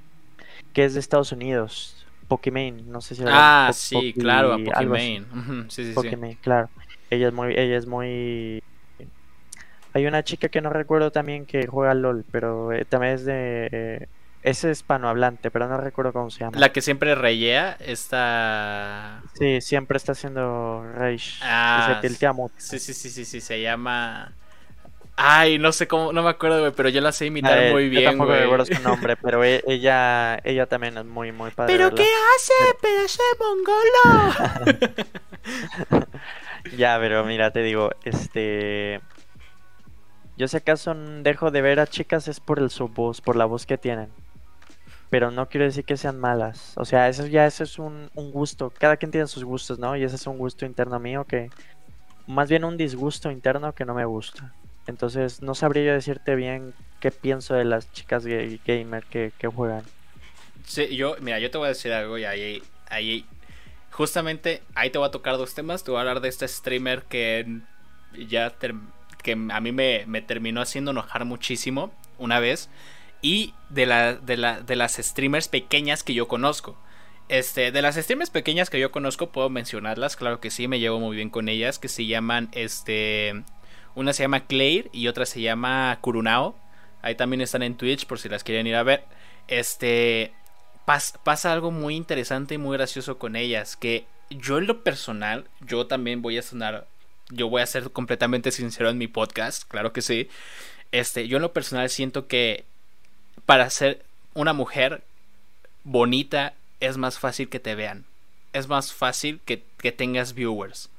que 0.76 0.84
es 0.84 0.92
de 0.92 1.00
Estados 1.00 1.32
Unidos. 1.32 2.06
Pokimane, 2.28 2.82
no 2.82 3.00
sé 3.00 3.14
si 3.14 3.22
Ah, 3.26 3.70
sí, 3.72 4.12
claro, 4.12 4.52
a 4.52 4.58
Pokimane. 4.58 5.24
sí, 5.70 5.94
sí, 5.94 5.94
sí. 6.02 6.36
claro. 6.42 6.68
Ella 7.08 7.28
es 7.28 7.32
muy 7.32 7.54
ella 7.56 7.78
es 7.78 7.86
muy 7.86 8.62
Hay 9.94 10.06
una 10.06 10.22
chica 10.22 10.50
que 10.50 10.60
no 10.60 10.68
recuerdo 10.68 11.10
también 11.10 11.46
que 11.46 11.66
juega 11.66 11.94
LOL, 11.94 12.26
pero 12.30 12.72
eh, 12.72 12.84
también 12.84 13.14
es 13.14 13.24
de 13.24 13.68
eh, 13.72 14.08
es 14.42 14.64
hispanohablante, 14.64 15.50
pero 15.50 15.66
no 15.66 15.78
recuerdo 15.78 16.12
cómo 16.12 16.28
se 16.28 16.40
llama. 16.40 16.58
La 16.58 16.72
que 16.72 16.82
siempre 16.82 17.14
reyea 17.14 17.78
está 17.80 19.22
Sí, 19.32 19.62
siempre 19.62 19.96
está 19.96 20.12
haciendo 20.12 20.84
rage. 20.92 21.38
Ah, 21.40 22.00
se 22.02 22.08
Sí, 22.58 22.78
sí, 22.78 22.92
sí, 22.92 23.08
sí, 23.08 23.24
sí, 23.24 23.40
se 23.40 23.62
llama 23.62 24.34
Ay, 25.18 25.58
no 25.58 25.72
sé 25.72 25.88
cómo, 25.88 26.12
no 26.12 26.22
me 26.22 26.28
acuerdo, 26.28 26.60
güey, 26.60 26.72
pero 26.72 26.90
yo 26.90 27.00
la 27.00 27.10
sé 27.10 27.24
imitar 27.26 27.72
muy 27.72 27.88
bien, 27.88 28.02
yo 28.02 28.10
tampoco 28.10 28.30
güey. 28.30 28.42
recuerdo 28.42 28.66
su 28.66 28.82
nombre, 28.82 29.16
pero 29.22 29.42
e, 29.42 29.64
ella, 29.66 30.38
ella 30.44 30.66
también 30.66 30.98
es 30.98 31.06
muy, 31.06 31.32
muy 31.32 31.50
padre. 31.50 31.74
¿Pero 31.74 31.94
qué 31.94 32.06
hace, 32.36 32.52
pedazo 32.82 33.22
de 33.22 33.38
mongolo? 34.74 36.06
ya, 36.76 36.98
pero 37.00 37.24
mira, 37.24 37.50
te 37.50 37.62
digo, 37.62 37.90
este... 38.04 39.00
Yo 40.36 40.48
si 40.48 40.58
acaso 40.58 40.94
dejo 40.94 41.50
de 41.50 41.62
ver 41.62 41.80
a 41.80 41.86
chicas 41.86 42.28
es 42.28 42.40
por 42.40 42.58
el 42.58 42.68
su 42.68 42.88
voz, 42.88 43.22
por 43.22 43.36
la 43.36 43.46
voz 43.46 43.64
que 43.64 43.78
tienen. 43.78 44.10
Pero 45.08 45.30
no 45.30 45.48
quiero 45.48 45.64
decir 45.64 45.86
que 45.86 45.96
sean 45.96 46.20
malas. 46.20 46.74
O 46.76 46.84
sea, 46.84 47.08
eso 47.08 47.26
ya 47.26 47.46
eso 47.46 47.64
es 47.64 47.78
un, 47.78 48.10
un 48.14 48.32
gusto. 48.32 48.70
Cada 48.78 48.98
quien 48.98 49.10
tiene 49.10 49.26
sus 49.28 49.44
gustos, 49.44 49.78
¿no? 49.78 49.96
Y 49.96 50.04
ese 50.04 50.16
es 50.16 50.26
un 50.26 50.36
gusto 50.36 50.66
interno 50.66 51.00
mío 51.00 51.24
que... 51.24 51.48
Más 52.26 52.50
bien 52.50 52.64
un 52.64 52.76
disgusto 52.76 53.30
interno 53.30 53.72
que 53.72 53.86
no 53.86 53.94
me 53.94 54.04
gusta. 54.04 54.52
Entonces 54.86 55.42
no 55.42 55.54
sabría 55.54 55.84
yo 55.84 55.92
decirte 55.92 56.34
bien 56.34 56.74
qué 57.00 57.10
pienso 57.10 57.54
de 57.54 57.64
las 57.64 57.92
chicas 57.92 58.24
gamer 58.24 59.04
que, 59.04 59.32
juegan. 59.54 59.82
Sí, 60.64 60.94
yo, 60.96 61.16
mira, 61.20 61.38
yo 61.38 61.50
te 61.50 61.58
voy 61.58 61.66
a 61.66 61.68
decir 61.70 61.92
algo 61.92 62.18
y 62.18 62.24
ahí, 62.24 62.62
ahí, 62.88 63.24
justamente 63.90 64.62
ahí 64.74 64.90
te 64.90 64.98
voy 64.98 65.08
a 65.08 65.10
tocar 65.10 65.36
dos 65.36 65.54
temas. 65.54 65.84
Te 65.84 65.90
voy 65.90 65.98
a 65.98 66.00
hablar 66.00 66.20
de 66.20 66.28
este 66.28 66.46
streamer 66.48 67.02
que 67.02 67.60
ya 68.28 68.54
que 69.22 69.32
a 69.32 69.60
mí 69.60 69.72
me, 69.72 70.04
me, 70.06 70.22
terminó 70.22 70.60
haciendo 70.60 70.92
enojar 70.92 71.24
muchísimo 71.24 71.92
una 72.18 72.40
vez. 72.40 72.68
Y 73.22 73.54
de, 73.70 73.86
la, 73.86 74.14
de, 74.14 74.36
la, 74.36 74.60
de 74.60 74.76
las 74.76 74.94
streamers 74.96 75.48
pequeñas 75.48 76.02
que 76.02 76.14
yo 76.14 76.28
conozco. 76.28 76.76
Este, 77.28 77.72
de 77.72 77.82
las 77.82 77.96
streamers 77.96 78.30
pequeñas 78.30 78.70
que 78.70 78.78
yo 78.78 78.92
conozco, 78.92 79.30
puedo 79.30 79.50
mencionarlas, 79.50 80.14
claro 80.14 80.38
que 80.38 80.50
sí, 80.50 80.68
me 80.68 80.78
llevo 80.78 81.00
muy 81.00 81.16
bien 81.16 81.28
con 81.28 81.48
ellas, 81.48 81.80
que 81.80 81.88
se 81.88 82.06
llaman 82.06 82.48
este 82.52 83.42
una 83.96 84.12
se 84.12 84.22
llama 84.22 84.46
Claire 84.46 84.88
y 84.92 85.08
otra 85.08 85.26
se 85.26 85.40
llama 85.40 85.98
Kurunao. 86.00 86.54
Ahí 87.02 87.16
también 87.16 87.40
están 87.40 87.62
en 87.62 87.76
Twitch 87.76 88.06
por 88.06 88.20
si 88.20 88.28
las 88.28 88.44
quieren 88.44 88.66
ir 88.66 88.76
a 88.76 88.84
ver. 88.84 89.04
Este 89.48 90.32
pasa 90.84 91.52
algo 91.52 91.72
muy 91.72 91.96
interesante 91.96 92.54
y 92.54 92.58
muy 92.58 92.76
gracioso 92.76 93.18
con 93.18 93.34
ellas. 93.34 93.74
Que 93.74 94.06
yo 94.30 94.58
en 94.58 94.66
lo 94.66 94.84
personal, 94.84 95.46
yo 95.60 95.86
también 95.86 96.22
voy 96.22 96.38
a 96.38 96.42
sonar. 96.42 96.86
Yo 97.30 97.48
voy 97.48 97.62
a 97.62 97.66
ser 97.66 97.90
completamente 97.90 98.52
sincero 98.52 98.90
en 98.90 98.98
mi 98.98 99.08
podcast, 99.08 99.64
claro 99.66 99.92
que 99.92 100.02
sí. 100.02 100.28
Este, 100.92 101.26
yo 101.26 101.38
en 101.38 101.42
lo 101.42 101.52
personal 101.52 101.90
siento 101.90 102.28
que 102.28 102.64
para 103.46 103.68
ser 103.70 104.04
una 104.34 104.52
mujer 104.52 105.02
bonita 105.82 106.54
es 106.80 106.98
más 106.98 107.18
fácil 107.18 107.48
que 107.48 107.60
te 107.60 107.74
vean. 107.74 108.04
Es 108.52 108.68
más 108.68 108.92
fácil 108.92 109.40
que, 109.44 109.64
que 109.78 109.90
tengas 109.90 110.34
viewers. 110.34 110.90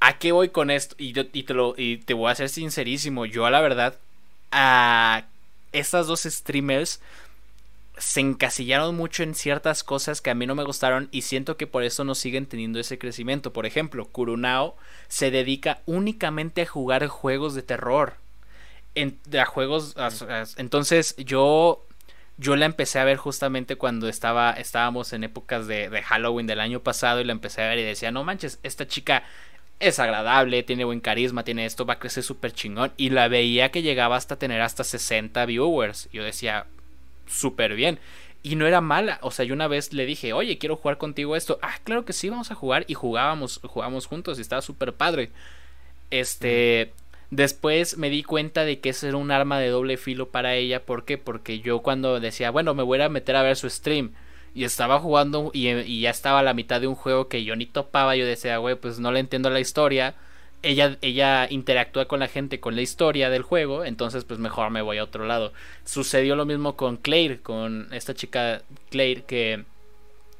¿A 0.00 0.18
qué 0.18 0.32
voy 0.32 0.50
con 0.50 0.70
esto? 0.70 0.94
Y, 0.98 1.18
y, 1.32 1.42
te 1.44 1.54
lo, 1.54 1.74
y 1.76 1.98
te 1.98 2.14
voy 2.14 2.30
a 2.30 2.34
ser 2.34 2.48
sincerísimo. 2.48 3.26
Yo, 3.26 3.46
a 3.46 3.50
la 3.50 3.60
verdad, 3.60 3.96
a 4.50 5.24
estas 5.72 6.06
dos 6.06 6.22
streamers 6.22 7.00
se 7.98 8.20
encasillaron 8.20 8.94
mucho 8.94 9.22
en 9.22 9.34
ciertas 9.34 9.82
cosas 9.82 10.20
que 10.20 10.30
a 10.30 10.34
mí 10.34 10.46
no 10.46 10.54
me 10.54 10.64
gustaron 10.64 11.08
y 11.12 11.22
siento 11.22 11.56
que 11.56 11.66
por 11.66 11.82
eso 11.82 12.04
no 12.04 12.14
siguen 12.14 12.46
teniendo 12.46 12.78
ese 12.78 12.98
crecimiento. 12.98 13.52
Por 13.52 13.64
ejemplo, 13.64 14.06
Kurunao 14.06 14.76
se 15.08 15.30
dedica 15.30 15.80
únicamente 15.86 16.62
a 16.62 16.66
jugar 16.66 17.06
juegos 17.06 17.54
de 17.54 17.62
terror. 17.62 18.14
En, 18.94 19.18
a 19.38 19.44
juegos. 19.44 19.94
entonces 20.56 21.16
yo. 21.16 21.82
Yo 22.38 22.54
la 22.54 22.66
empecé 22.66 22.98
a 22.98 23.04
ver 23.04 23.16
justamente 23.16 23.76
cuando 23.76 24.10
estaba, 24.10 24.50
estábamos 24.50 25.14
en 25.14 25.24
épocas 25.24 25.66
de, 25.66 25.88
de 25.88 26.02
Halloween 26.02 26.46
del 26.46 26.60
año 26.60 26.80
pasado 26.80 27.22
y 27.22 27.24
la 27.24 27.32
empecé 27.32 27.62
a 27.62 27.68
ver 27.68 27.78
y 27.78 27.82
decía, 27.82 28.10
no 28.10 28.24
manches, 28.24 28.58
esta 28.62 28.86
chica 28.86 29.22
es 29.78 29.98
agradable, 29.98 30.62
tiene 30.62 30.84
buen 30.84 31.00
carisma, 31.00 31.44
tiene 31.44 31.66
esto, 31.66 31.84
va 31.84 31.94
a 31.94 31.98
crecer 31.98 32.22
súper 32.22 32.52
chingón. 32.52 32.92
Y 32.96 33.10
la 33.10 33.28
veía 33.28 33.70
que 33.70 33.82
llegaba 33.82 34.16
hasta 34.16 34.36
tener 34.36 34.60
hasta 34.62 34.84
60 34.84 35.44
viewers. 35.46 36.08
Yo 36.12 36.24
decía, 36.24 36.66
súper 37.26 37.74
bien. 37.74 37.98
Y 38.42 38.56
no 38.56 38.66
era 38.66 38.80
mala. 38.80 39.18
O 39.22 39.30
sea, 39.30 39.44
yo 39.44 39.54
una 39.54 39.68
vez 39.68 39.92
le 39.92 40.06
dije, 40.06 40.32
oye, 40.32 40.58
quiero 40.58 40.76
jugar 40.76 40.98
contigo 40.98 41.36
esto. 41.36 41.58
Ah, 41.62 41.74
claro 41.84 42.04
que 42.04 42.12
sí, 42.12 42.30
vamos 42.30 42.50
a 42.50 42.54
jugar. 42.54 42.84
Y 42.88 42.94
jugábamos, 42.94 43.60
jugábamos 43.64 44.06
juntos 44.06 44.38
y 44.38 44.42
estaba 44.42 44.62
súper 44.62 44.94
padre. 44.94 45.30
Este. 46.10 46.92
Después 47.30 47.98
me 47.98 48.08
di 48.08 48.22
cuenta 48.22 48.64
de 48.64 48.78
que 48.78 48.90
ese 48.90 49.08
era 49.08 49.16
un 49.16 49.32
arma 49.32 49.58
de 49.58 49.68
doble 49.68 49.96
filo 49.96 50.28
para 50.28 50.54
ella. 50.54 50.84
¿Por 50.84 51.04
qué? 51.04 51.18
Porque 51.18 51.58
yo 51.58 51.80
cuando 51.80 52.20
decía, 52.20 52.50
bueno, 52.52 52.72
me 52.72 52.84
voy 52.84 53.00
a 53.00 53.08
meter 53.08 53.34
a 53.34 53.42
ver 53.42 53.56
su 53.56 53.68
stream 53.68 54.12
y 54.56 54.64
estaba 54.64 54.98
jugando 54.98 55.50
y, 55.52 56.00
ya 56.00 56.08
estaba 56.08 56.38
a 56.38 56.42
la 56.42 56.54
mitad 56.54 56.80
de 56.80 56.86
un 56.86 56.94
juego 56.94 57.28
que 57.28 57.44
yo 57.44 57.54
ni 57.56 57.66
topaba. 57.66 58.16
Yo 58.16 58.24
decía, 58.24 58.56
güey, 58.56 58.74
pues 58.74 58.98
no 58.98 59.12
le 59.12 59.20
entiendo 59.20 59.50
la 59.50 59.60
historia. 59.60 60.14
Ella, 60.62 60.96
ella 61.02 61.46
interactúa 61.50 62.08
con 62.08 62.20
la 62.20 62.26
gente 62.26 62.58
con 62.58 62.74
la 62.74 62.80
historia 62.80 63.28
del 63.28 63.42
juego, 63.42 63.84
entonces 63.84 64.24
pues 64.24 64.40
mejor 64.40 64.70
me 64.70 64.80
voy 64.80 64.96
a 64.96 65.04
otro 65.04 65.26
lado. 65.26 65.52
Sucedió 65.84 66.36
lo 66.36 66.46
mismo 66.46 66.74
con 66.74 66.96
Claire, 66.96 67.42
con 67.42 67.92
esta 67.92 68.14
chica 68.14 68.62
Claire, 68.88 69.24
que 69.24 69.64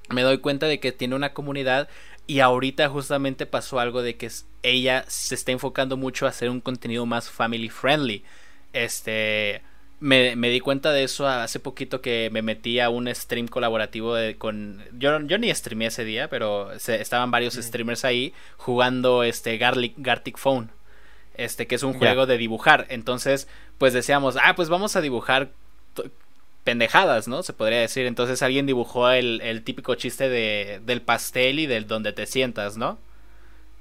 me 0.09 0.23
doy 0.23 0.39
cuenta 0.39 0.67
de 0.67 0.81
que 0.81 0.93
tiene 0.93 1.15
una 1.15 1.35
comunidad 1.35 1.87
y 2.27 2.41
ahorita 2.41 2.89
justamente 2.89 3.45
pasó 3.45 3.81
algo 3.81 4.01
de 4.01 4.17
que 4.17 4.31
ella 4.63 5.05
se 5.09 5.35
está 5.35 5.53
enfocando 5.53 5.99
mucho 5.99 6.25
a 6.25 6.31
hacer 6.31 6.49
un 6.49 6.63
contenido 6.63 7.05
más 7.05 7.29
family 7.29 7.69
friendly. 7.69 8.25
Este 8.73 9.61
me, 10.01 10.37
me, 10.37 10.51
di 10.51 10.61
cuenta 10.61 10.93
de 10.93 11.05
eso 11.05 11.27
hace 11.27 11.59
poquito 11.61 12.01
que 12.01 12.29
me 12.33 12.43
metí 12.43 12.81
a 12.81 12.91
un 12.91 13.13
stream 13.15 13.49
colaborativo 13.49 14.15
de, 14.15 14.37
con... 14.37 14.83
Yo, 14.99 15.21
yo 15.23 15.39
ni 15.39 15.55
streamé 15.55 15.87
ese 15.87 16.05
día, 16.05 16.29
pero 16.29 16.73
estaban 16.73 17.31
varios 17.31 17.55
streamers 17.55 18.05
ahí 18.05 18.33
jugando 18.57 19.23
este 19.23 19.57
Garlic, 19.59 19.95
Gartic 19.97 20.39
Phone. 20.39 20.71
este, 21.37 21.67
que 21.67 21.75
es 21.75 21.83
un 21.83 21.95
juego 21.95 22.27
de 22.27 22.39
dibujar. 22.39 22.87
Entonces, 22.89 23.49
pues 23.79 23.93
decíamos, 23.93 24.37
ah, 24.43 24.55
pues 24.55 24.69
vamos 24.69 24.97
a 24.97 25.01
dibujar 25.01 25.51
pendejadas, 26.65 27.29
¿no? 27.29 27.43
Se 27.43 27.53
podría 27.53 27.81
decir. 27.81 28.07
Entonces 28.07 28.43
alguien 28.43 28.67
dibujó 28.67 29.11
el, 29.11 29.41
el 29.43 29.63
típico 29.63 29.95
chiste 29.95 30.29
de, 30.29 30.81
del 30.85 31.03
pastel 31.03 31.59
y 31.61 31.67
del 31.67 31.87
donde 31.87 32.13
te 32.13 32.27
sientas, 32.27 32.77
¿no? 32.77 32.99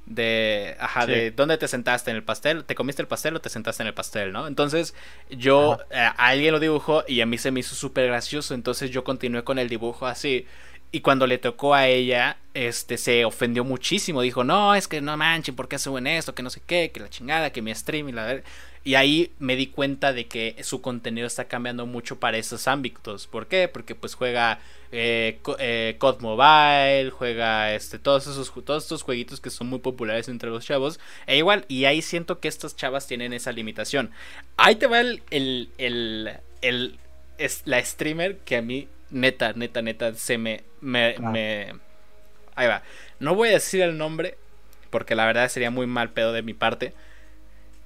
De, 0.06 0.76
ajá, 0.80 1.06
de 1.06 1.32
dónde 1.32 1.58
te 1.58 1.68
sentaste 1.68 2.12
en 2.12 2.18
el 2.18 2.24
pastel, 2.24 2.64
te 2.64 2.76
comiste 2.76 3.02
el 3.02 3.08
pastel 3.08 3.36
o 3.36 3.42
te 3.42 3.50
sentaste 3.50 3.84
en 3.84 3.88
el 3.88 3.94
pastel, 3.94 4.32
¿no? 4.32 4.48
Entonces 4.48 4.94
yo, 5.30 5.80
eh, 5.90 6.10
alguien 6.18 6.54
lo 6.54 6.60
dibujó 6.60 7.04
y 7.08 7.22
a 7.22 7.26
mí 7.26 7.38
se 7.38 7.52
me 7.52 7.62
hizo 7.62 7.76
súper 7.76 8.08
gracioso, 8.08 8.54
entonces 8.54 8.92
yo 8.92 9.04
continué 9.04 9.44
con 9.44 9.60
el 9.60 9.70
dibujo 9.70 10.06
así. 10.06 10.46
Y 10.96 11.02
cuando 11.02 11.28
le 11.28 11.38
tocó 11.38 11.74
a 11.74 11.90
ella, 11.90 12.38
este, 12.54 12.98
se 12.98 13.26
ofendió 13.26 13.66
muchísimo. 13.66 14.22
Dijo, 14.22 14.46
no, 14.46 14.76
es 14.76 14.88
que 14.88 15.02
no 15.02 15.18
manchen, 15.18 15.54
¿por 15.54 15.68
qué 15.68 15.78
suben 15.78 16.08
esto? 16.08 16.34
Que 16.34 16.42
no 16.42 16.50
sé 16.50 16.62
qué, 16.66 16.90
que 16.90 17.02
la 17.02 17.10
chingada, 17.10 17.50
que 17.50 17.62
mi 17.62 17.76
stream 17.76 18.08
y 18.08 18.12
la... 18.14 18.40
Y 18.86 18.96
ahí 18.96 19.34
me 19.38 19.58
di 19.58 19.68
cuenta 19.68 20.14
de 20.14 20.28
que 20.28 20.56
su 20.64 20.80
contenido 20.80 21.28
está 21.28 21.50
cambiando 21.50 21.86
mucho 21.86 22.18
para 22.18 22.38
esos 22.38 22.70
ámbitos. 22.70 23.28
¿Por 23.28 23.48
qué? 23.48 23.68
Porque 23.68 23.94
pues 23.94 24.16
juega 24.16 24.60
eh, 24.94 25.38
eh 25.60 25.98
COD 26.00 26.22
Mobile, 26.22 27.10
juega 27.10 27.74
este, 27.74 28.00
todos, 28.00 28.28
esos, 28.28 28.54
todos 28.64 28.84
estos 28.84 29.02
jueguitos 29.02 29.42
que 29.42 29.50
son 29.50 29.68
muy 29.68 29.80
populares 29.80 30.30
entre 30.30 30.50
los 30.50 30.66
chavos. 30.66 31.02
E 31.28 31.36
igual, 31.36 31.66
y 31.68 31.84
ahí 31.84 32.02
siento 32.02 32.40
que 32.40 32.48
estas 32.48 32.74
chavas 32.78 33.06
tienen 33.06 33.34
esa 33.34 33.52
limitación. 33.52 34.12
Ahí 34.56 34.76
te 34.76 34.88
va 34.88 35.02
el, 35.02 35.24
el, 35.30 35.68
el, 35.78 36.38
el 36.62 37.00
es 37.38 37.64
la 37.66 37.84
streamer 37.84 38.38
que 38.38 38.56
a 38.56 38.62
mí, 38.62 38.88
neta, 39.10 39.54
neta, 39.54 39.82
neta, 39.82 40.14
se 40.14 40.38
me, 40.38 40.64
me, 40.82 41.16
ah. 41.18 41.30
me... 41.32 41.74
Ahí 42.56 42.68
va. 42.68 42.84
No 43.20 43.36
voy 43.36 43.50
a 43.50 43.54
decir 43.54 43.82
el 43.82 43.98
nombre, 43.98 44.38
porque 44.90 45.16
la 45.16 45.26
verdad 45.26 45.50
sería 45.50 45.72
muy 45.72 45.88
mal 45.88 46.12
pedo 46.12 46.32
de 46.34 46.42
mi 46.42 46.54
parte. 46.54 46.94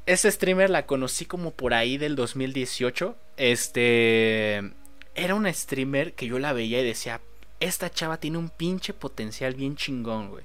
Ese 0.05 0.31
streamer 0.31 0.71
la 0.71 0.87
conocí 0.87 1.25
como 1.25 1.51
por 1.51 1.73
ahí 1.75 1.97
del 1.97 2.15
2018. 2.15 3.15
Este. 3.37 4.71
Era 5.13 5.35
una 5.35 5.53
streamer 5.53 6.13
que 6.13 6.25
yo 6.25 6.39
la 6.39 6.51
veía 6.51 6.81
y 6.81 6.83
decía: 6.85 7.21
Esta 7.59 7.91
chava 7.91 8.17
tiene 8.17 8.39
un 8.39 8.49
pinche 8.49 8.93
potencial 8.93 9.53
bien 9.53 9.75
chingón, 9.75 10.29
güey. 10.29 10.43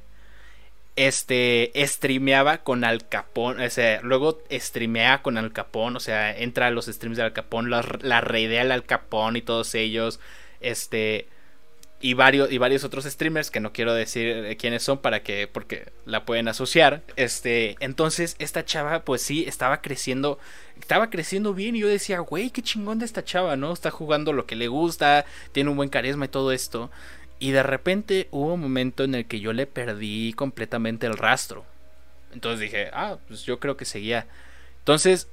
Este. 0.97 1.73
Streameaba 1.77 2.59
con 2.59 2.85
Al 2.85 3.09
Capón. 3.09 3.59
O 3.59 3.71
sea, 3.71 4.01
luego 4.03 4.43
streamea 4.51 5.23
con 5.23 5.39
Al 5.39 5.53
Capón. 5.53 5.97
O 5.97 6.01
sea, 6.01 6.37
entra 6.37 6.67
a 6.67 6.71
los 6.71 6.85
streams 6.85 7.17
de 7.17 7.23
Al 7.23 7.33
Capón. 7.33 7.71
La, 7.71 7.83
la 8.03 8.21
raidea 8.21 8.63
al 8.63 8.85
Capón 8.85 9.37
y 9.37 9.41
todos 9.41 9.75
ellos. 9.75 10.21
Este 10.65 11.29
y 12.05 12.13
varios, 12.13 12.53
y 12.53 12.59
varios 12.59 12.85
otros 12.85 13.05
streamers 13.07 13.51
que 13.51 13.61
no 13.61 13.73
quiero 13.73 13.95
decir 13.95 14.59
quiénes 14.59 14.83
son 14.83 14.99
para 14.99 15.23
que, 15.23 15.49
porque 15.51 15.91
la 16.05 16.27
pueden 16.27 16.49
asociar. 16.49 17.01
Este, 17.17 17.77
entonces 17.81 18.37
esta 18.39 18.63
chava, 18.63 19.07
pues 19.07 19.23
sí, 19.23 19.47
estaba 19.49 19.81
creciendo, 19.81 20.39
estaba 20.79 21.09
creciendo 21.09 21.55
bien 21.55 21.77
y 21.77 21.79
yo 21.79 21.89
decía, 21.89 22.19
güey, 22.19 22.51
qué 22.51 22.61
chingón 22.61 22.99
de 22.99 23.07
esta 23.07 23.25
chava, 23.25 23.57
¿no? 23.57 23.73
Está 23.73 23.91
jugando 23.91 24.35
lo 24.35 24.45
que 24.45 24.55
le 24.55 24.69
gusta, 24.69 25.25
tiene 25.53 25.71
un 25.71 25.79
buen 25.79 25.89
carisma 25.89 26.27
y 26.27 26.29
todo 26.29 26.53
esto. 26.53 26.91
Y 27.39 27.53
de 27.53 27.63
repente 27.63 28.29
hubo 28.33 28.53
un 28.53 28.61
momento 28.61 29.05
en 29.05 29.15
el 29.15 29.25
que 29.25 29.41
yo 29.41 29.55
le 29.55 29.67
perdí 29.67 30.35
completamente 30.35 31.07
el 31.07 31.17
rastro. 31.17 31.65
Entonces 32.35 32.61
dije, 32.61 32.91
ah, 32.93 33.17
pues 33.29 33.45
yo 33.45 33.61
creo 33.61 33.79
que 33.79 33.87
seguía. 33.87 34.27
Entonces, 34.81 35.29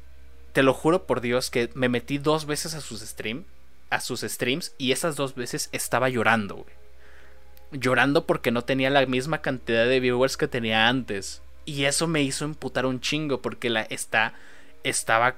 te 0.53 0.63
lo 0.63 0.73
juro 0.73 1.05
por 1.05 1.19
Dios 1.19 1.49
que 1.49 1.69
me 1.73 1.89
metí 1.89 2.17
dos 2.17 2.45
veces 2.45 2.75
a 2.75 2.79
sus 2.79 3.01
streams 3.01 3.45
a 3.91 4.01
sus 4.01 4.21
streams 4.21 4.73
y 4.79 4.91
esas 4.91 5.15
dos 5.15 5.35
veces 5.35 5.69
estaba 5.71 6.09
llorando, 6.09 6.55
güey. 6.55 6.75
Llorando 7.71 8.25
porque 8.25 8.51
no 8.51 8.63
tenía 8.63 8.89
la 8.89 9.05
misma 9.05 9.41
cantidad 9.41 9.85
de 9.85 9.99
viewers 9.99 10.35
que 10.35 10.47
tenía 10.47 10.87
antes. 10.87 11.41
Y 11.65 11.85
eso 11.85 12.07
me 12.07 12.23
hizo 12.23 12.43
emputar 12.43 12.85
un 12.85 12.99
chingo 12.99 13.41
porque 13.41 13.69
la 13.69 13.83
está 13.83 14.33
estaba 14.83 15.35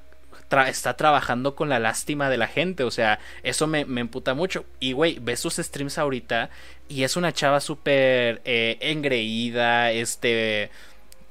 está 0.67 0.95
trabajando 0.95 1.55
con 1.55 1.69
la 1.69 1.79
lástima 1.79 2.29
de 2.29 2.37
la 2.37 2.47
gente. 2.47 2.83
O 2.83 2.91
sea, 2.91 3.19
eso 3.43 3.67
me, 3.67 3.85
me 3.85 4.01
emputa 4.01 4.33
mucho. 4.33 4.65
Y, 4.79 4.93
güey, 4.93 5.19
ves 5.19 5.39
sus 5.39 5.55
streams 5.55 5.97
ahorita 5.97 6.49
y 6.87 7.03
es 7.03 7.15
una 7.15 7.33
chava 7.33 7.59
súper 7.59 8.41
eh, 8.45 8.77
engreída, 8.81 9.91
este 9.91 10.69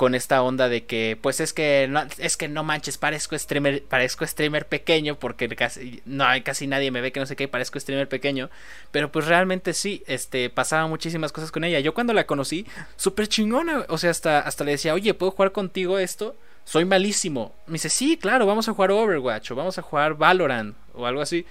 con 0.02 0.16
esta 0.16 0.42
onda 0.42 0.68
de 0.68 0.84
que 0.84 1.16
pues 1.22 1.38
es 1.38 1.52
que 1.52 1.86
no, 1.88 2.02
es 2.18 2.36
que 2.36 2.48
no 2.48 2.64
manches 2.64 2.98
parezco 2.98 3.38
streamer 3.38 3.84
parezco 3.84 4.26
streamer 4.26 4.66
pequeño 4.66 5.16
porque 5.16 5.48
casi 5.50 6.02
no 6.06 6.24
hay 6.24 6.40
casi 6.40 6.66
nadie 6.66 6.90
me 6.90 7.00
ve 7.00 7.12
que 7.12 7.20
no 7.20 7.26
sé 7.26 7.36
qué 7.36 7.46
parezco 7.46 7.78
streamer 7.78 8.08
pequeño. 8.08 8.50
Pero 8.90 9.12
pues 9.12 9.28
realmente 9.28 9.72
sí 9.74 10.02
este 10.08 10.50
pasaban 10.50 10.90
muchísimas 10.90 11.30
cosas 11.30 11.52
con 11.52 11.62
ella. 11.62 11.78
Yo 11.78 11.94
cuando 11.94 12.14
la 12.14 12.26
conocí 12.26 12.66
súper 12.96 13.28
chingona 13.28 13.86
o 13.88 13.96
sea 13.96 14.10
hasta 14.10 14.40
hasta 14.40 14.64
le 14.64 14.72
decía 14.72 14.92
oye 14.92 15.14
puedo 15.14 15.30
jugar 15.30 15.52
contigo 15.52 16.00
esto 16.00 16.34
soy 16.64 16.84
malísimo. 16.84 17.54
Me 17.68 17.74
dice 17.74 17.88
sí 17.88 18.16
claro 18.16 18.44
vamos 18.44 18.68
a 18.68 18.72
jugar 18.72 18.90
Overwatch 18.90 19.52
o 19.52 19.54
vamos 19.54 19.78
a 19.78 19.82
jugar 19.82 20.14
Valorant 20.14 20.74
o 20.94 21.06
algo 21.06 21.20
así. 21.20 21.46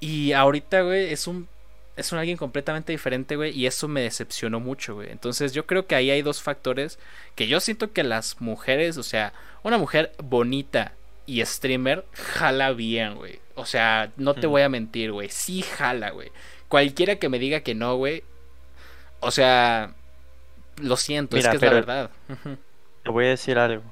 Y 0.00 0.32
ahorita 0.32 0.80
güey 0.80 1.12
es 1.12 1.28
un 1.28 1.46
es 1.96 2.12
un 2.12 2.18
alguien 2.18 2.36
completamente 2.36 2.92
diferente, 2.92 3.36
güey, 3.36 3.56
y 3.56 3.66
eso 3.66 3.88
me 3.88 4.00
decepcionó 4.00 4.60
mucho, 4.60 4.94
güey. 4.94 5.10
Entonces 5.10 5.52
yo 5.52 5.66
creo 5.66 5.86
que 5.86 5.94
ahí 5.94 6.10
hay 6.10 6.22
dos 6.22 6.42
factores 6.42 6.98
que 7.34 7.46
yo 7.48 7.60
siento 7.60 7.92
que 7.92 8.02
las 8.02 8.40
mujeres, 8.40 8.96
o 8.96 9.02
sea, 9.02 9.32
una 9.62 9.78
mujer 9.78 10.12
bonita 10.22 10.94
y 11.26 11.44
streamer 11.44 12.04
jala 12.12 12.72
bien, 12.72 13.16
güey. 13.16 13.40
O 13.54 13.66
sea, 13.66 14.10
no 14.16 14.34
te 14.34 14.46
voy 14.46 14.62
a 14.62 14.68
mentir, 14.68 15.12
güey, 15.12 15.28
sí 15.28 15.62
jala, 15.62 16.10
güey. 16.10 16.32
Cualquiera 16.68 17.16
que 17.16 17.28
me 17.28 17.38
diga 17.38 17.60
que 17.60 17.74
no, 17.74 17.96
güey, 17.96 18.24
o 19.20 19.30
sea, 19.30 19.94
lo 20.78 20.96
siento, 20.96 21.36
es 21.36 21.46
que 21.46 21.56
es 21.56 21.62
la 21.62 21.70
verdad. 21.70 22.10
Te 23.02 23.10
voy 23.10 23.26
a 23.26 23.28
decir 23.28 23.58
algo. 23.58 23.84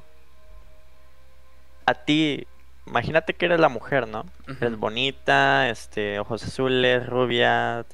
A 1.84 1.94
ti 1.94 2.46
imagínate 2.90 3.34
que 3.34 3.46
eres 3.46 3.60
la 3.60 3.68
mujer, 3.68 4.08
¿no? 4.08 4.26
Es 4.60 4.76
bonita, 4.76 5.68
este, 5.68 6.18
ojos 6.18 6.42
azules, 6.42 7.06
rubia, 7.06 7.86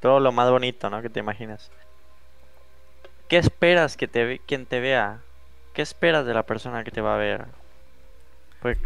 todo 0.00 0.20
lo 0.20 0.32
más 0.32 0.48
bonito, 0.48 0.88
¿no? 0.88 1.02
Que 1.02 1.10
te 1.10 1.20
imaginas. 1.20 1.70
¿Qué 3.28 3.36
esperas 3.36 3.96
que 3.96 4.06
te 4.06 4.38
quien 4.46 4.64
te 4.64 4.80
vea? 4.80 5.18
¿Qué 5.74 5.82
esperas 5.82 6.24
de 6.24 6.34
la 6.34 6.44
persona 6.44 6.84
que 6.84 6.92
te 6.92 7.00
va 7.00 7.16
a 7.16 7.18
ver? 7.18 7.46
Pues 8.62 8.78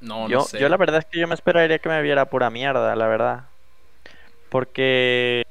no, 0.00 0.28
yo, 0.28 0.38
no 0.38 0.44
sé. 0.44 0.58
yo 0.58 0.68
la 0.68 0.76
verdad 0.76 0.98
es 0.98 1.04
que 1.06 1.20
yo 1.20 1.28
me 1.28 1.34
esperaría 1.34 1.78
que 1.78 1.88
me 1.88 2.02
viera 2.02 2.26
pura 2.26 2.50
mierda, 2.50 2.94
la 2.96 3.06
verdad. 3.06 3.44
Porque 4.50 5.46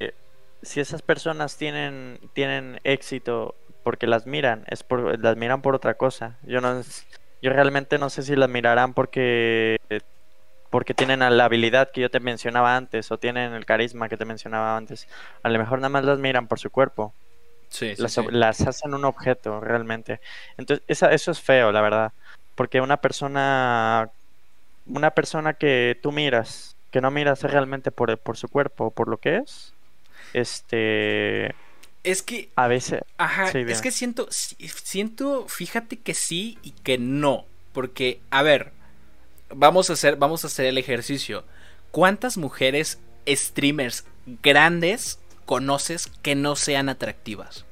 eh, 0.00 0.12
si 0.62 0.80
esas 0.80 1.00
personas 1.00 1.56
tienen 1.56 2.18
tienen 2.32 2.80
éxito 2.82 3.54
porque 3.84 4.06
las 4.08 4.26
miran, 4.26 4.64
es 4.66 4.82
por 4.82 5.18
las 5.18 5.36
miran 5.36 5.62
por 5.62 5.76
otra 5.76 5.94
cosa. 5.94 6.38
Yo 6.42 6.60
no 6.60 6.82
yo 7.44 7.50
realmente 7.50 7.98
no 7.98 8.08
sé 8.08 8.22
si 8.22 8.36
las 8.36 8.48
mirarán 8.48 8.94
porque 8.94 9.76
porque 10.70 10.94
tienen 10.94 11.20
la 11.20 11.44
habilidad 11.44 11.90
que 11.92 12.00
yo 12.00 12.10
te 12.10 12.18
mencionaba 12.18 12.74
antes 12.74 13.12
o 13.12 13.18
tienen 13.18 13.52
el 13.52 13.66
carisma 13.66 14.08
que 14.08 14.16
te 14.16 14.24
mencionaba 14.24 14.78
antes. 14.78 15.06
A 15.42 15.50
lo 15.50 15.58
mejor 15.58 15.78
nada 15.78 15.90
más 15.90 16.04
las 16.06 16.18
miran 16.18 16.48
por 16.48 16.58
su 16.58 16.70
cuerpo. 16.70 17.12
Sí, 17.68 17.92
las, 17.98 18.16
las 18.32 18.62
hacen 18.62 18.94
un 18.94 19.04
objeto 19.04 19.60
realmente. 19.60 20.20
Entonces, 20.56 20.84
eso 20.88 21.30
es 21.30 21.40
feo, 21.40 21.70
la 21.70 21.82
verdad. 21.82 22.12
Porque 22.54 22.80
una 22.80 22.96
persona 22.96 24.10
una 24.86 25.10
persona 25.10 25.52
que 25.52 25.98
tú 26.02 26.12
miras, 26.12 26.76
que 26.90 27.02
no 27.02 27.10
miras 27.10 27.42
realmente 27.42 27.90
por, 27.90 28.16
por 28.18 28.38
su 28.38 28.48
cuerpo, 28.48 28.90
por 28.90 29.08
lo 29.08 29.18
que 29.18 29.36
es, 29.36 29.74
este 30.32 31.54
es 32.04 32.22
que. 32.22 32.50
A 32.54 32.68
veces. 32.68 33.00
Ajá. 33.18 33.50
es 33.50 33.82
que 33.82 33.90
siento. 33.90 34.28
Siento. 34.30 35.48
Fíjate 35.48 35.98
que 35.98 36.14
sí 36.14 36.58
y 36.62 36.70
que 36.70 36.98
no. 36.98 37.46
Porque, 37.72 38.20
a 38.30 38.42
ver. 38.42 38.72
Vamos 39.48 39.90
a 39.90 39.94
hacer. 39.94 40.16
Vamos 40.16 40.44
a 40.44 40.46
hacer 40.46 40.66
el 40.66 40.78
ejercicio. 40.78 41.44
¿Cuántas 41.90 42.36
mujeres 42.36 43.00
streamers 43.26 44.04
grandes 44.42 45.18
conoces 45.46 46.06
que 46.22 46.34
no 46.34 46.56
sean 46.56 46.88
atractivas? 46.88 47.64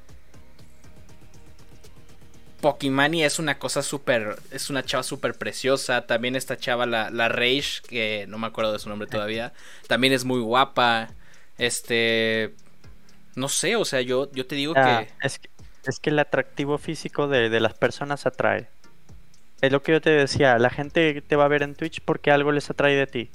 Pokimani 2.60 3.24
es 3.24 3.38
una 3.38 3.58
cosa 3.58 3.82
súper. 3.82 4.36
Es 4.50 4.70
una 4.70 4.84
chava 4.84 5.02
súper 5.02 5.34
preciosa. 5.34 6.06
También 6.06 6.36
esta 6.36 6.56
chava, 6.56 6.86
la, 6.86 7.10
la 7.10 7.28
Rage, 7.28 7.82
que 7.86 8.24
no 8.28 8.38
me 8.38 8.46
acuerdo 8.46 8.72
de 8.72 8.78
su 8.78 8.88
nombre 8.88 9.08
todavía. 9.08 9.52
También 9.88 10.12
es 10.12 10.24
muy 10.24 10.40
guapa. 10.40 11.10
Este. 11.58 12.54
No 13.34 13.48
sé, 13.48 13.76
o 13.76 13.84
sea, 13.84 14.00
yo, 14.00 14.30
yo 14.32 14.46
te 14.46 14.54
digo 14.54 14.74
ah, 14.76 15.04
que... 15.04 15.26
Es, 15.26 15.38
que... 15.38 15.48
es 15.84 16.00
que 16.00 16.10
el 16.10 16.18
atractivo 16.18 16.78
físico 16.78 17.28
de, 17.28 17.48
las 17.60 17.74
personas 17.74 18.26
atrae. 18.26 18.68
Es 19.60 19.72
lo 19.72 19.82
que 19.82 19.92
yo 19.92 20.00
te 20.00 20.10
decía, 20.10 20.58
la 20.58 20.70
gente 20.70 21.22
te 21.22 21.36
va 21.36 21.44
a 21.44 21.48
ver 21.48 21.62
en 21.62 21.74
Twitch 21.74 22.00
porque 22.00 22.30
algo 22.30 22.52
les 22.52 22.68
atrae 22.68 22.96
de 22.96 23.06
ti. 23.06 23.30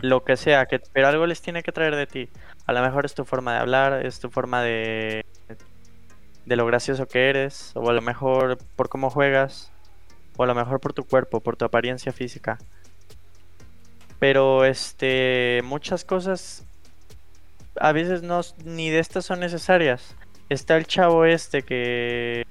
Lo 0.00 0.24
que 0.24 0.38
sea, 0.38 0.64
que, 0.64 0.80
pero 0.80 1.08
algo 1.08 1.26
les 1.26 1.42
tiene 1.42 1.62
que 1.62 1.72
traer 1.72 1.94
de 1.94 2.06
ti. 2.06 2.30
A 2.66 2.72
lo 2.72 2.80
mejor 2.80 3.04
es 3.04 3.14
tu 3.14 3.26
forma 3.26 3.52
de 3.52 3.58
hablar, 3.58 4.06
es 4.06 4.18
tu 4.18 4.30
forma 4.30 4.62
de, 4.62 5.26
de 6.46 6.56
lo 6.56 6.64
gracioso 6.64 7.06
que 7.06 7.28
eres, 7.28 7.72
o 7.74 7.90
a 7.90 7.92
lo 7.92 8.00
mejor 8.00 8.56
por 8.76 8.88
cómo 8.88 9.10
juegas, 9.10 9.70
o 10.38 10.44
a 10.44 10.46
lo 10.46 10.54
mejor 10.54 10.80
por 10.80 10.94
tu 10.94 11.04
cuerpo, 11.04 11.40
por 11.40 11.56
tu 11.56 11.66
apariencia 11.66 12.12
física. 12.12 12.56
Pero 14.18 14.64
este, 14.64 15.60
muchas 15.64 16.04
cosas 16.04 16.64
a 17.80 17.92
veces 17.92 18.22
no 18.22 18.40
ni 18.64 18.90
de 18.90 18.98
estas 18.98 19.24
son 19.24 19.40
necesarias. 19.40 20.14
Está 20.48 20.76
el 20.76 20.86
chavo 20.86 21.24
este 21.24 21.62
que 21.62 22.44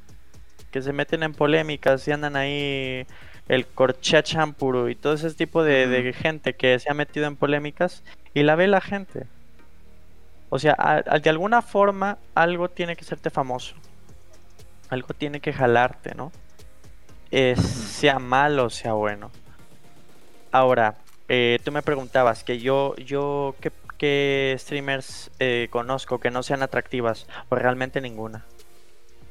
que 0.72 0.82
se 0.82 0.94
meten 0.94 1.24
en 1.24 1.34
polémicas 1.34 2.08
y 2.08 2.12
andan 2.12 2.36
ahí 2.36 3.06
el 3.48 3.66
Corchat 3.68 4.26
Champuru 4.26 4.90
y 4.90 4.96
todo 4.96 5.14
ese 5.14 5.32
tipo 5.32 5.64
de, 5.64 6.14
gente 6.14 6.54
que 6.54 6.78
se 6.80 6.92
ha 6.92 6.94
metido 6.94 7.26
en 7.28 7.36
polémicas 7.36 8.04
y 8.34 8.44
la 8.44 8.56
ve 8.56 8.68
la 8.68 8.82
gente. 8.82 9.28
O 10.50 10.60
sea, 10.60 11.04
de 11.22 11.30
alguna 11.30 11.62
forma 11.62 12.18
algo 12.36 12.70
tiene 12.70 12.96
que 12.96 13.04
serte 13.04 13.30
famoso. 13.30 13.76
Algo 14.90 15.14
tiene 15.14 15.40
que 15.40 15.54
jalarte, 15.54 16.16
¿no? 16.16 16.32
sea 17.30 18.20
malo 18.20 18.70
sea 18.70 18.94
bueno. 18.94 19.32
Ahora, 20.52 20.96
eh, 21.28 21.60
tú 21.64 21.74
me 21.74 21.82
preguntabas 21.82 22.46
que 22.46 22.60
yo, 22.60 22.96
yo, 22.96 23.56
¿qué, 23.60 23.70
streamers 24.60 25.32
eh, 25.40 25.68
conozco 25.70 26.20
que 26.20 26.32
no 26.32 26.44
sean 26.44 26.64
atractivas? 26.64 27.28
Pues 27.50 27.62
realmente 27.62 28.02
ninguna. 28.02 28.46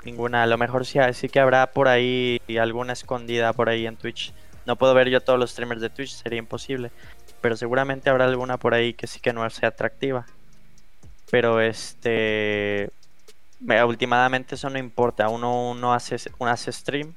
Ninguna. 0.04 0.42
A 0.42 0.46
lo 0.46 0.58
mejor 0.58 0.86
sí, 0.86 0.98
sí 1.12 1.28
que 1.28 1.40
habrá 1.40 1.72
por 1.72 1.88
ahí 1.88 2.40
alguna 2.60 2.92
escondida 2.92 3.52
por 3.52 3.68
ahí 3.68 3.86
en 3.86 3.96
Twitch. 3.96 4.32
No 4.64 4.76
puedo 4.76 4.94
ver 4.94 5.08
yo 5.08 5.20
todos 5.20 5.38
los 5.38 5.50
streamers 5.50 5.80
de 5.80 5.90
Twitch, 5.90 6.10
sería 6.10 6.38
imposible. 6.38 6.90
Pero 7.40 7.56
seguramente 7.56 8.10
habrá 8.10 8.24
alguna 8.24 8.56
por 8.56 8.74
ahí 8.74 8.94
que 8.94 9.06
sí 9.06 9.20
que 9.20 9.32
no 9.32 9.48
sea 9.50 9.70
atractiva. 9.70 10.26
Pero 11.30 11.60
este. 11.60 12.90
Últimamente 13.60 14.56
eso 14.56 14.68
no 14.70 14.78
importa. 14.78 15.28
Uno, 15.28 15.70
uno 15.70 15.94
hace, 15.94 16.16
uno 16.38 16.50
hace 16.50 16.72
stream 16.72 17.14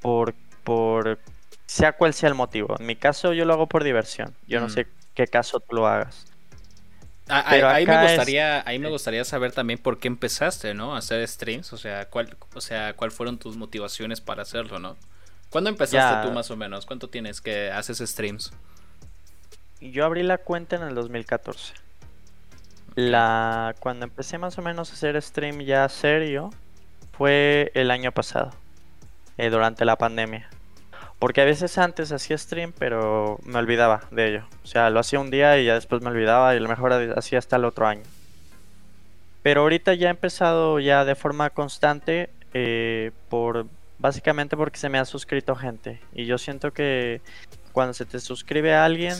por, 0.00 0.34
por 0.64 1.18
sea 1.66 1.92
cual 1.92 2.12
sea 2.14 2.28
el 2.28 2.34
motivo. 2.34 2.76
En 2.78 2.86
mi 2.86 2.96
caso 2.96 3.32
yo 3.32 3.44
lo 3.44 3.54
hago 3.54 3.66
por 3.66 3.84
diversión. 3.84 4.34
Yo 4.46 4.60
no 4.60 4.66
mm. 4.66 4.70
sé 4.70 4.86
qué 5.14 5.26
caso 5.26 5.60
tú 5.60 5.76
lo 5.76 5.86
hagas. 5.86 6.26
Ahí, 7.30 7.86
me 7.86 8.02
gustaría, 8.02 8.62
ahí 8.66 8.78
me 8.78 8.88
gustaría 8.88 9.24
saber 9.24 9.52
también 9.52 9.78
por 9.78 9.98
qué 9.98 10.08
empezaste, 10.08 10.74
¿no? 10.74 10.94
A 10.94 10.98
hacer 10.98 11.26
streams. 11.26 11.72
O 11.72 11.76
sea, 11.76 12.08
cuál, 12.08 12.36
o 12.54 12.60
sea, 12.60 12.94
cuál 12.94 13.10
fueron 13.10 13.38
tus 13.38 13.56
motivaciones 13.56 14.20
para 14.20 14.42
hacerlo, 14.42 14.78
¿no? 14.78 14.96
¿Cuándo 15.50 15.70
empezaste 15.70 16.28
tú 16.28 16.32
más 16.32 16.50
o 16.50 16.56
menos? 16.56 16.86
¿Cuánto 16.86 17.08
tienes 17.08 17.40
que 17.40 17.70
haces 17.70 17.98
streams? 17.98 18.52
Yo 19.80 20.04
abrí 20.04 20.22
la 20.22 20.38
cuenta 20.38 20.76
en 20.76 20.82
el 20.82 20.94
2014. 20.94 21.74
La 22.94 23.74
cuando 23.80 24.04
empecé 24.04 24.38
más 24.38 24.58
o 24.58 24.62
menos 24.62 24.90
a 24.90 24.94
hacer 24.94 25.20
stream 25.22 25.60
ya 25.60 25.88
serio 25.88 26.50
fue 27.12 27.70
el 27.74 27.90
año 27.90 28.12
pasado. 28.12 28.52
Eh, 29.38 29.48
durante 29.48 29.84
la 29.86 29.96
pandemia. 29.96 30.50
Porque 31.20 31.42
a 31.42 31.44
veces 31.44 31.76
antes 31.76 32.12
hacía 32.12 32.36
stream, 32.38 32.72
pero 32.76 33.38
me 33.44 33.58
olvidaba 33.58 34.00
de 34.10 34.28
ello. 34.28 34.44
O 34.64 34.66
sea, 34.66 34.88
lo 34.88 35.00
hacía 35.00 35.20
un 35.20 35.30
día 35.30 35.58
y 35.58 35.66
ya 35.66 35.74
después 35.74 36.00
me 36.00 36.08
olvidaba 36.08 36.54
y 36.54 36.56
a 36.56 36.60
lo 36.60 36.68
mejor 36.68 36.92
hacía 37.16 37.38
hasta 37.38 37.56
el 37.56 37.66
otro 37.66 37.86
año. 37.86 38.02
Pero 39.42 39.60
ahorita 39.60 39.92
ya 39.94 40.08
he 40.08 40.10
empezado 40.10 40.80
ya 40.80 41.04
de 41.04 41.14
forma 41.14 41.50
constante 41.50 42.30
eh, 42.54 43.12
por 43.28 43.66
básicamente 43.98 44.56
porque 44.56 44.78
se 44.78 44.88
me 44.88 44.98
ha 44.98 45.04
suscrito 45.04 45.54
gente. 45.54 46.00
Y 46.14 46.24
yo 46.24 46.38
siento 46.38 46.72
que 46.72 47.20
cuando 47.72 47.92
se 47.92 48.06
te 48.06 48.18
suscribe 48.18 48.74
a 48.74 48.86
alguien, 48.86 49.14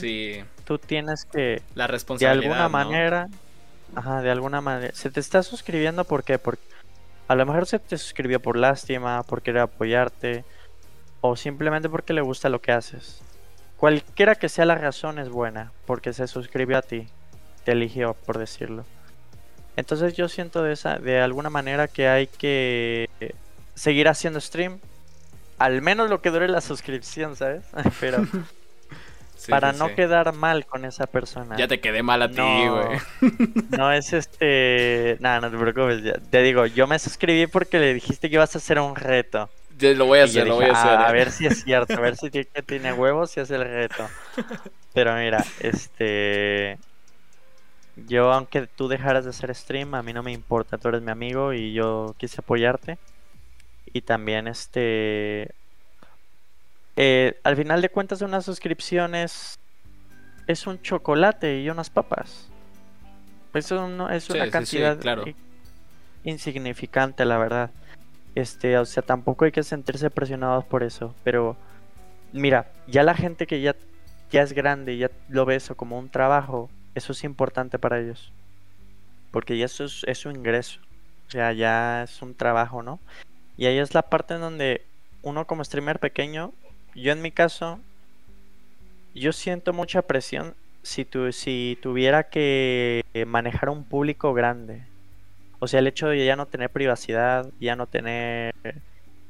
tú 0.65 0.79
tienes 0.79 1.25
que 1.25 1.61
la 1.75 1.85
responsabilidad, 1.85 2.41
de 2.41 2.47
alguna 2.47 2.69
manera, 2.69 3.29
ajá, 3.95 4.23
de 4.23 4.31
alguna 4.31 4.59
manera, 4.59 4.93
se 4.95 5.11
te 5.11 5.19
está 5.19 5.43
suscribiendo 5.43 6.03
porque 6.03 6.39
porque 6.39 6.63
a 7.27 7.35
lo 7.35 7.45
mejor 7.45 7.67
se 7.67 7.77
te 7.77 7.97
suscribió 7.97 8.39
por 8.39 8.57
lástima, 8.57 9.21
por 9.23 9.43
querer 9.43 9.61
apoyarte 9.61 10.43
o 11.21 11.35
simplemente 11.35 11.89
porque 11.89 12.13
le 12.13 12.21
gusta 12.21 12.49
lo 12.49 12.61
que 12.61 12.71
haces. 12.71 13.21
Cualquiera 13.77 14.35
que 14.35 14.49
sea 14.49 14.65
la 14.65 14.75
razón 14.75 15.17
es 15.19 15.29
buena, 15.29 15.71
porque 15.85 16.13
se 16.13 16.27
suscribió 16.27 16.77
a 16.77 16.81
ti, 16.81 17.07
te 17.63 17.71
eligió, 17.71 18.13
por 18.13 18.37
decirlo. 18.37 18.85
Entonces 19.75 20.15
yo 20.15 20.27
siento 20.27 20.63
de, 20.63 20.73
esa, 20.73 20.97
de 20.97 21.21
alguna 21.21 21.49
manera 21.49 21.87
que 21.87 22.07
hay 22.07 22.27
que 22.27 23.09
seguir 23.75 24.07
haciendo 24.07 24.41
stream, 24.41 24.79
al 25.57 25.81
menos 25.81 26.09
lo 26.09 26.21
que 26.21 26.29
dure 26.29 26.47
la 26.47 26.61
suscripción, 26.61 27.35
¿sabes? 27.35 27.63
Pero 27.99 28.27
para 29.49 29.73
no 29.73 29.95
quedar 29.95 30.33
mal 30.33 30.65
con 30.65 30.85
esa 30.85 31.07
persona. 31.07 31.55
Ya 31.57 31.67
te 31.67 31.79
quedé 31.79 32.03
mal 32.03 32.21
a 32.21 32.29
ti, 32.29 32.41
güey. 32.41 32.99
No, 33.77 33.91
es 33.91 34.13
este. 34.13 35.17
Nada, 35.19 35.41
no 35.41 35.51
te 35.51 35.57
preocupes. 35.57 36.21
Te 36.29 36.41
digo, 36.41 36.65
yo 36.65 36.85
me 36.87 36.99
suscribí 36.99 37.47
porque 37.47 37.79
le 37.79 37.93
dijiste 37.93 38.29
que 38.29 38.35
ibas 38.35 38.53
a 38.55 38.59
hacer 38.59 38.79
un 38.79 38.95
reto. 38.95 39.49
Lo 39.81 40.05
voy 40.05 40.19
a 40.19 40.23
hacer, 40.23 40.47
lo 40.47 40.55
voy 40.55 40.65
a 40.65 40.71
hacer. 40.71 40.99
A, 40.99 41.09
eh". 41.09 41.13
ver 41.13 41.31
si 41.31 41.45
es 41.45 41.63
cierto, 41.63 41.93
a 41.93 41.99
ver 41.99 42.15
si 42.15 42.29
tiene 42.29 42.93
huevos 42.93 43.35
y 43.37 43.39
hace 43.39 43.55
el 43.55 43.63
reto. 43.63 44.07
Pero 44.93 45.15
mira, 45.15 45.43
este. 45.59 46.77
Yo, 48.07 48.31
aunque 48.31 48.67
tú 48.67 48.87
dejaras 48.87 49.25
de 49.25 49.31
hacer 49.31 49.53
stream, 49.53 49.93
a 49.95 50.01
mí 50.01 50.13
no 50.13 50.23
me 50.23 50.31
importa. 50.31 50.77
Tú 50.77 50.87
eres 50.87 51.01
mi 51.01 51.11
amigo 51.11 51.53
y 51.53 51.73
yo 51.73 52.15
quise 52.17 52.37
apoyarte. 52.39 52.97
Y 53.93 54.01
también, 54.01 54.47
este 54.47 55.53
eh, 56.95 57.39
al 57.43 57.55
final 57.55 57.81
de 57.81 57.89
cuentas 57.89 58.21
una 58.21 58.41
suscripción 58.41 59.15
es, 59.15 59.57
es 60.47 60.67
un 60.67 60.81
chocolate 60.81 61.59
y 61.59 61.69
unas 61.69 61.89
papas. 61.89 62.49
Eso 63.53 63.87
no, 63.87 64.09
es 64.09 64.29
una 64.29 64.49
cantidad 64.49 64.97
insignificante, 66.23 67.25
la 67.25 67.37
verdad. 67.37 67.71
Este, 68.35 68.77
o 68.77 68.85
sea, 68.85 69.03
tampoco 69.03 69.45
hay 69.45 69.51
que 69.51 69.63
sentirse 69.63 70.09
presionados 70.09 70.65
por 70.65 70.83
eso. 70.83 71.13
Pero, 71.23 71.55
mira, 72.33 72.71
ya 72.87 73.03
la 73.03 73.15
gente 73.15 73.47
que 73.47 73.61
ya, 73.61 73.75
ya 74.31 74.41
es 74.41 74.53
grande, 74.53 74.97
ya 74.97 75.11
lo 75.29 75.45
ve 75.45 75.55
eso 75.55 75.75
como 75.75 75.99
un 75.99 76.09
trabajo, 76.09 76.69
eso 76.95 77.11
es 77.11 77.23
importante 77.23 77.79
para 77.79 77.99
ellos. 77.99 78.31
Porque 79.31 79.57
ya 79.57 79.65
eso 79.65 79.85
es, 79.85 80.03
es 80.07 80.17
su 80.19 80.29
ingreso. 80.29 80.79
O 81.27 81.31
sea, 81.31 81.53
ya 81.53 82.03
es 82.03 82.21
un 82.21 82.35
trabajo, 82.35 82.83
¿no? 82.83 82.99
Y 83.57 83.65
ahí 83.65 83.77
es 83.77 83.93
la 83.93 84.01
parte 84.01 84.33
en 84.33 84.41
donde 84.41 84.85
uno 85.21 85.45
como 85.45 85.63
streamer 85.63 85.99
pequeño 85.99 86.51
yo 86.95 87.11
en 87.13 87.21
mi 87.21 87.31
caso, 87.31 87.79
yo 89.15 89.31
siento 89.31 89.73
mucha 89.73 90.01
presión 90.01 90.55
si, 90.83 91.05
tu, 91.05 91.31
si 91.31 91.77
tuviera 91.81 92.29
que 92.29 93.03
manejar 93.27 93.69
un 93.69 93.83
público 93.83 94.33
grande. 94.33 94.83
O 95.63 95.67
sea, 95.67 95.79
el 95.79 95.85
hecho 95.85 96.07
de 96.07 96.25
ya 96.25 96.35
no 96.35 96.47
tener 96.47 96.71
privacidad, 96.71 97.47
ya 97.59 97.75
no 97.75 97.85
tener, 97.85 98.55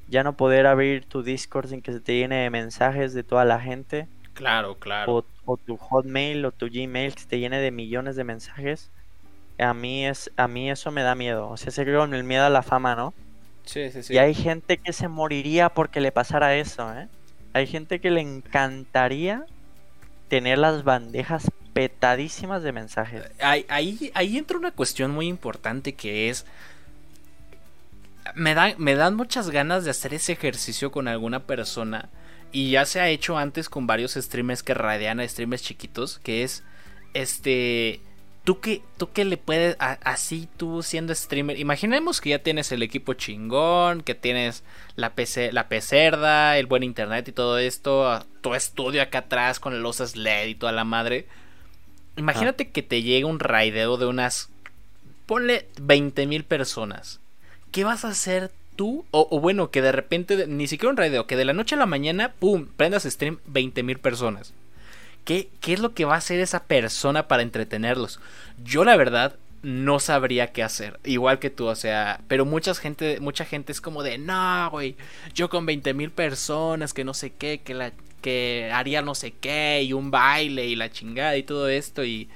ya 0.07 0.23
no 0.23 0.37
poder 0.37 0.65
abrir 0.65 1.03
tu 1.03 1.23
Discord 1.23 1.67
sin 1.67 1.81
que 1.81 1.91
se 1.91 1.99
te 1.99 2.15
llene 2.15 2.37
de 2.37 2.49
mensajes 2.49 3.13
de 3.13 3.23
toda 3.23 3.43
la 3.43 3.59
gente. 3.59 4.07
Claro, 4.33 4.75
claro. 4.75 5.25
O, 5.43 5.57
tu 5.57 5.75
Hotmail 5.75 6.45
o 6.45 6.53
tu 6.53 6.69
Gmail 6.69 7.15
que 7.15 7.25
te 7.25 7.37
llene 7.37 7.59
de 7.59 7.69
millones 7.71 8.15
de 8.15 8.23
mensajes. 8.23 8.89
A 9.59 9.73
mí 9.73 10.05
es, 10.05 10.31
a 10.37 10.47
mí 10.47 10.71
eso 10.71 10.89
me 10.89 11.03
da 11.03 11.15
miedo. 11.15 11.49
O 11.49 11.57
sea, 11.57 11.69
se 11.69 11.83
con 11.83 12.13
el 12.13 12.23
miedo 12.23 12.45
a 12.45 12.49
la 12.49 12.63
fama, 12.63 12.95
¿no? 12.95 13.13
Sí, 13.65 13.91
sí, 13.91 14.01
sí. 14.01 14.13
Y 14.13 14.17
hay 14.17 14.33
gente 14.33 14.77
que 14.77 14.93
se 14.93 15.09
moriría 15.09 15.67
porque 15.67 15.99
le 15.99 16.13
pasara 16.13 16.55
eso, 16.55 16.95
¿eh? 16.95 17.09
Hay 17.51 17.67
gente 17.67 17.99
que 17.99 18.09
le 18.09 18.21
encantaría 18.21 19.45
tener 20.29 20.59
las 20.59 20.85
bandejas 20.85 21.51
petadísimas 21.73 22.63
de 22.63 22.71
mensajes. 22.71 23.23
Ahí, 23.39 23.65
ahí, 24.13 24.37
entra 24.37 24.57
una 24.57 24.71
cuestión 24.71 25.11
muy 25.11 25.27
importante 25.27 25.93
que 25.93 26.29
es... 26.29 26.45
Me, 28.35 28.53
da, 28.53 28.75
me 28.77 28.95
dan 28.95 29.15
muchas 29.15 29.49
ganas 29.49 29.83
de 29.83 29.91
hacer 29.91 30.13
ese 30.13 30.33
ejercicio 30.33 30.91
con 30.91 31.07
alguna 31.07 31.41
persona. 31.41 32.09
Y 32.51 32.71
ya 32.71 32.85
se 32.85 32.99
ha 32.99 33.09
hecho 33.09 33.37
antes 33.37 33.69
con 33.69 33.87
varios 33.87 34.13
streamers 34.13 34.63
que 34.63 34.73
radian 34.73 35.19
a 35.19 35.27
streamers 35.27 35.63
chiquitos. 35.63 36.19
Que 36.19 36.43
es 36.43 36.63
este 37.13 38.01
¿Tú 38.43 38.59
qué, 38.59 38.81
tú 38.97 39.11
qué 39.11 39.23
le 39.23 39.37
puedes, 39.37 39.77
así 39.79 40.49
tú 40.57 40.81
siendo 40.81 41.13
streamer, 41.13 41.59
imaginemos 41.59 42.19
que 42.19 42.31
ya 42.31 42.39
tienes 42.39 42.71
el 42.71 42.81
equipo 42.81 43.13
chingón, 43.13 44.01
que 44.01 44.15
tienes 44.15 44.63
la 44.95 45.13
PC, 45.13 45.51
la 45.51 45.67
pecerda, 45.67 46.57
el 46.57 46.65
buen 46.65 46.81
internet 46.81 47.27
y 47.27 47.33
todo 47.33 47.59
esto, 47.59 48.25
tu 48.41 48.55
estudio 48.55 49.03
acá 49.03 49.19
atrás 49.19 49.59
con 49.59 49.83
luces 49.83 50.15
LED 50.15 50.47
y 50.47 50.55
toda 50.55 50.71
la 50.71 50.83
madre. 50.83 51.27
Imagínate 52.17 52.69
que 52.69 52.83
te 52.83 53.03
llega 53.03 53.27
un 53.27 53.39
raideo 53.39 53.97
de 53.97 54.05
unas, 54.05 54.49
ponle 55.25 55.67
20 55.79 56.25
mil 56.27 56.43
personas. 56.43 57.19
¿Qué 57.71 57.83
vas 57.83 58.03
a 58.03 58.09
hacer 58.09 58.51
tú? 58.75 59.05
O, 59.11 59.39
bueno, 59.39 59.71
que 59.71 59.81
de 59.81 59.91
repente, 59.91 60.47
ni 60.47 60.67
siquiera 60.67 60.91
un 60.91 60.97
raideo, 60.97 61.27
que 61.27 61.37
de 61.37 61.45
la 61.45 61.53
noche 61.53 61.75
a 61.75 61.79
la 61.79 61.85
mañana, 61.85 62.33
pum, 62.33 62.67
prendas 62.75 63.03
stream 63.03 63.39
20 63.45 63.83
mil 63.83 63.99
personas. 63.99 64.53
¿Qué, 65.23 65.49
es 65.67 65.79
lo 65.79 65.93
que 65.93 66.05
va 66.05 66.15
a 66.15 66.17
hacer 66.17 66.39
esa 66.39 66.63
persona 66.63 67.27
para 67.27 67.43
entretenerlos? 67.43 68.19
Yo 68.63 68.83
la 68.83 68.97
verdad 68.97 69.35
no 69.61 69.99
sabría 69.99 70.51
qué 70.51 70.63
hacer. 70.63 70.99
Igual 71.05 71.39
que 71.39 71.51
tú, 71.51 71.67
o 71.67 71.75
sea, 71.75 72.19
pero 72.27 72.45
mucha 72.45 72.73
gente, 72.73 73.19
mucha 73.19 73.45
gente 73.45 73.71
es 73.71 73.79
como 73.79 74.03
de, 74.03 74.17
no, 74.17 74.69
güey, 74.71 74.95
yo 75.33 75.49
con 75.49 75.65
20 75.65 75.93
mil 75.93 76.11
personas, 76.11 76.93
que 76.93 77.03
no 77.03 77.13
sé 77.13 77.31
qué, 77.31 77.61
que, 77.63 77.73
la, 77.75 77.93
que 78.21 78.69
haría 78.73 79.01
no 79.01 79.15
sé 79.15 79.31
qué, 79.31 79.83
y 79.83 79.93
un 79.93 80.11
baile 80.11 80.67
y 80.67 80.75
la 80.75 80.91
chingada 80.91 81.35
y 81.37 81.43
todo 81.43 81.67
esto 81.69 82.03
y 82.03 82.29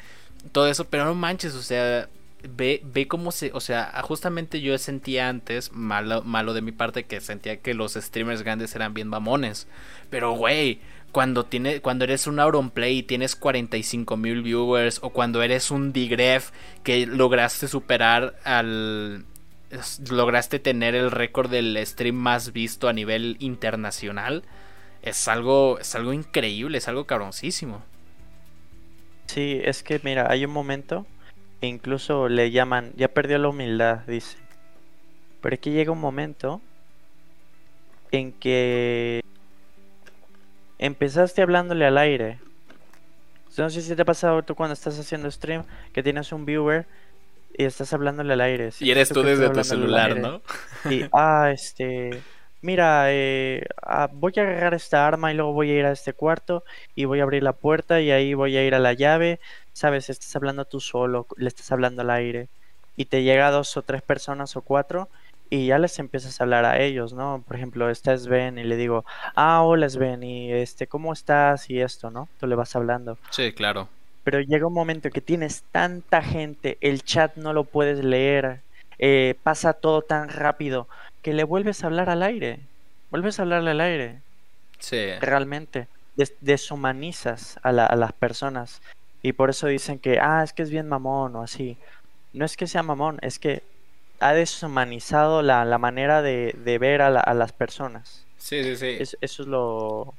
todo 0.52 0.68
eso, 0.68 0.86
pero 0.86 1.06
no 1.06 1.16
manches, 1.16 1.56
o 1.56 1.62
sea, 1.62 2.10
ve, 2.50 2.82
ve 2.84 3.08
cómo 3.08 3.32
se, 3.32 3.52
o 3.54 3.60
sea, 3.60 4.02
justamente 4.04 4.62
yo 4.62 4.78
sentía 4.78 5.30
antes, 5.30 5.72
malo, 5.72 6.24
malo 6.24 6.54
de 6.54 6.62
mi 6.62 6.72
parte, 6.72 7.06
que 7.06 7.22
sentía 7.22 7.58
que 7.62 7.74
los 7.74 7.94
streamers 7.94 8.44
grandes 8.44 8.76
eran 8.76 8.94
bien 8.94 9.08
mamones, 9.08 9.68
pero 10.10 10.34
güey, 10.34 10.80
cuando, 11.12 11.46
tiene, 11.46 11.80
cuando 11.80 12.04
eres 12.04 12.28
un 12.28 12.40
Auronplay 12.40 12.98
y 12.98 13.04
tienes 13.04 13.36
45 13.38 14.18
mil 14.18 14.42
viewers, 14.42 15.00
o 15.02 15.12
cuando 15.12 15.42
eres 15.42 15.72
un 15.72 15.94
Digref 15.94 16.52
que 16.84 17.06
lograste 17.06 17.68
superar 17.68 18.36
al 18.44 19.26
lograste 20.10 20.60
tener 20.60 20.96
el 20.96 21.12
récord 21.12 21.50
del 21.50 21.80
stream 21.86 22.16
más 22.16 22.54
visto 22.54 22.88
a 22.88 22.94
nivel 22.94 23.38
internacional. 23.40 24.44
Es 25.06 25.28
algo, 25.28 25.80
es 25.80 25.94
algo 25.96 26.14
increíble, 26.14 26.80
es 26.80 26.88
algo 26.88 27.06
cabroncísimo. 27.06 27.84
Sí, 29.28 29.62
es 29.64 29.84
que 29.84 30.00
mira, 30.04 30.30
hay 30.30 30.46
un 30.46 30.52
momento 30.52 31.06
e 31.62 31.68
incluso 31.68 32.28
le 32.28 32.52
llaman, 32.52 32.92
ya 32.96 33.08
perdió 33.08 33.38
la 33.38 33.50
humildad, 33.50 34.00
dice. 34.08 34.38
Pero 35.42 35.56
aquí 35.56 35.72
llega 35.72 35.92
un 35.92 36.02
momento 36.02 36.62
en 38.12 38.32
que 38.34 39.22
empezaste 40.80 41.42
hablándole 41.42 41.86
al 41.86 41.98
aire. 41.98 42.40
No 43.58 43.70
sé 43.70 43.82
si 43.82 43.96
te 43.96 44.02
ha 44.02 44.06
pasado 44.06 44.44
tú 44.44 44.56
cuando 44.56 44.74
estás 44.74 45.00
haciendo 45.00 45.32
stream 45.32 45.64
que 45.94 46.04
tienes 46.04 46.32
un 46.32 46.46
viewer 46.46 46.86
y 47.58 47.64
estás 47.64 47.94
hablándole 47.94 48.34
al 48.34 48.42
aire. 48.42 48.72
y 48.80 48.92
eres 48.92 49.10
tú, 49.10 49.24
desde 49.24 49.50
tu 49.50 49.64
celular, 49.64 50.18
¿no? 50.18 50.42
Y, 50.90 51.06
ah, 51.14 51.52
este, 51.54 52.22
mira, 52.62 53.06
eh, 53.12 53.66
ah, 53.82 54.10
voy 54.12 54.34
a 54.38 54.42
agarrar 54.42 54.74
esta 54.74 55.08
arma 55.08 55.32
y 55.32 55.36
luego 55.36 55.54
voy 55.54 55.72
a 55.72 55.80
ir 55.80 55.86
a 55.86 55.92
este 55.92 56.14
cuarto 56.14 56.64
y 56.96 57.06
voy 57.06 57.20
a 57.20 57.24
abrir 57.24 57.44
la 57.44 57.54
puerta 57.54 58.02
y 58.02 58.12
ahí 58.12 58.34
voy 58.34 58.58
a 58.58 58.66
ir 58.66 58.76
a 58.76 58.80
la 58.80 58.94
llave. 58.94 59.40
Sabes, 59.74 60.10
estás 60.10 60.36
hablando 60.36 60.66
tú 60.66 60.80
solo, 60.80 61.28
le 61.38 61.48
estás 61.48 61.72
hablando 61.72 62.02
al 62.02 62.10
aire 62.10 62.50
y 62.96 63.06
te 63.06 63.24
llega 63.24 63.52
dos 63.52 63.76
o 63.78 63.82
tres 63.82 64.02
personas 64.02 64.56
o 64.56 64.62
cuatro 64.62 65.10
y 65.50 65.68
ya 65.68 65.78
les 65.78 66.00
empiezas 66.00 66.40
a 66.40 66.44
hablar 66.44 66.66
a 66.66 66.80
ellos, 66.80 67.14
¿no? 67.14 67.44
Por 67.48 67.56
ejemplo, 67.56 67.90
esta 67.90 68.14
es 68.14 68.28
Ben 68.28 68.58
y 68.58 68.64
le 68.64 68.76
digo, 68.78 69.06
ah, 69.36 69.62
hola 69.62 69.88
Ben 69.98 70.24
y 70.24 70.52
este, 70.52 70.88
¿cómo 70.88 71.14
estás? 71.14 71.70
Y 71.70 71.80
esto, 71.82 72.10
¿no? 72.10 72.28
Tú 72.40 72.48
le 72.48 72.56
vas 72.56 72.76
hablando. 72.76 73.18
Sí, 73.30 73.52
claro. 73.54 73.88
Pero 74.24 74.42
llega 74.42 74.66
un 74.66 74.74
momento 74.74 75.10
que 75.12 75.22
tienes 75.22 75.64
tanta 75.72 76.24
gente, 76.24 76.78
el 76.82 77.04
chat 77.04 77.36
no 77.36 77.54
lo 77.54 77.64
puedes 77.64 78.04
leer, 78.04 78.62
eh, 78.98 79.36
pasa 79.44 79.74
todo 79.74 80.02
tan 80.02 80.30
rápido, 80.30 80.88
que 81.26 81.34
le 81.34 81.44
vuelves 81.44 81.84
a 81.84 81.88
hablar 81.88 82.12
al 82.12 82.22
aire. 82.22 82.60
Vuelves 83.10 83.40
a 83.40 83.42
hablarle 83.42 83.72
al 83.72 83.82
aire. 83.82 84.22
Sí. 84.78 85.08
Realmente. 85.20 85.88
deshumanizas 86.40 87.58
a, 87.64 87.70
a 87.70 87.96
las 87.96 88.14
personas. 88.14 88.80
Y 89.24 89.34
por 89.34 89.50
eso 89.50 89.66
dicen 89.66 89.98
que, 89.98 90.20
ah, 90.20 90.44
es 90.44 90.54
que 90.54 90.62
es 90.62 90.70
bien 90.70 90.88
mamón 90.88 91.36
o 91.36 91.42
así. 91.42 91.78
No 92.32 92.46
es 92.46 92.56
que 92.56 92.68
sea 92.68 92.84
mamón, 92.84 93.18
es 93.24 93.40
que 93.40 93.64
ha 94.20 94.36
deshumanizado 94.36 95.42
la, 95.42 95.66
la 95.66 95.80
manera 95.80 96.22
de, 96.22 96.54
ver 96.80 97.02
a, 97.02 97.08
a, 97.08 97.34
las 97.34 97.52
personas. 97.52 98.24
Sí, 98.38 98.62
sí, 98.62 98.76
sí. 98.76 98.98
eso 99.00 99.18
es 99.20 99.40
lo... 99.40 100.14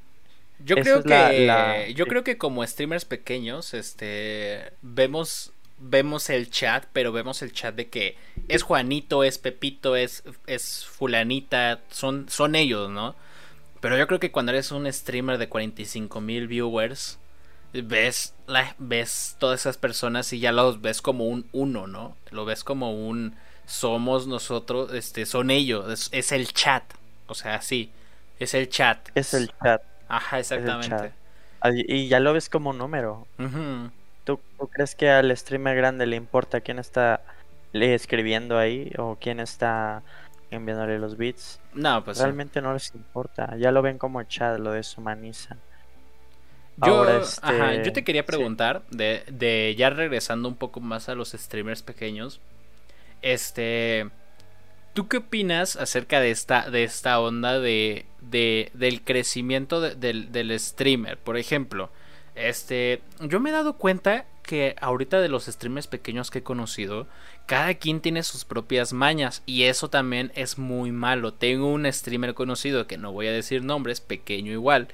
Yo 0.59 0.75
creo 0.75 1.05
que 1.05 1.93
yo 1.95 2.07
creo 2.07 2.25
que 2.25 2.37
como 2.37 2.67
streamers 2.67 3.05
pequeños, 3.05 3.75
este 3.75 4.73
vemos 4.83 5.53
vemos 5.79 6.31
el 6.31 6.51
chat, 6.51 6.87
pero 6.93 7.13
vemos 7.13 7.43
el 7.43 7.53
chat 7.53 7.75
de 7.75 7.89
que 7.89 8.17
es 8.49 8.63
Juanito, 8.63 9.25
es 9.25 9.39
Pepito, 9.39 9.97
es 9.97 10.23
es 10.47 10.85
fulanita, 10.87 11.81
son 11.91 12.29
son 12.29 12.55
ellos, 12.55 12.91
¿no? 12.91 13.15
Pero 13.81 13.97
yo 13.97 14.07
creo 14.07 14.21
que 14.21 14.33
cuando 14.33 14.53
eres 14.53 14.73
un 14.73 14.91
streamer 14.93 15.39
de 15.39 15.49
45 15.49 16.21
mil 16.21 16.49
viewers, 16.49 17.19
ves 17.73 18.35
la, 18.47 18.75
ves 18.79 19.37
todas 19.39 19.61
esas 19.61 19.77
personas 19.77 20.33
y 20.33 20.41
ya 20.41 20.53
los 20.53 20.81
ves 20.81 21.03
como 21.03 21.27
un 21.27 21.47
uno, 21.53 21.87
¿no? 21.87 22.17
Lo 22.31 22.45
ves 22.45 22.65
como 22.65 22.93
un 22.93 23.37
somos 23.67 24.27
nosotros, 24.27 24.93
este, 24.95 25.27
son 25.27 25.51
ellos, 25.51 26.11
es, 26.13 26.33
el 26.33 26.53
chat, 26.53 26.85
o 27.27 27.35
sea, 27.35 27.61
sí, 27.61 27.91
es 28.39 28.55
el 28.55 28.69
chat. 28.69 29.09
Es 29.15 29.35
el 29.35 29.51
chat. 29.63 29.83
Ajá, 30.09 30.39
exactamente. 30.39 31.13
Y 31.89 32.07
ya 32.07 32.21
lo 32.21 32.33
ves 32.33 32.49
como 32.49 32.73
número. 32.73 33.27
¿Tú, 34.27 34.41
crees 34.73 34.97
que 34.97 35.09
al 35.09 35.35
streamer 35.35 35.77
grande 35.77 36.05
le 36.05 36.17
importa 36.17 36.61
quién 36.61 36.79
está 36.79 37.23
le 37.73 37.95
escribiendo 37.95 38.59
ahí 38.59 38.93
o 38.99 39.17
quién 39.21 39.39
está 39.41 40.03
enviándole 40.51 40.99
los 40.99 41.17
bits? 41.17 41.61
No, 41.75 42.05
pues 42.05 42.19
realmente 42.19 42.61
no 42.61 42.73
les 42.73 42.93
importa. 42.95 43.57
Ya 43.57 43.71
lo 43.71 43.83
ven 43.83 43.99
como 43.99 44.23
chat, 44.25 44.59
lo 44.59 44.73
deshumanizan. 44.73 45.59
Yo, 46.85 47.09
este, 47.09 47.85
yo 47.85 47.93
te 47.93 48.05
quería 48.05 48.27
preguntar, 48.27 48.83
de, 48.91 49.23
de 49.29 49.75
ya 49.79 49.89
regresando 49.91 50.49
un 50.49 50.57
poco 50.57 50.81
más 50.81 51.09
a 51.09 51.15
los 51.15 51.31
streamers 51.31 51.83
pequeños, 51.83 52.41
este. 53.23 54.11
¿Tú 54.93 55.09
qué 55.09 55.19
opinas 55.19 55.77
acerca 55.77 56.21
de 56.21 56.31
esta, 56.31 56.71
de 56.71 56.83
esta 56.83 57.21
onda 57.21 57.61
de, 57.61 58.07
de 58.23 58.71
del 58.75 59.03
crecimiento 59.03 59.81
del, 59.81 60.33
del, 60.33 60.59
streamer? 60.59 61.19
Por 61.19 61.37
ejemplo, 61.37 61.91
este, 62.37 63.03
yo 63.21 63.41
me 63.41 63.51
he 63.51 63.53
dado 63.53 63.77
cuenta 63.77 64.27
que 64.43 64.77
ahorita 64.81 65.21
de 65.21 65.29
los 65.29 65.47
streamers 65.47 65.89
pequeños 65.89 66.31
que 66.31 66.39
he 66.39 66.43
conocido, 66.43 67.07
cada 67.47 67.75
quien 67.75 68.01
tiene 68.01 68.23
sus 68.23 68.45
propias 68.45 68.93
mañas 68.93 69.43
y 69.45 69.65
eso 69.65 69.91
también 69.91 70.31
es 70.35 70.57
muy 70.57 70.93
malo. 70.93 71.35
Tengo 71.35 71.73
un 71.73 71.91
streamer 71.93 72.35
conocido 72.35 72.87
que 72.87 72.97
no 72.97 73.13
voy 73.13 73.27
a 73.27 73.33
decir 73.33 73.65
nombres, 73.65 74.01
pequeño 74.01 74.53
igual, 74.53 74.89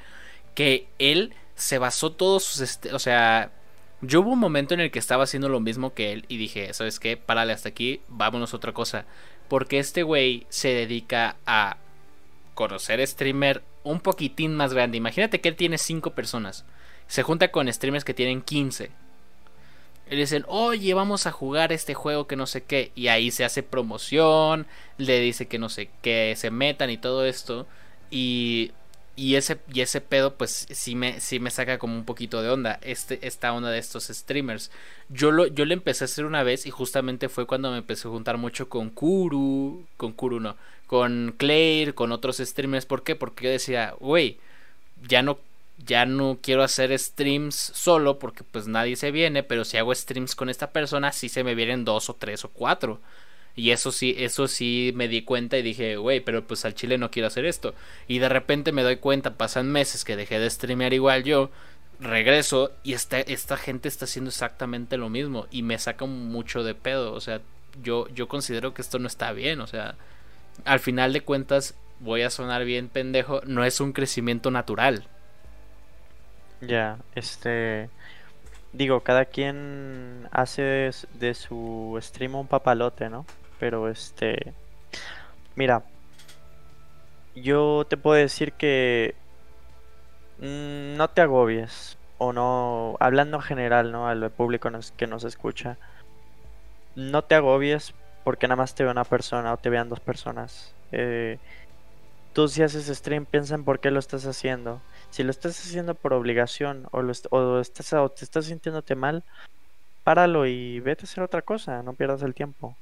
que 0.55 0.89
él 0.99 1.35
se 1.55 1.79
basó 1.79 2.13
todos 2.13 2.45
sus, 2.45 2.79
o 2.93 2.99
sea, 2.99 3.53
yo 4.01 4.21
hubo 4.21 4.33
un 4.33 4.39
momento 4.39 4.75
en 4.75 4.81
el 4.81 4.91
que 4.91 4.99
estaba 4.99 5.25
haciendo 5.25 5.49
lo 5.49 5.61
mismo 5.61 5.95
que 5.95 6.13
él 6.13 6.25
y 6.29 6.37
dije, 6.37 6.73
¿sabes 6.75 6.99
qué? 6.99 7.17
Párale 7.17 7.53
hasta 7.53 7.69
aquí, 7.69 8.01
vámonos 8.09 8.53
a 8.53 8.57
otra 8.57 8.73
cosa. 8.73 9.05
Porque 9.49 9.79
este 9.79 10.03
güey 10.03 10.47
se 10.49 10.69
dedica 10.69 11.37
a 11.47 11.77
conocer 12.55 13.07
streamer 13.07 13.63
un 13.85 14.01
poquitín 14.01 14.55
más 14.55 14.73
grande. 14.73 14.97
Imagínate 14.97 15.41
que 15.41 15.49
él 15.49 15.57
tiene 15.57 15.79
5 15.79 16.15
personas. 16.15 16.65
Se 17.13 17.23
junta 17.23 17.49
con 17.49 17.71
streamers 17.71 18.07
que 18.07 18.15
tienen 18.15 18.41
15. 18.41 18.91
Y 20.11 20.17
dicen, 20.17 20.47
oye, 20.49 20.95
vamos 20.95 21.27
a 21.27 21.31
jugar 21.31 21.71
este 21.71 21.93
juego 21.93 22.27
que 22.27 22.37
no 22.37 22.47
sé 22.47 22.63
qué. 22.63 22.91
Y 22.95 23.09
ahí 23.09 23.31
se 23.31 23.45
hace 23.45 23.63
promoción. 23.63 24.67
Le 24.97 25.21
dice 25.21 25.47
que 25.47 25.59
no 25.59 25.69
sé 25.69 25.91
qué, 26.01 26.33
se 26.39 26.51
metan 26.51 26.89
y 26.89 26.97
todo 26.97 27.27
esto. 27.27 27.67
Y 28.11 28.73
y 29.15 29.35
ese, 29.35 29.59
y 29.71 29.83
ese 29.83 30.01
pedo, 30.01 30.37
pues 30.39 30.67
sí 30.71 30.95
me, 30.95 31.21
sí 31.21 31.39
me 31.39 31.51
saca 31.51 31.79
como 31.79 31.95
un 31.97 32.07
poquito 32.07 32.41
de 32.41 32.49
onda. 32.49 32.79
Este, 32.81 33.27
esta 33.27 33.53
onda 33.53 33.69
de 33.69 33.79
estos 33.79 34.05
streamers. 34.05 34.71
Yo 35.11 35.33
lo, 35.33 35.47
yo 35.49 35.67
le 35.67 35.75
empecé 35.75 36.05
a 36.05 36.07
hacer 36.07 36.25
una 36.25 36.43
vez 36.43 36.65
y 36.65 36.71
justamente 36.71 37.29
fue 37.29 37.47
cuando 37.47 37.71
me 37.71 37.77
empecé 37.77 38.09
a 38.09 38.11
juntar 38.11 38.39
mucho 38.39 38.71
con 38.71 38.89
Kuru. 38.89 39.85
Con 39.99 40.13
Kuru 40.13 40.41
no. 40.41 40.57
Con 40.87 41.35
Claire, 41.37 41.95
con 41.95 42.11
otros 42.11 42.39
streamers. 42.39 42.87
¿Por 42.87 43.03
qué? 43.03 43.17
Porque 43.17 43.45
yo 43.45 43.51
decía, 43.51 43.95
güey, 44.01 44.39
ya 45.07 45.23
no, 45.23 45.39
ya 45.87 46.07
no 46.07 46.39
quiero 46.43 46.63
hacer 46.63 46.97
streams 46.99 47.55
solo 47.55 48.19
porque 48.19 48.45
pues 48.45 48.67
nadie 48.69 48.97
se 48.97 49.11
viene. 49.11 49.43
Pero 49.43 49.65
si 49.65 49.77
hago 49.77 49.95
streams 49.95 50.35
con 50.35 50.49
esta 50.49 50.71
persona, 50.71 51.13
sí 51.13 51.29
se 51.29 51.45
me 51.45 51.55
vienen 51.55 51.85
dos 51.85 52.11
o 52.11 52.15
tres 52.15 52.45
o 52.45 52.51
cuatro. 52.51 53.01
Y 53.55 53.71
eso 53.71 53.93
sí, 53.93 54.15
eso 54.19 54.49
sí 54.49 54.93
me 54.95 55.09
di 55.09 55.23
cuenta 55.23 55.59
y 55.59 55.63
dije, 55.63 55.97
güey, 55.97 56.21
pero 56.21 56.47
pues 56.47 56.65
al 56.65 56.75
chile 56.75 56.97
no 56.99 57.11
quiero 57.11 57.29
hacer 57.29 57.45
esto. 57.45 57.75
Y 58.09 58.19
de 58.19 58.29
repente 58.29 58.73
me 58.73 58.83
doy 58.83 58.97
cuenta, 58.97 59.35
pasan 59.37 59.71
meses 59.71 60.05
que 60.05 60.17
dejé 60.17 60.39
de 60.39 60.49
streamear 60.49 60.95
igual 60.95 61.23
yo, 61.23 61.51
regreso 62.01 62.73
y 62.83 62.95
esta, 62.95 63.21
esta 63.21 63.57
gente 63.57 63.89
está 63.89 64.07
haciendo 64.07 64.31
exactamente 64.31 64.97
lo 64.97 65.09
mismo 65.09 65.47
y 65.51 65.63
me 65.63 65.79
saca 65.79 66.07
mucho 66.07 66.65
de 66.65 66.75
pedo. 66.75 67.13
O 67.13 67.21
sea, 67.21 67.41
yo, 67.83 68.09
yo 68.09 68.29
considero 68.29 68.73
que 68.75 68.83
esto 68.83 68.99
no 68.99 69.07
está 69.07 69.33
bien. 69.33 69.61
O 69.61 69.67
sea, 69.67 69.97
al 70.65 70.81
final 70.81 71.13
de 71.13 71.21
cuentas, 71.21 71.75
voy 72.01 72.23
a 72.23 72.31
sonar 72.31 72.65
bien 72.65 72.89
pendejo, 72.89 73.43
no 73.47 73.65
es 73.65 73.81
un 73.81 73.93
crecimiento 73.93 74.51
natural. 74.51 75.07
Ya, 76.63 76.99
este 77.15 77.91
digo, 78.73 79.01
cada 79.01 79.27
quien 79.27 80.29
hace 80.33 80.91
de 81.15 81.35
su 81.35 81.99
stream 82.01 82.37
un 82.37 82.47
papalote, 82.47 83.11
¿no? 83.11 83.27
pero 83.63 83.89
este... 83.89 84.55
Mira, 85.55 85.85
yo 87.37 87.87
te 87.89 87.97
puedo 87.97 88.17
decir 88.17 88.55
que 88.55 89.15
mm, 90.41 90.97
no 90.97 91.09
te 91.11 91.21
agobies 91.21 91.97
o 92.19 92.33
no, 92.33 92.97
hablando 92.99 93.37
en 93.37 93.43
general, 93.45 93.93
¿no? 93.93 94.09
Al 94.09 94.29
público 94.33 94.69
que 94.97 95.07
nos 95.07 95.23
escucha, 95.23 95.79
no 96.97 97.23
te 97.23 97.37
agobies 97.37 97.95
porque 98.25 98.49
nada 98.49 98.57
más 98.57 98.75
te 98.75 98.83
ve 98.83 98.91
una 98.91 99.05
persona 99.05 99.53
o 99.53 99.59
te 99.59 99.71
vean 99.71 99.89
dos 99.89 100.01
personas. 100.01 100.75
Eh, 100.91 101.39
tú 102.33 102.49
si 102.49 102.65
haces 102.65 102.89
stream 102.89 103.27
piensa 103.27 103.55
en 103.55 103.63
por 103.63 103.79
qué 103.79 103.93
lo 103.93 104.01
estás 104.01 104.27
haciendo. 104.27 104.81
Si 105.13 105.23
lo 105.23 105.31
estás 105.31 105.59
haciendo 105.61 105.95
por 105.95 106.13
obligación 106.13 106.89
o, 106.91 107.03
lo 107.03 107.13
o, 107.31 107.61
estás, 107.61 107.93
o 107.93 108.09
te 108.09 108.25
estás 108.25 108.47
sintiéndote 108.47 108.97
mal, 108.97 109.23
páralo 110.03 110.47
y 110.47 110.81
vete 110.81 111.03
a 111.03 111.05
hacer 111.05 111.23
otra 111.23 111.43
cosa, 111.43 111.83
no 111.85 111.93
pierdas 111.93 112.23
el 112.23 112.35
tiempo 112.35 112.77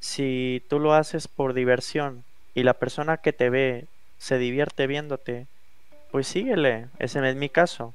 si 0.00 0.62
tú 0.68 0.78
lo 0.78 0.94
haces 0.94 1.28
por 1.28 1.54
diversión 1.54 2.24
y 2.54 2.62
la 2.62 2.74
persona 2.74 3.18
que 3.18 3.32
te 3.32 3.50
ve 3.50 3.86
se 4.18 4.38
divierte 4.38 4.86
viéndote, 4.86 5.46
pues 6.10 6.26
síguele, 6.28 6.88
ese 6.98 7.28
es 7.28 7.36
mi 7.36 7.48
caso. 7.48 7.94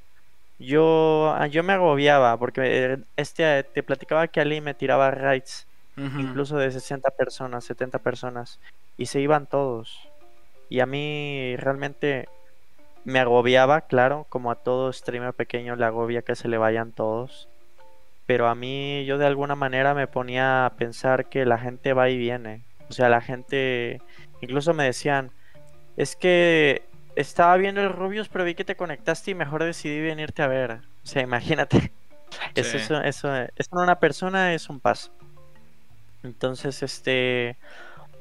Yo, 0.59 1.33
ah, 1.35 1.47
yo 1.47 1.63
me 1.63 1.73
agobiaba 1.73 2.37
porque 2.37 2.61
eh, 2.63 2.97
este 3.15 3.63
te 3.63 3.81
platicaba 3.81 4.27
que 4.27 4.41
Ali 4.41 4.61
me 4.61 4.75
tiraba 4.75 5.09
raids, 5.09 5.65
incluso 5.97 6.57
de 6.57 6.71
60 6.71 7.09
personas, 7.11 7.63
70 7.65 7.99
personas, 7.99 8.59
y 8.97 9.07
se 9.07 9.19
iban 9.19 9.47
todos. 9.47 10.07
Y 10.69 10.79
a 10.79 10.85
mí 10.85 11.55
realmente 11.57 12.29
me 13.03 13.19
agobiaba, 13.19 13.81
claro, 13.81 14.25
como 14.29 14.51
a 14.51 14.55
todo 14.55 14.91
streamer 14.93 15.33
pequeño 15.33 15.75
le 15.75 15.85
agobia 15.85 16.21
que 16.21 16.35
se 16.35 16.47
le 16.47 16.57
vayan 16.57 16.91
todos 16.91 17.49
pero 18.31 18.47
a 18.47 18.55
mí 18.55 19.03
yo 19.03 19.17
de 19.17 19.25
alguna 19.25 19.55
manera 19.55 19.93
me 19.93 20.07
ponía 20.07 20.65
a 20.65 20.69
pensar 20.77 21.25
que 21.25 21.43
la 21.45 21.57
gente 21.57 21.91
va 21.91 22.09
y 22.09 22.17
viene. 22.17 22.63
O 22.89 22.93
sea, 22.93 23.09
la 23.09 23.19
gente 23.19 24.01
incluso 24.39 24.73
me 24.73 24.85
decían, 24.85 25.31
es 25.97 26.15
que 26.15 26.83
estaba 27.17 27.57
viendo 27.57 27.81
el 27.81 27.91
Rubius, 27.91 28.29
pero 28.29 28.45
vi 28.45 28.55
que 28.55 28.63
te 28.63 28.77
conectaste 28.77 29.31
y 29.31 29.35
mejor 29.35 29.65
decidí 29.65 29.99
venirte 29.99 30.43
a 30.43 30.47
ver. 30.47 30.79
O 31.03 31.07
sea, 31.07 31.21
imagínate. 31.23 31.91
Es 32.55 32.73
eso, 32.73 33.01
eso, 33.01 33.35
es 33.35 33.67
una 33.71 33.99
persona, 33.99 34.53
es 34.53 34.69
un 34.69 34.79
paso. 34.79 35.11
Entonces, 36.23 36.81
este, 36.81 37.57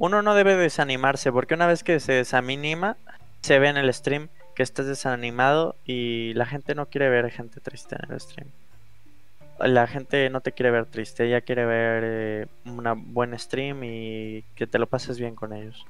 uno 0.01 0.21
no 0.23 0.35
debe 0.35 0.57
desanimarse, 0.57 1.31
porque 1.31 1.55
una 1.55 1.69
vez 1.69 1.85
que 1.85 2.01
se 2.01 2.15
desanima, 2.15 2.97
se 3.43 3.61
ve 3.61 3.69
en 3.69 3.77
el 3.77 3.95
stream 3.95 4.29
que 4.61 4.65
estás 4.65 4.85
desanimado 4.85 5.75
y 5.87 6.35
la 6.35 6.45
gente 6.45 6.75
no 6.75 6.85
quiere 6.91 7.09
ver 7.09 7.31
gente 7.31 7.63
triste 7.63 7.97
en 7.99 8.13
el 8.13 8.21
stream. 8.21 8.51
La 9.59 9.87
gente 9.87 10.29
no 10.29 10.43
te 10.43 10.53
quiere 10.53 10.71
ver 10.71 10.85
triste, 10.85 11.27
ella 11.27 11.41
quiere 11.41 11.65
ver 11.65 12.03
eh, 12.05 12.47
una 12.67 12.93
buen 12.93 13.39
stream 13.39 13.83
y 13.85 14.45
que 14.57 14.67
te 14.67 14.79
lo 14.79 14.87
pases 14.87 15.19
bien 15.19 15.35
con 15.35 15.55
ellos. 15.55 15.87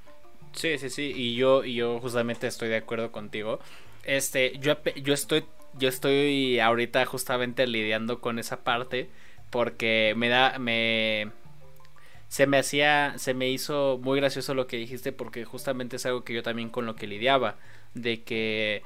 Sí, 0.53 0.79
sí, 0.79 0.89
sí, 0.89 1.12
y 1.12 1.35
yo, 1.35 1.64
y 1.64 1.75
yo 1.75 1.99
justamente 1.99 2.47
estoy 2.47 2.68
de 2.68 2.77
acuerdo 2.77 3.11
contigo. 3.11 3.59
Este, 4.05 4.57
yo, 4.61 4.77
yo 5.03 5.14
estoy, 5.14 5.47
yo 5.77 5.89
estoy 5.89 6.61
ahorita 6.61 7.05
justamente 7.07 7.66
lidiando 7.66 8.21
con 8.21 8.39
esa 8.39 8.62
parte 8.62 9.11
porque 9.51 10.14
me 10.16 10.29
da, 10.29 10.61
me, 10.61 11.33
se 12.29 12.47
me 12.47 12.59
hacía, 12.59 13.14
se 13.16 13.35
me 13.35 13.49
hizo 13.49 13.99
muy 14.01 14.21
gracioso 14.21 14.55
lo 14.55 14.68
que 14.68 14.77
dijiste 14.77 15.11
porque 15.11 15.45
justamente 15.45 15.97
es 15.97 16.07
algo 16.07 16.23
que 16.23 16.35
yo 16.35 16.45
también 16.45 16.68
con 16.68 16.87
lo 16.87 16.95
que 16.95 17.09
lidiaba, 17.09 17.57
de 17.95 18.22
que 18.22 18.82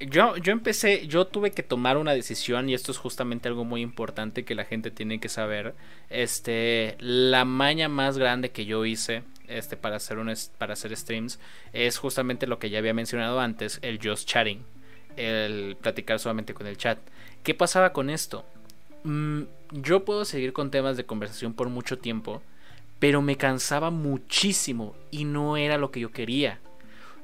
yo, 0.00 0.36
yo 0.36 0.52
empecé, 0.52 1.06
yo 1.06 1.26
tuve 1.26 1.52
que 1.52 1.62
tomar 1.62 1.96
una 1.96 2.12
decisión 2.12 2.68
y 2.68 2.74
esto 2.74 2.92
es 2.92 2.98
justamente 2.98 3.48
algo 3.48 3.64
muy 3.64 3.82
importante 3.82 4.44
que 4.44 4.54
la 4.54 4.64
gente 4.64 4.90
tiene 4.90 5.20
que 5.20 5.28
saber. 5.28 5.74
Este, 6.10 6.96
la 6.98 7.44
maña 7.44 7.88
más 7.88 8.18
grande 8.18 8.50
que 8.50 8.64
yo 8.64 8.84
hice 8.84 9.22
este, 9.48 9.76
para, 9.76 9.96
hacer 9.96 10.18
un, 10.18 10.32
para 10.58 10.72
hacer 10.72 10.96
streams 10.96 11.38
es 11.72 11.98
justamente 11.98 12.46
lo 12.46 12.58
que 12.58 12.70
ya 12.70 12.78
había 12.78 12.94
mencionado 12.94 13.40
antes, 13.40 13.78
el 13.82 13.98
just 14.02 14.28
chatting, 14.28 14.64
el 15.16 15.76
platicar 15.80 16.18
solamente 16.18 16.54
con 16.54 16.66
el 16.66 16.76
chat. 16.76 16.98
¿Qué 17.42 17.54
pasaba 17.54 17.92
con 17.92 18.10
esto? 18.10 18.44
Mm, 19.04 19.42
yo 19.72 20.04
puedo 20.04 20.24
seguir 20.24 20.52
con 20.52 20.70
temas 20.70 20.96
de 20.96 21.06
conversación 21.06 21.54
por 21.54 21.68
mucho 21.68 21.98
tiempo, 21.98 22.42
pero 22.98 23.20
me 23.22 23.36
cansaba 23.36 23.90
muchísimo 23.90 24.94
y 25.10 25.24
no 25.24 25.56
era 25.56 25.76
lo 25.76 25.90
que 25.90 26.00
yo 26.00 26.12
quería. 26.12 26.60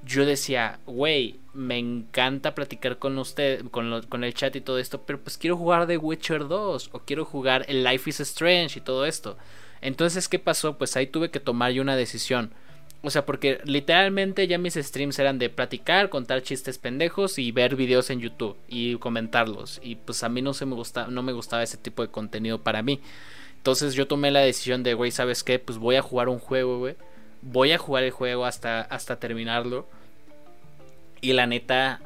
Yo 0.08 0.24
decía, 0.24 0.78
güey, 0.86 1.38
me 1.52 1.76
encanta 1.76 2.54
platicar 2.54 2.98
con 2.98 3.18
usted, 3.18 3.62
con, 3.70 4.02
con 4.08 4.24
el 4.24 4.32
chat 4.32 4.56
y 4.56 4.62
todo 4.62 4.78
esto, 4.78 5.02
pero 5.02 5.20
pues 5.20 5.36
quiero 5.36 5.58
jugar 5.58 5.86
The 5.86 5.98
Witcher 5.98 6.48
2 6.48 6.90
o 6.92 7.00
quiero 7.00 7.26
jugar 7.26 7.66
el 7.68 7.84
Life 7.84 8.08
is 8.08 8.20
Strange 8.20 8.78
y 8.78 8.82
todo 8.82 9.04
esto. 9.04 9.36
Entonces, 9.82 10.28
¿qué 10.28 10.38
pasó? 10.38 10.78
Pues 10.78 10.96
ahí 10.96 11.08
tuve 11.08 11.30
que 11.30 11.40
tomar 11.40 11.72
yo 11.72 11.82
una 11.82 11.94
decisión. 11.94 12.52
O 13.02 13.10
sea, 13.10 13.26
porque 13.26 13.60
literalmente 13.64 14.48
ya 14.48 14.56
mis 14.56 14.74
streams 14.74 15.18
eran 15.18 15.38
de 15.38 15.50
platicar, 15.50 16.08
contar 16.08 16.42
chistes 16.42 16.78
pendejos 16.78 17.38
y 17.38 17.52
ver 17.52 17.76
videos 17.76 18.08
en 18.10 18.20
YouTube 18.20 18.56
y 18.66 18.96
comentarlos. 18.96 19.78
Y 19.84 19.96
pues 19.96 20.24
a 20.24 20.30
mí 20.30 20.40
no 20.40 20.54
se 20.54 20.64
me 20.64 20.74
gusta, 20.74 21.06
no 21.08 21.22
me 21.22 21.32
gustaba 21.32 21.62
ese 21.62 21.76
tipo 21.76 22.02
de 22.02 22.08
contenido 22.08 22.62
para 22.62 22.82
mí. 22.82 23.00
Entonces 23.58 23.94
yo 23.94 24.08
tomé 24.08 24.30
la 24.30 24.40
decisión 24.40 24.82
de, 24.82 24.94
güey, 24.94 25.10
¿sabes 25.10 25.44
qué? 25.44 25.58
Pues 25.58 25.78
voy 25.78 25.96
a 25.96 26.02
jugar 26.02 26.28
un 26.28 26.38
juego, 26.38 26.78
güey. 26.78 26.96
Voy 27.42 27.72
a 27.72 27.78
jugar 27.78 28.02
el 28.02 28.10
juego 28.10 28.46
hasta, 28.46 28.80
hasta 28.80 29.20
terminarlo. 29.20 29.86
Y 31.20 31.32
la 31.32 31.46
neta, 31.46 32.00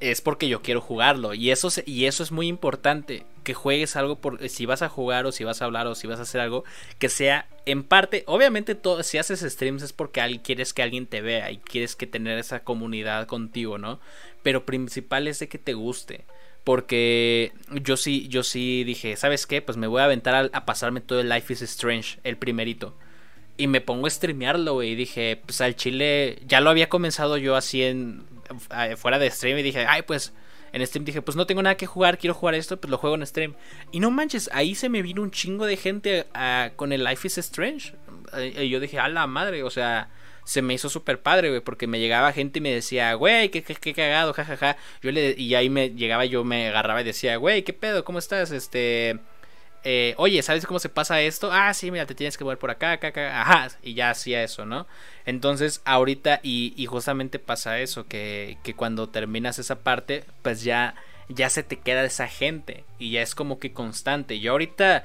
es 0.00 0.20
porque 0.22 0.48
yo 0.48 0.62
quiero 0.62 0.80
jugarlo. 0.80 1.34
Y 1.34 1.50
eso, 1.50 1.68
y 1.84 2.06
eso 2.06 2.22
es 2.22 2.32
muy 2.32 2.48
importante. 2.48 3.24
Que 3.44 3.54
juegues 3.54 3.96
algo 3.96 4.16
por. 4.16 4.48
Si 4.48 4.66
vas 4.66 4.82
a 4.82 4.88
jugar 4.88 5.26
o 5.26 5.32
si 5.32 5.44
vas 5.44 5.62
a 5.62 5.66
hablar 5.66 5.86
o 5.86 5.94
si 5.94 6.06
vas 6.06 6.18
a 6.18 6.22
hacer 6.22 6.40
algo. 6.40 6.64
Que 6.98 7.08
sea 7.08 7.46
en 7.66 7.84
parte. 7.84 8.24
Obviamente, 8.26 8.74
todo, 8.74 9.02
si 9.02 9.18
haces 9.18 9.40
streams 9.40 9.82
es 9.82 9.92
porque 9.92 10.40
quieres 10.42 10.72
que 10.72 10.82
alguien 10.82 11.06
te 11.06 11.20
vea. 11.20 11.50
Y 11.50 11.58
quieres 11.58 11.96
que 11.96 12.06
tener 12.06 12.38
esa 12.38 12.60
comunidad 12.60 13.26
contigo, 13.26 13.78
¿no? 13.78 14.00
Pero 14.42 14.66
principal 14.66 15.28
es 15.28 15.38
de 15.38 15.48
que 15.48 15.58
te 15.58 15.74
guste. 15.74 16.24
Porque 16.64 17.52
yo 17.70 17.96
sí, 17.96 18.28
yo 18.28 18.42
sí 18.42 18.84
dije, 18.84 19.16
¿sabes 19.16 19.46
qué? 19.46 19.62
Pues 19.62 19.78
me 19.78 19.86
voy 19.86 20.02
a 20.02 20.04
aventar 20.04 20.50
a 20.52 20.66
pasarme 20.66 21.00
todo 21.00 21.20
el 21.20 21.28
Life 21.28 21.52
is 21.52 21.62
Strange, 21.62 22.18
el 22.22 22.36
primerito. 22.36 22.94
Y 23.60 23.66
me 23.66 23.80
pongo 23.80 24.06
a 24.06 24.10
streamearlo, 24.10 24.74
güey. 24.74 24.90
Y 24.90 24.94
dije, 24.94 25.40
pues 25.44 25.60
al 25.60 25.76
chile. 25.76 26.38
Ya 26.46 26.60
lo 26.60 26.70
había 26.70 26.88
comenzado 26.88 27.36
yo 27.36 27.56
así 27.56 27.82
en 27.82 28.24
fuera 28.96 29.18
de 29.18 29.30
stream 29.30 29.58
y 29.58 29.62
dije, 29.62 29.86
ay, 29.86 30.02
pues 30.02 30.32
en 30.72 30.86
stream 30.86 31.04
dije, 31.04 31.22
pues 31.22 31.36
no 31.36 31.46
tengo 31.46 31.62
nada 31.62 31.76
que 31.76 31.86
jugar, 31.86 32.18
quiero 32.18 32.34
jugar 32.34 32.54
esto, 32.54 32.80
pues 32.80 32.90
lo 32.90 32.98
juego 32.98 33.16
en 33.16 33.26
stream. 33.26 33.54
Y 33.92 34.00
no 34.00 34.10
manches, 34.10 34.50
ahí 34.52 34.74
se 34.74 34.88
me 34.88 35.02
vino 35.02 35.22
un 35.22 35.30
chingo 35.30 35.66
de 35.66 35.76
gente 35.76 36.26
ah, 36.34 36.70
con 36.76 36.92
el 36.92 37.04
Life 37.04 37.26
is 37.26 37.38
Strange. 37.38 37.94
Y 38.58 38.68
yo 38.68 38.80
dije, 38.80 38.98
a 38.98 39.08
la 39.08 39.26
madre, 39.26 39.62
o 39.62 39.70
sea, 39.70 40.10
se 40.44 40.62
me 40.62 40.74
hizo 40.74 40.88
súper 40.88 41.20
padre, 41.20 41.48
güey, 41.48 41.60
porque 41.60 41.86
me 41.86 41.98
llegaba 41.98 42.32
gente 42.32 42.58
y 42.60 42.62
me 42.62 42.72
decía, 42.72 43.14
güey, 43.14 43.50
qué, 43.50 43.62
qué, 43.62 43.94
cagado, 43.94 44.32
jajaja. 44.32 44.76
Yo 45.02 45.10
le, 45.10 45.34
y 45.36 45.54
ahí 45.54 45.70
me 45.70 45.90
llegaba, 45.90 46.24
yo 46.24 46.44
me 46.44 46.68
agarraba 46.68 47.00
y 47.00 47.04
decía, 47.04 47.36
güey, 47.36 47.62
qué 47.62 47.72
pedo, 47.72 48.04
¿cómo 48.04 48.18
estás? 48.18 48.52
Este 48.52 49.18
eh, 49.82 50.14
oye, 50.18 50.42
¿sabes 50.42 50.66
cómo 50.66 50.78
se 50.78 50.90
pasa 50.90 51.20
esto? 51.22 51.50
Ah, 51.52 51.72
sí, 51.72 51.90
mira, 51.90 52.04
te 52.06 52.14
tienes 52.14 52.36
que 52.36 52.44
mover 52.44 52.58
por 52.58 52.70
acá, 52.70 52.92
acá, 52.92 53.08
acá, 53.08 53.40
ajá, 53.40 53.68
y 53.82 53.94
ya 53.94 54.10
hacía 54.10 54.42
eso, 54.42 54.66
¿no? 54.66 54.86
Entonces, 55.24 55.80
ahorita, 55.84 56.40
y, 56.42 56.84
justamente 56.86 57.38
pasa 57.38 57.78
eso, 57.80 58.06
que, 58.06 58.58
que, 58.62 58.74
cuando 58.74 59.08
terminas 59.08 59.58
esa 59.58 59.76
parte, 59.82 60.24
pues 60.42 60.62
ya, 60.64 60.94
ya 61.28 61.48
se 61.48 61.62
te 61.62 61.78
queda 61.78 62.04
esa 62.04 62.28
gente, 62.28 62.84
y 62.98 63.12
ya 63.12 63.22
es 63.22 63.34
como 63.34 63.58
que 63.58 63.72
constante. 63.72 64.38
Yo 64.40 64.52
ahorita, 64.52 65.04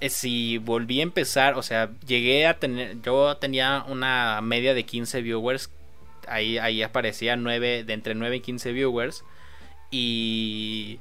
eh, 0.00 0.10
si 0.10 0.58
volví 0.58 1.00
a 1.00 1.04
empezar, 1.04 1.54
o 1.54 1.62
sea, 1.62 1.90
llegué 2.06 2.46
a 2.46 2.58
tener, 2.60 3.00
yo 3.02 3.36
tenía 3.38 3.84
una 3.88 4.40
media 4.42 4.74
de 4.74 4.84
15 4.84 5.22
viewers, 5.22 5.70
ahí, 6.28 6.58
ahí 6.58 6.82
aparecía 6.82 7.36
9, 7.36 7.82
de 7.84 7.92
entre 7.92 8.14
9 8.14 8.36
y 8.36 8.40
15 8.40 8.72
viewers, 8.72 9.24
y 9.90 11.00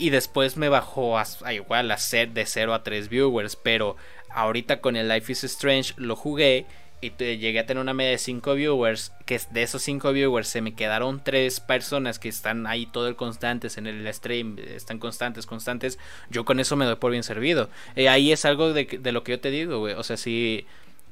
y 0.00 0.10
después 0.10 0.56
me 0.56 0.68
bajó 0.68 1.18
a, 1.18 1.26
igual 1.52 1.90
a 1.90 1.98
ser 1.98 2.30
de 2.30 2.46
0 2.46 2.74
a 2.74 2.82
3 2.82 3.08
viewers. 3.08 3.56
Pero 3.56 3.96
ahorita 4.30 4.80
con 4.80 4.96
el 4.96 5.08
Life 5.08 5.30
is 5.30 5.44
Strange 5.44 5.94
lo 5.96 6.16
jugué 6.16 6.66
y 7.02 7.10
llegué 7.10 7.58
a 7.60 7.66
tener 7.66 7.80
una 7.80 7.94
media 7.94 8.12
de 8.12 8.18
5 8.18 8.54
viewers. 8.54 9.12
Que 9.26 9.40
de 9.50 9.62
esos 9.62 9.82
5 9.82 10.12
viewers 10.12 10.48
se 10.48 10.62
me 10.62 10.74
quedaron 10.74 11.22
3 11.22 11.60
personas 11.60 12.18
que 12.18 12.30
están 12.30 12.66
ahí 12.66 12.86
todo 12.86 13.08
el 13.08 13.16
constantes 13.16 13.76
en 13.76 13.86
el 13.86 14.12
stream. 14.12 14.56
Están 14.58 14.98
constantes, 14.98 15.46
constantes. 15.46 15.98
Yo 16.30 16.44
con 16.44 16.58
eso 16.58 16.76
me 16.76 16.86
doy 16.86 16.96
por 16.96 17.12
bien 17.12 17.22
servido. 17.22 17.68
Eh, 17.94 18.08
ahí 18.08 18.32
es 18.32 18.44
algo 18.44 18.72
de, 18.72 18.84
de, 18.84 19.12
lo 19.12 19.22
que 19.22 19.32
yo 19.32 19.40
te 19.40 19.50
digo, 19.50 19.80
güey. 19.80 19.94
O 19.94 20.02
sea, 20.02 20.16
si 20.16 20.66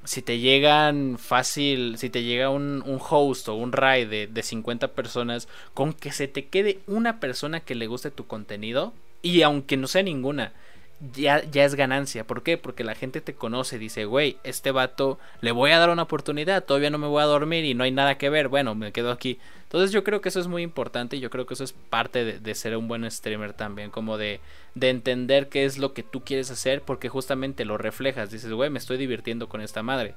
si 0.09 0.23
te 0.23 0.39
llegan 0.39 1.19
fácil, 1.19 1.99
si 1.99 2.09
te 2.09 2.23
llega 2.23 2.49
un, 2.49 2.83
un 2.87 2.99
host 2.99 3.47
o 3.51 3.55
un 3.55 3.73
raid 3.73 4.09
de, 4.09 4.27
de 4.27 4.43
50 4.43 4.89
personas, 4.93 5.49
con 5.75 5.93
que 5.93 6.13
se 6.13 6.29
te 6.29 6.47
quede 6.47 6.79
una 6.87 7.21
persona 7.21 7.61
que 7.61 7.75
le 7.75 7.89
guste 7.89 8.11
tu 8.11 8.27
contenido, 8.27 8.95
y 9.21 9.43
aunque 9.43 9.77
no 9.77 9.87
sea 9.87 10.03
ninguna, 10.03 10.55
ya, 11.01 11.45
ya 11.45 11.65
es 11.65 11.75
ganancia. 11.75 12.27
¿Por 12.27 12.43
qué? 12.43 12.59
Porque 12.59 12.85
la 12.85 12.95
gente 12.95 13.21
te 13.21 13.35
conoce, 13.35 13.79
dice, 13.79 14.05
güey, 14.05 14.39
este 14.43 14.73
vato 14.73 15.19
le 15.41 15.53
voy 15.53 15.71
a 15.71 15.79
dar 15.79 15.91
una 15.91 16.03
oportunidad, 16.03 16.65
todavía 16.65 16.91
no 16.91 16.99
me 16.99 17.07
voy 17.07 17.23
a 17.23 17.27
dormir 17.27 17.65
y 17.65 17.75
no 17.75 17.85
hay 17.85 17.93
nada 17.93 18.19
que 18.19 18.31
ver, 18.31 18.49
bueno, 18.49 18.75
me 18.75 18.93
quedo 18.93 19.13
aquí. 19.13 19.39
Entonces 19.63 19.93
yo 19.93 20.03
creo 20.03 20.21
que 20.21 20.31
eso 20.31 20.41
es 20.41 20.49
muy 20.49 20.63
importante 20.63 21.17
y 21.17 21.21
yo 21.21 21.31
creo 21.31 21.47
que 21.47 21.55
eso 21.55 21.65
es 21.65 21.73
parte 21.73 22.25
de, 22.41 22.55
ser 22.55 22.77
un 22.77 22.89
buen 22.89 23.09
streamer 23.11 23.53
también, 23.53 23.91
como 23.91 24.17
de, 24.17 24.41
de 24.75 24.91
entender 24.91 25.49
qué 25.49 25.65
es 25.65 25.79
lo 25.79 25.93
que 25.93 26.03
tú 26.03 26.25
quieres 26.25 26.51
hacer 26.51 26.83
porque 26.83 27.09
justamente 27.09 27.65
lo 27.65 27.79
reflejas, 27.79 28.31
dices, 28.31 28.53
güey, 28.53 28.71
me 28.71 28.79
estoy 28.79 28.97
divirtiendo 28.97 29.49
con 29.49 29.61
esta 29.61 29.83
madre. 29.83 30.15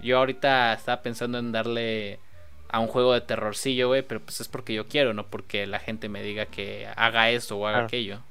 Yo 0.00 0.18
ahorita 0.18 0.72
estaba 0.72 1.02
pensando 1.02 1.38
en 1.38 1.52
darle 1.52 2.20
a 2.68 2.80
un 2.80 2.86
juego 2.86 3.12
de 3.12 3.20
terrorcillo, 3.20 3.88
güey, 3.88 4.02
pero 4.02 4.20
pues 4.20 4.40
es 4.40 4.48
porque 4.48 4.72
yo 4.72 4.88
quiero, 4.88 5.12
no 5.12 5.26
porque 5.26 5.66
la 5.66 5.78
gente 5.78 6.08
me 6.08 6.22
diga 6.22 6.46
que 6.46 6.88
haga 6.96 7.30
esto 7.30 7.58
o 7.58 7.66
haga 7.66 7.84
aquello. 7.84 8.22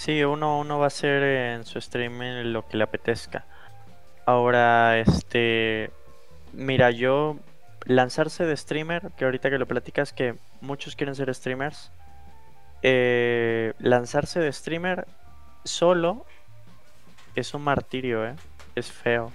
Sí, 0.00 0.24
uno, 0.24 0.58
uno 0.58 0.78
va 0.78 0.84
a 0.84 0.86
hacer 0.86 1.22
en 1.22 1.66
su 1.66 1.78
streaming 1.78 2.52
lo 2.54 2.66
que 2.66 2.78
le 2.78 2.84
apetezca. 2.84 3.44
Ahora, 4.24 4.98
este. 4.98 5.90
Mira, 6.54 6.90
yo. 6.90 7.36
Lanzarse 7.84 8.46
de 8.46 8.56
streamer, 8.56 9.10
que 9.18 9.26
ahorita 9.26 9.50
que 9.50 9.58
lo 9.58 9.66
platicas, 9.66 10.14
que 10.14 10.36
muchos 10.62 10.96
quieren 10.96 11.14
ser 11.14 11.34
streamers. 11.34 11.92
Eh, 12.80 13.74
lanzarse 13.78 14.40
de 14.40 14.50
streamer 14.50 15.06
solo 15.64 16.24
es 17.34 17.52
un 17.52 17.60
martirio, 17.60 18.26
¿eh? 18.26 18.36
Es 18.76 18.90
feo. 18.90 19.32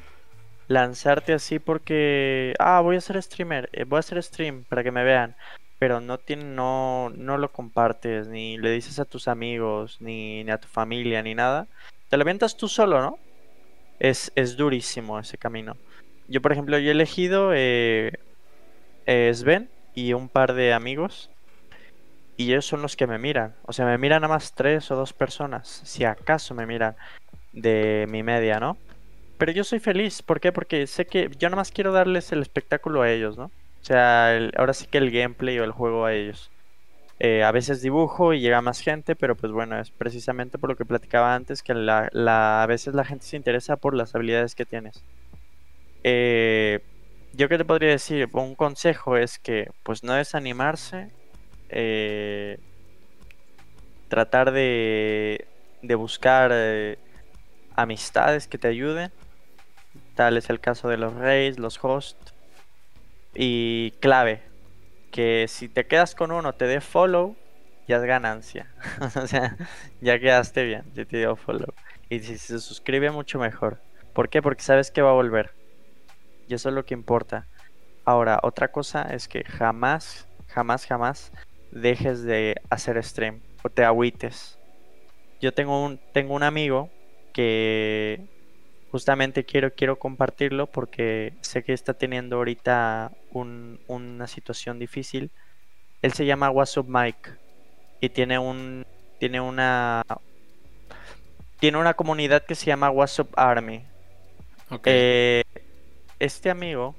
Lanzarte 0.68 1.34
así 1.34 1.60
porque. 1.60 2.56
Ah, 2.58 2.82
voy 2.82 2.96
a 2.96 3.02
ser 3.02 3.22
streamer. 3.22 3.70
Eh, 3.72 3.84
voy 3.84 3.98
a 3.98 4.00
hacer 4.00 4.24
stream 4.24 4.64
para 4.64 4.82
que 4.84 4.90
me 4.90 5.04
vean 5.04 5.36
pero 5.80 6.02
no, 6.02 6.18
tiene, 6.18 6.44
no, 6.44 7.12
no 7.16 7.38
lo 7.38 7.52
compartes, 7.52 8.28
ni 8.28 8.58
le 8.58 8.72
dices 8.72 9.00
a 9.00 9.06
tus 9.06 9.28
amigos, 9.28 9.98
ni, 10.00 10.44
ni 10.44 10.52
a 10.52 10.60
tu 10.60 10.68
familia, 10.68 11.22
ni 11.22 11.36
nada, 11.36 11.68
te 12.10 12.18
lo 12.18 12.22
avientas 12.22 12.58
tú 12.58 12.68
solo, 12.68 13.02
¿no? 13.02 13.20
Es, 14.00 14.32
es 14.36 14.58
durísimo 14.58 15.20
ese 15.20 15.38
camino. 15.38 15.78
Yo, 16.28 16.42
por 16.42 16.52
ejemplo, 16.52 16.78
yo 16.78 16.90
he 16.90 16.92
elegido 16.92 17.52
eh, 17.54 18.14
eh, 19.06 19.32
Sven 19.34 19.70
y 19.94 20.14
un 20.14 20.30
par 20.30 20.54
de 20.54 20.74
amigos. 20.74 21.30
Y 22.38 22.52
ellos 22.52 22.66
son 22.66 22.82
los 22.82 22.98
que 22.98 23.08
me 23.08 23.18
miran. 23.18 23.56
O 23.64 23.72
sea, 23.72 23.86
me 23.86 23.98
miran 23.98 24.26
a 24.26 24.28
más 24.28 24.54
tres 24.54 24.92
o 24.92 24.96
dos 24.96 25.14
personas. 25.14 25.82
Si 25.86 26.04
acaso 26.04 26.54
me 26.54 26.66
miran 26.66 26.98
de 27.54 28.06
mi 28.10 28.24
media, 28.24 28.60
¿no? 28.60 28.78
pero 29.38 29.52
yo 29.52 29.64
soy 29.64 29.80
feliz. 29.80 30.22
¿Por 30.22 30.40
qué? 30.40 30.52
Porque 30.52 30.88
sé 30.88 31.06
que 31.06 31.30
yo 31.38 31.50
nada 31.50 31.58
más 31.58 31.72
quiero 31.72 31.92
darles 31.92 32.32
el 32.32 32.42
espectáculo 32.42 33.02
a 33.02 33.12
ellos, 33.12 33.38
¿no? 33.38 33.52
O 33.86 33.88
sea, 33.88 34.36
ahora 34.58 34.74
sí 34.74 34.88
que 34.88 34.98
el 34.98 35.12
gameplay 35.12 35.60
o 35.60 35.64
el 35.64 35.72
juego 35.72 36.06
a 36.06 36.14
ellos. 36.16 36.50
Eh, 37.20 37.44
a 37.44 37.52
veces 37.52 37.84
dibujo 37.84 38.34
y 38.34 38.40
llega 38.40 38.60
más 38.60 38.80
gente, 38.80 39.16
pero 39.16 39.36
pues 39.36 39.54
bueno, 39.54 39.80
es 39.80 39.92
precisamente 39.92 40.58
por 40.58 40.72
lo 40.72 40.76
que 40.76 40.86
platicaba 40.86 41.36
antes, 41.36 41.62
que 41.62 41.76
la, 41.76 42.10
a 42.64 42.66
veces 42.66 42.96
la 42.96 43.06
gente 43.06 43.28
se 43.28 43.38
interesa 43.38 43.76
por 43.76 43.94
las 43.94 44.16
habilidades 44.16 44.56
que 44.56 44.66
tienes. 44.66 45.04
Eh, 46.04 46.80
yo 47.34 47.48
que 47.48 47.60
te 47.60 47.64
podría 47.64 47.92
decir, 47.92 48.28
un 48.34 48.56
consejo 48.56 49.18
es 49.18 49.38
que 49.38 49.70
pues 49.84 50.04
no 50.04 50.14
desanimarse, 50.14 51.12
eh, 51.70 52.58
tratar 54.08 54.52
de, 54.52 55.46
de 55.84 55.94
buscar 55.94 56.52
amistades 57.76 58.48
que 58.48 58.58
te 58.58 58.68
ayuden, 58.68 59.12
tal 60.16 60.38
es 60.38 60.50
el 60.50 60.60
caso 60.60 60.90
de 60.90 60.98
los 60.98 61.14
reyes, 61.14 61.60
los 61.60 61.78
hosts, 61.84 62.35
y 63.36 63.92
clave, 64.00 64.42
que 65.12 65.46
si 65.48 65.70
te 65.70 65.86
quedas 65.86 66.16
con 66.16 66.32
uno, 66.32 66.54
te 66.54 66.66
dé 66.66 66.82
follow, 66.82 67.36
ya 67.88 67.98
es 67.98 68.04
ganancia. 68.04 68.72
o 69.16 69.28
sea, 69.28 69.56
ya 70.02 70.20
quedaste 70.20 70.64
bien, 70.64 70.84
ya 70.94 71.06
te 71.06 71.18
dio 71.18 71.36
follow. 71.36 71.74
Y 72.10 72.20
si 72.20 72.38
se 72.38 72.60
suscribe, 72.60 73.12
mucho 73.12 73.40
mejor. 73.40 73.82
¿Por 74.14 74.30
qué? 74.30 74.42
Porque 74.42 74.64
sabes 74.64 74.92
que 74.92 75.02
va 75.02 75.10
a 75.10 75.14
volver. 75.14 75.54
Y 76.48 76.54
eso 76.54 76.70
es 76.70 76.76
lo 76.76 76.86
que 76.86 76.94
importa. 76.94 77.48
Ahora, 78.06 78.40
otra 78.44 78.72
cosa 78.72 79.04
es 79.04 79.28
que 79.28 79.44
jamás, 79.44 80.28
jamás, 80.48 80.86
jamás 80.86 81.32
dejes 81.72 82.24
de 82.24 82.56
hacer 82.70 83.04
stream 83.04 83.42
o 83.64 83.70
te 83.70 83.84
agüites. 83.84 84.60
Yo 85.42 85.54
tengo 85.54 85.84
un, 85.84 86.00
tengo 86.14 86.36
un 86.36 86.44
amigo 86.44 86.90
que 87.34 88.28
justamente 88.92 89.44
quiero, 89.44 89.74
quiero 89.74 89.98
compartirlo 89.98 90.68
porque 90.68 91.34
sé 91.42 91.64
que 91.64 91.74
está 91.74 91.94
teniendo 91.94 92.38
ahorita 92.38 93.12
una 93.32 94.28
situación 94.28 94.80
difícil. 94.80 95.32
Él 96.02 96.14
se 96.14 96.26
llama 96.26 96.50
WhatsApp 96.50 96.86
Mike 96.88 97.32
y 98.00 98.10
tiene 98.10 98.40
un 98.40 98.86
tiene 99.20 99.40
una 99.40 100.04
tiene 101.60 101.78
una 101.78 101.94
comunidad 101.94 102.44
que 102.44 102.56
se 102.56 102.68
llama 102.68 102.90
WhatsApp 102.90 103.28
Army. 103.36 103.84
Eh, 104.86 105.44
este 106.20 106.50
amigo 106.50 106.96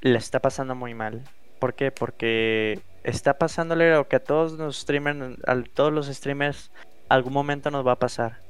le 0.00 0.18
está 0.18 0.40
pasando 0.40 0.74
muy 0.74 0.94
mal. 0.94 1.22
¿Por 1.58 1.74
qué? 1.74 1.90
Porque 1.90 2.80
está 3.04 3.38
pasándole 3.38 3.92
lo 3.92 4.08
que 4.08 4.16
a 4.16 4.24
todos 4.24 4.52
los 4.52 4.80
streamers, 4.80 5.38
a 5.46 5.62
todos 5.74 5.92
los 5.92 6.06
streamers, 6.06 6.70
algún 7.08 7.32
momento 7.32 7.70
nos 7.70 7.86
va 7.86 7.92
a 7.92 7.98
pasar 7.98 8.41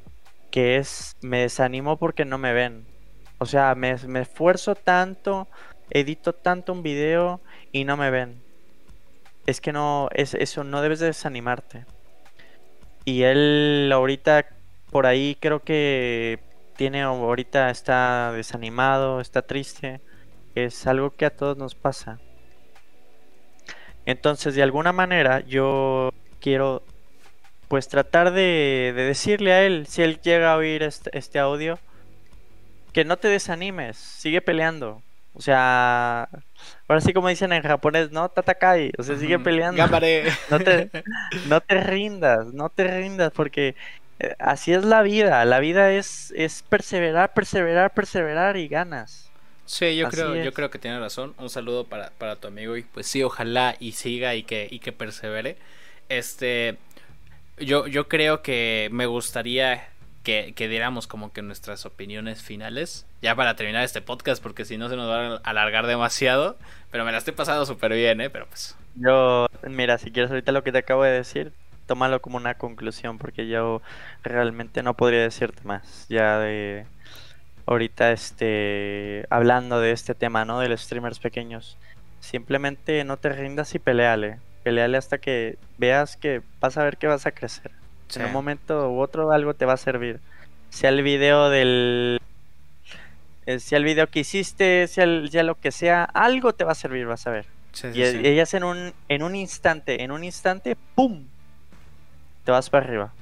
que 0.53 0.77
es 0.77 1.17
me 1.23 1.41
desanimo 1.41 1.97
porque 1.97 2.25
no 2.25 2.39
me 2.39 2.53
ven. 2.53 2.87
O 3.39 3.47
sea, 3.47 3.75
me, 3.75 3.91
esfuerzo 4.21 4.77
tanto, 4.77 5.49
edito 5.91 6.33
tanto 6.35 6.73
un 6.73 6.85
video 6.85 7.41
y 7.73 7.85
no 7.85 7.97
me 7.97 8.11
ven. 8.11 8.41
Es 9.47 9.61
que 9.61 9.73
no, 9.73 10.09
es 10.13 10.35
eso, 10.35 10.63
no 10.63 10.83
debes 10.83 11.01
de 11.01 11.07
desanimarte. 11.07 11.87
Y 13.05 13.23
él 13.23 13.91
ahorita 13.93 14.47
por 14.91 15.07
ahí 15.07 15.37
creo 15.41 15.61
que 15.65 16.39
tiene 16.77 17.03
ahorita 17.03 17.71
está 17.71 18.31
desanimado, 18.33 19.21
está 19.21 19.43
triste. 19.43 20.01
Es 20.55 20.87
algo 20.87 21.11
que 21.11 21.25
a 21.25 21.35
todos 21.35 21.57
nos 21.57 21.75
pasa. 21.75 22.21
Entonces, 24.05 24.55
de 24.55 24.63
alguna 24.63 24.93
manera, 24.93 25.41
yo 25.41 26.13
quiero 26.41 26.83
pues 27.73 27.89
tratar 27.89 28.35
de, 28.35 28.93
decirle 28.95 29.55
a 29.55 29.65
él, 29.65 29.87
si 29.89 30.03
él 30.03 30.21
llega 30.21 30.53
a 30.53 30.57
oír 30.59 30.83
este, 30.83 31.09
este, 31.17 31.39
audio, 31.39 31.79
que 32.93 33.07
no 33.07 33.17
te 33.17 33.29
desanimes, 33.29 33.97
sigue 33.97 34.43
peleando. 34.43 35.03
O 35.33 35.41
sea, 35.41 36.29
ahora 36.87 37.01
sí 37.01 37.15
como 37.15 37.29
dicen 37.29 37.51
en 37.55 37.63
japonés, 37.63 38.11
no 38.11 38.29
tatakai, 38.29 38.93
o 38.99 39.03
sea, 39.03 39.17
sigue 39.17 39.39
peleando. 39.39 39.83
No 40.51 40.59
te, 40.59 40.91
no 41.49 41.63
te 41.63 41.81
rindas, 41.81 42.53
no 42.53 42.69
te 42.69 42.89
rindas, 42.89 43.33
porque 43.33 43.75
eh, 44.19 44.37
así 44.39 44.75
es 44.75 44.85
la 44.85 45.01
vida. 45.01 45.43
La 45.47 45.59
vida 45.59 45.93
es, 45.93 46.31
es 46.37 46.63
perseverar, 46.69 47.33
perseverar, 47.33 47.95
perseverar 47.95 48.59
y 48.59 48.69
ganas. 48.69 49.31
Sí, 49.65 49.97
yo 49.97 50.11
creo, 50.11 50.37
yo 50.37 50.53
creo 50.53 50.71
que 50.71 50.79
tiene 50.79 51.01
razón. 51.01 51.35
Un 51.39 51.49
saludo 51.49 51.85
para, 51.85 52.11
para 52.19 52.37
tu 52.37 52.49
amigo 52.49 52.77
y 52.77 52.83
pues 52.83 53.07
sí, 53.07 53.23
ojalá 53.23 53.77
y 53.81 53.93
siga 53.93 54.35
y 54.35 54.43
que, 54.43 54.69
y 54.71 54.79
que 54.81 54.93
persevere. 54.93 55.57
Este, 56.11 56.77
yo, 57.59 57.87
yo 57.87 58.09
creo 58.09 58.43
que 58.43 58.89
me 58.93 59.07
gustaría 59.07 59.89
que, 60.23 60.53
que, 60.55 60.69
diéramos 60.69 61.07
como 61.07 61.33
que 61.33 61.43
nuestras 61.43 61.85
opiniones 61.87 62.43
finales. 62.43 63.07
Ya 63.21 63.35
para 63.35 63.57
terminar 63.57 63.85
este 63.85 64.03
podcast, 64.03 64.43
porque 64.43 64.65
si 64.65 64.79
no 64.79 64.89
se 64.89 64.97
nos 64.97 65.09
va 65.09 65.37
a 65.37 65.41
alargar 65.45 65.87
demasiado. 65.87 66.57
Pero 66.91 67.05
me 67.05 67.13
la 67.13 67.19
estoy 67.19 67.35
pasando 67.35 67.67
súper 67.67 67.93
bien, 67.93 68.21
¿eh? 68.21 68.31
Pero 68.31 68.47
pues. 68.47 68.77
Yo, 68.95 69.47
mira, 69.69 69.99
si 69.99 70.11
quieres 70.11 70.31
ahorita 70.31 70.53
lo 70.53 70.63
que 70.63 70.73
te 70.73 70.79
acabo 70.79 71.03
de 71.03 71.13
decir, 71.13 71.53
tómalo 71.87 72.21
como 72.21 72.37
una 72.37 72.55
conclusión, 72.55 73.19
porque 73.19 73.49
yo 73.49 73.83
realmente 74.23 74.83
no 74.83 74.95
podría 74.95 75.21
decirte 75.21 75.63
más. 75.65 76.07
Ya 76.09 76.39
de. 76.39 76.87
Ahorita, 77.67 78.13
este. 78.13 79.27
Hablando 79.31 79.81
de 79.81 79.93
este 79.93 80.15
tema, 80.15 80.45
¿no? 80.45 80.61
De 80.61 80.69
los 80.69 80.83
streamers 80.83 81.19
pequeños. 81.19 81.77
Simplemente 82.21 83.03
no 83.05 83.17
te 83.17 83.31
rindas 83.31 83.75
y 83.75 83.79
peleale 83.81 84.39
peleale 84.63 84.97
hasta 84.97 85.19
que 85.19 85.59
veas 85.79 86.17
que 86.17 86.43
vas 86.61 86.77
a 86.77 86.85
ver 86.85 86.97
que 86.97 87.07
vas 87.07 87.27
a 87.27 87.33
crecer. 87.33 87.71
En 88.15 88.27
un 88.27 88.33
momento 88.33 88.91
u 88.91 89.01
otro 89.01 89.33
algo 89.33 89.55
te 89.55 89.65
va 89.65 89.75
a 89.75 89.79
servir. 89.79 90.21
Sea 90.71 90.91
el 90.91 91.03
video 91.03 91.49
del... 91.51 92.21
Eh, 93.47 93.59
sea 93.59 93.79
el 93.79 93.85
video 93.85 94.07
que 94.09 94.21
hiciste, 94.21 94.87
sea, 94.87 95.07
lo 95.07 95.61
que 95.61 95.73
sea, 95.73 96.05
algo 96.05 96.55
te 96.55 96.65
va 96.65 96.73
a 96.73 96.77
servir, 96.77 97.07
vas 97.07 97.27
a 97.27 97.31
ver. 97.31 97.47
y 97.93 98.03
ellas 98.03 98.55
en 98.55 98.65
un, 98.65 98.93
en 99.09 99.23
un 99.23 99.35
instante, 99.35 100.03
en 100.03 100.13
un 100.13 100.23
instante, 100.23 100.77
¡pum! 100.95 101.25
Te 102.45 102.53
vas 102.53 102.71
para 102.71 102.87
arriba. 102.87 103.13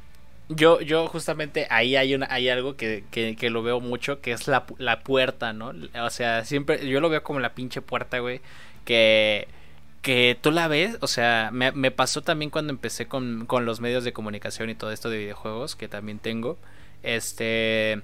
Yo, 0.49 0.81
yo 0.81 1.07
justamente 1.07 1.69
ahí 1.71 1.95
hay 1.95 2.15
una, 2.15 2.27
hay 2.29 2.49
algo 2.49 2.77
que, 2.77 3.05
que, 3.13 3.37
que 3.37 3.51
lo 3.51 3.63
veo 3.63 3.81
mucho, 3.81 4.21
que 4.21 4.33
es 4.33 4.49
la, 4.49 4.65
la 4.79 5.01
puerta, 5.01 5.53
¿no? 5.53 5.73
O 6.03 6.11
sea, 6.11 6.45
siempre, 6.45 6.87
yo 6.89 7.01
lo 7.01 7.09
veo 7.09 7.23
como 7.23 7.39
la 7.39 7.55
pinche 7.55 7.81
puerta, 7.81 8.19
güey. 8.19 8.41
Que 8.85 9.47
que 10.03 10.39
tú 10.41 10.51
la 10.51 10.69
ves, 10.69 10.97
o 11.01 11.07
sea, 11.07 11.51
me, 11.53 11.91
pasó 11.91 12.23
también 12.23 12.51
cuando 12.51 12.73
empecé 12.73 13.07
con, 13.07 13.47
con, 13.47 13.67
los 13.67 13.81
medios 13.81 14.05
de 14.05 14.13
comunicación 14.13 14.71
y 14.71 14.75
todo 14.75 14.93
esto 14.93 15.11
de 15.11 15.19
videojuegos, 15.19 15.77
que 15.77 15.89
también 15.89 16.19
tengo, 16.19 16.59
este, 17.03 18.01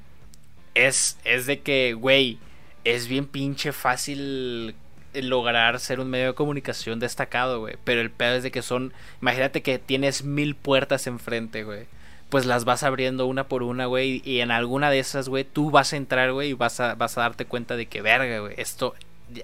es, 0.75 1.19
es 1.25 1.47
de 1.47 1.61
que, 1.61 1.95
güey, 1.95 2.39
es 2.85 3.09
bien 3.09 3.27
pinche 3.27 3.73
fácil 3.73 4.75
lograr 5.15 5.81
ser 5.81 6.01
un 6.01 6.11
medio 6.11 6.27
de 6.27 6.35
comunicación 6.35 7.01
destacado, 7.01 7.61
güey, 7.61 7.77
pero 7.85 8.01
el 8.01 8.11
pedo 8.11 8.37
es 8.37 8.43
de 8.43 8.51
que 8.51 8.63
son, 8.63 8.93
imagínate 9.23 9.63
que 9.63 9.79
tienes 9.79 10.25
mil 10.25 10.55
puertas 10.55 11.07
enfrente, 11.07 11.65
güey. 11.65 11.87
Pues 12.29 12.45
las 12.45 12.65
vas 12.65 12.83
abriendo 12.83 13.27
una 13.27 13.47
por 13.47 13.63
una, 13.63 13.87
güey. 13.87 14.21
Y 14.25 14.41
en 14.41 14.51
alguna 14.51 14.91
de 14.91 14.99
esas, 14.99 15.29
güey, 15.29 15.45
tú 15.45 15.71
vas 15.71 15.93
a 15.93 15.97
entrar, 15.97 16.33
güey, 16.33 16.51
y 16.51 16.53
vas 16.55 16.81
a, 16.81 16.97
vas 16.97 17.17
a 17.17 17.21
darte 17.21 17.45
cuenta 17.47 17.77
de 17.77 17.87
que, 17.87 18.03
verga, 18.03 18.41
güey, 18.41 18.55
esto, 18.59 18.95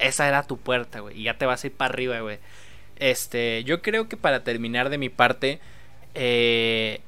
esa 0.00 0.28
era 0.28 0.42
tu 0.44 0.58
puerta, 0.58 1.00
güey. 1.00 1.20
Y 1.20 1.24
ya 1.24 1.38
te 1.38 1.46
vas 1.46 1.64
a 1.64 1.66
ir 1.66 1.72
para 1.72 1.92
arriba, 1.92 2.20
güey. 2.20 2.38
Este, 2.96 3.64
yo 3.64 3.82
creo 3.82 4.08
que 4.08 4.16
para 4.16 4.44
terminar 4.44 4.90
de 4.90 4.98
mi 4.98 5.08
parte, 5.08 5.60
eh, 6.14 7.00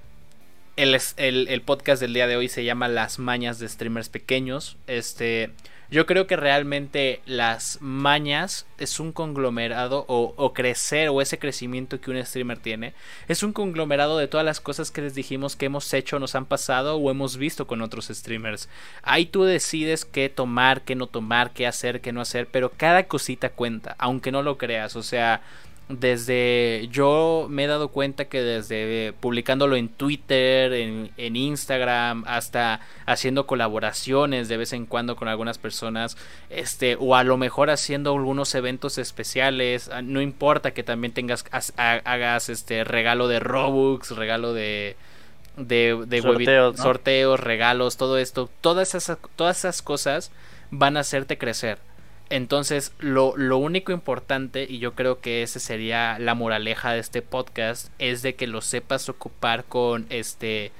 el, 0.76 0.98
el, 1.16 1.48
el, 1.48 1.62
podcast 1.62 2.00
del 2.00 2.14
día 2.14 2.26
de 2.26 2.36
hoy 2.36 2.48
se 2.48 2.64
llama 2.64 2.88
Las 2.88 3.18
mañas 3.18 3.58
de 3.58 3.68
streamers 3.68 4.08
pequeños. 4.08 4.76
Este, 4.86 5.50
yo 5.90 6.06
creo 6.06 6.26
que 6.26 6.36
realmente 6.36 7.20
las 7.26 7.78
mañas 7.80 8.66
es 8.78 9.00
un 9.00 9.12
conglomerado 9.12 10.04
o, 10.08 10.52
crecer 10.52 11.08
o 11.08 11.20
ese 11.20 11.38
crecimiento 11.38 12.00
que 12.00 12.10
un 12.10 12.24
streamer 12.24 12.58
tiene 12.58 12.94
es 13.28 13.42
un 13.42 13.52
conglomerado 13.52 14.18
de 14.18 14.28
todas 14.28 14.44
las 14.44 14.60
cosas 14.60 14.90
que 14.90 15.02
les 15.02 15.14
dijimos 15.14 15.56
que 15.56 15.66
hemos 15.66 15.92
hecho, 15.92 16.18
nos 16.18 16.34
han 16.34 16.46
pasado 16.46 16.96
o 16.96 17.10
hemos 17.10 17.36
visto 17.36 17.66
con 17.66 17.82
otros 17.82 18.08
streamers. 18.08 18.68
Ahí 19.02 19.26
tú 19.26 19.44
decides 19.44 20.04
qué 20.04 20.28
tomar, 20.28 20.82
qué 20.82 20.94
no 20.94 21.06
tomar, 21.06 21.52
qué 21.52 21.66
hacer, 21.66 22.00
qué 22.00 22.12
no 22.12 22.20
hacer, 22.20 22.48
pero 22.50 22.72
cada 22.76 23.04
cosita 23.04 23.50
cuenta, 23.50 23.94
aunque 23.98 24.32
no 24.32 24.42
lo 24.42 24.58
creas. 24.58 24.96
O 24.96 25.02
sea, 25.02 25.42
desde 25.88 26.88
yo 26.90 27.46
me 27.50 27.64
he 27.64 27.66
dado 27.66 27.88
cuenta 27.88 28.24
que 28.24 28.40
desde 28.40 29.12
publicándolo 29.20 29.76
en 29.76 29.90
Twitter, 29.90 30.72
en, 30.72 31.36
Instagram, 31.36 32.24
hasta 32.26 32.80
haciendo 33.04 33.46
colaboraciones 33.46 34.48
de 34.48 34.56
vez 34.56 34.72
en 34.72 34.86
cuando 34.86 35.14
con 35.14 35.28
algunas 35.28 35.58
personas, 35.58 36.16
este, 36.48 36.96
o 36.98 37.16
a 37.16 37.24
lo 37.24 37.36
mejor 37.36 37.68
haciendo 37.68 38.14
algunos 38.14 38.54
eventos 38.54 38.96
especiales, 38.96 39.90
ah, 39.92 40.00
no 40.00 40.22
importa 40.22 40.72
que 40.72 40.82
también 40.82 41.12
tengas, 41.12 41.44
hagas 41.76 42.48
este 42.48 42.84
regalo 42.84 43.28
de 43.28 43.40
Robux, 43.40 44.10
regalo 44.12 44.54
de 44.54 44.96
de, 45.56 46.20
sorteos, 46.20 46.76
sorteos, 46.78 47.38
regalos, 47.38 47.96
todo 47.96 48.18
esto, 48.18 48.50
todas 48.60 48.94
esas, 48.94 49.18
todas 49.36 49.58
esas 49.58 49.82
cosas 49.82 50.32
van 50.70 50.96
a 50.96 51.00
hacerte 51.00 51.38
crecer 51.38 51.78
entonces, 52.30 52.92
lo, 52.98 53.36
lo, 53.36 53.58
único 53.58 53.92
importante, 53.92 54.66
y 54.68 54.78
yo 54.78 54.94
creo 54.94 55.20
que 55.20 55.42
esa 55.42 55.60
sería 55.60 56.18
la 56.18 56.34
moraleja 56.34 56.92
de 56.92 57.00
este 57.00 57.22
podcast, 57.22 57.88
es 57.98 58.22
de 58.22 58.34
que 58.34 58.46
lo 58.46 58.60
sepas 58.60 59.08
ocupar 59.08 59.64
con 59.64 60.06
este. 60.10 60.72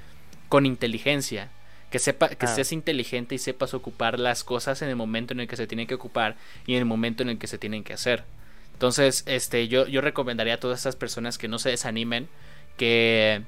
con 0.49 0.67
inteligencia. 0.67 1.51
que 1.91 1.99
sepa, 1.99 2.31
que 2.31 2.47
ah. 2.47 2.49
seas 2.49 2.73
inteligente 2.73 3.35
y 3.35 3.39
sepas 3.39 3.75
ocupar 3.75 4.19
las 4.19 4.43
cosas 4.43 4.83
en 4.83 4.89
el 4.89 4.97
momento 4.97 5.33
en 5.33 5.41
el 5.41 5.49
que 5.49 5.57
se 5.57 5.67
tienen 5.67 5.87
que 5.87 5.95
ocupar 5.95 6.37
y 6.67 6.73
en 6.73 6.79
el 6.79 6.87
momento 6.87 7.23
en 7.23 7.29
el 7.29 7.39
que 7.39 7.47
se 7.47 7.59
tienen 7.59 7.85
que 7.85 7.93
hacer. 7.93 8.25
Entonces, 8.73 9.23
este, 9.27 9.69
yo, 9.69 9.87
yo 9.87 10.01
recomendaría 10.01 10.55
a 10.55 10.61
todas 10.61 10.81
estas 10.81 10.97
personas 10.97 11.39
que 11.39 11.47
no 11.47 11.59
se 11.59 11.71
desanimen, 11.71 12.29
que, 12.77 13.43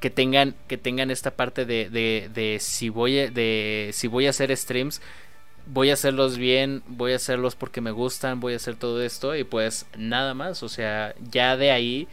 que 0.00 0.10
tengan, 0.10 0.54
que 0.68 0.78
tengan 0.78 1.10
esta 1.10 1.32
parte 1.32 1.64
de, 1.64 1.90
de, 1.90 2.30
de 2.32 2.58
si 2.60 2.88
voy 2.88 3.18
a, 3.18 3.30
de 3.30 3.90
si 3.92 4.06
voy 4.06 4.26
a 4.26 4.30
hacer 4.30 4.56
streams, 4.56 5.00
voy 5.66 5.90
a 5.90 5.94
hacerlos 5.94 6.38
bien, 6.38 6.82
voy 6.86 7.12
a 7.12 7.16
hacerlos 7.16 7.54
porque 7.54 7.80
me 7.80 7.90
gustan, 7.90 8.40
voy 8.40 8.54
a 8.54 8.56
hacer 8.56 8.76
todo 8.76 9.02
esto 9.02 9.36
y 9.36 9.44
pues 9.44 9.86
nada 9.96 10.34
más, 10.34 10.62
o 10.62 10.68
sea, 10.68 11.14
ya 11.30 11.56
de 11.56 11.70
ahí, 11.70 12.08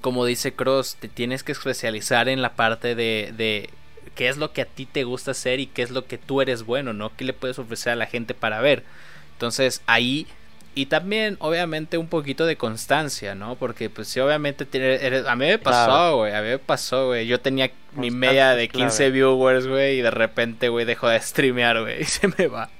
como 0.00 0.24
dice 0.24 0.52
Cross, 0.52 0.96
te 0.98 1.08
tienes 1.08 1.42
que 1.42 1.52
especializar 1.52 2.28
en 2.28 2.42
la 2.42 2.54
parte 2.56 2.94
de, 2.94 3.32
de 3.36 3.70
qué 4.14 4.28
es 4.28 4.36
lo 4.36 4.52
que 4.52 4.62
a 4.62 4.66
ti 4.66 4.86
te 4.86 5.04
gusta 5.04 5.32
hacer 5.32 5.60
y 5.60 5.66
qué 5.66 5.82
es 5.82 5.90
lo 5.90 6.06
que 6.06 6.18
tú 6.18 6.40
eres 6.40 6.64
bueno, 6.64 6.92
¿no? 6.92 7.14
¿Qué 7.16 7.24
le 7.24 7.32
puedes 7.32 7.58
ofrecer 7.58 7.92
a 7.92 7.96
la 7.96 8.06
gente 8.06 8.34
para 8.34 8.60
ver? 8.60 8.84
Entonces 9.32 9.82
ahí 9.86 10.26
y 10.74 10.86
también, 10.86 11.36
obviamente, 11.40 11.98
un 11.98 12.08
poquito 12.08 12.46
de 12.46 12.56
constancia, 12.56 13.34
¿no? 13.34 13.54
Porque, 13.54 13.90
pues, 13.90 14.08
sí, 14.08 14.18
obviamente, 14.20 14.66
a 15.26 15.36
mí 15.36 15.46
me 15.46 15.58
pasó, 15.58 16.16
güey. 16.16 16.34
A 16.34 16.42
mí 16.42 16.48
me 16.48 16.58
pasó, 16.58 17.06
güey. 17.06 17.26
Yo 17.26 17.40
tenía 17.40 17.70
mi 17.92 18.10
media 18.10 18.56
de 18.56 18.68
15 18.68 19.10
viewers, 19.10 19.66
güey. 19.66 19.98
Y 19.98 20.02
de 20.02 20.10
repente, 20.10 20.68
güey, 20.68 20.84
dejó 20.84 21.08
de 21.08 21.20
streamear, 21.22 21.80
güey. 21.80 22.02
Y 22.02 22.04
se 22.04 22.28
me 22.28 22.48
va. 22.48 22.70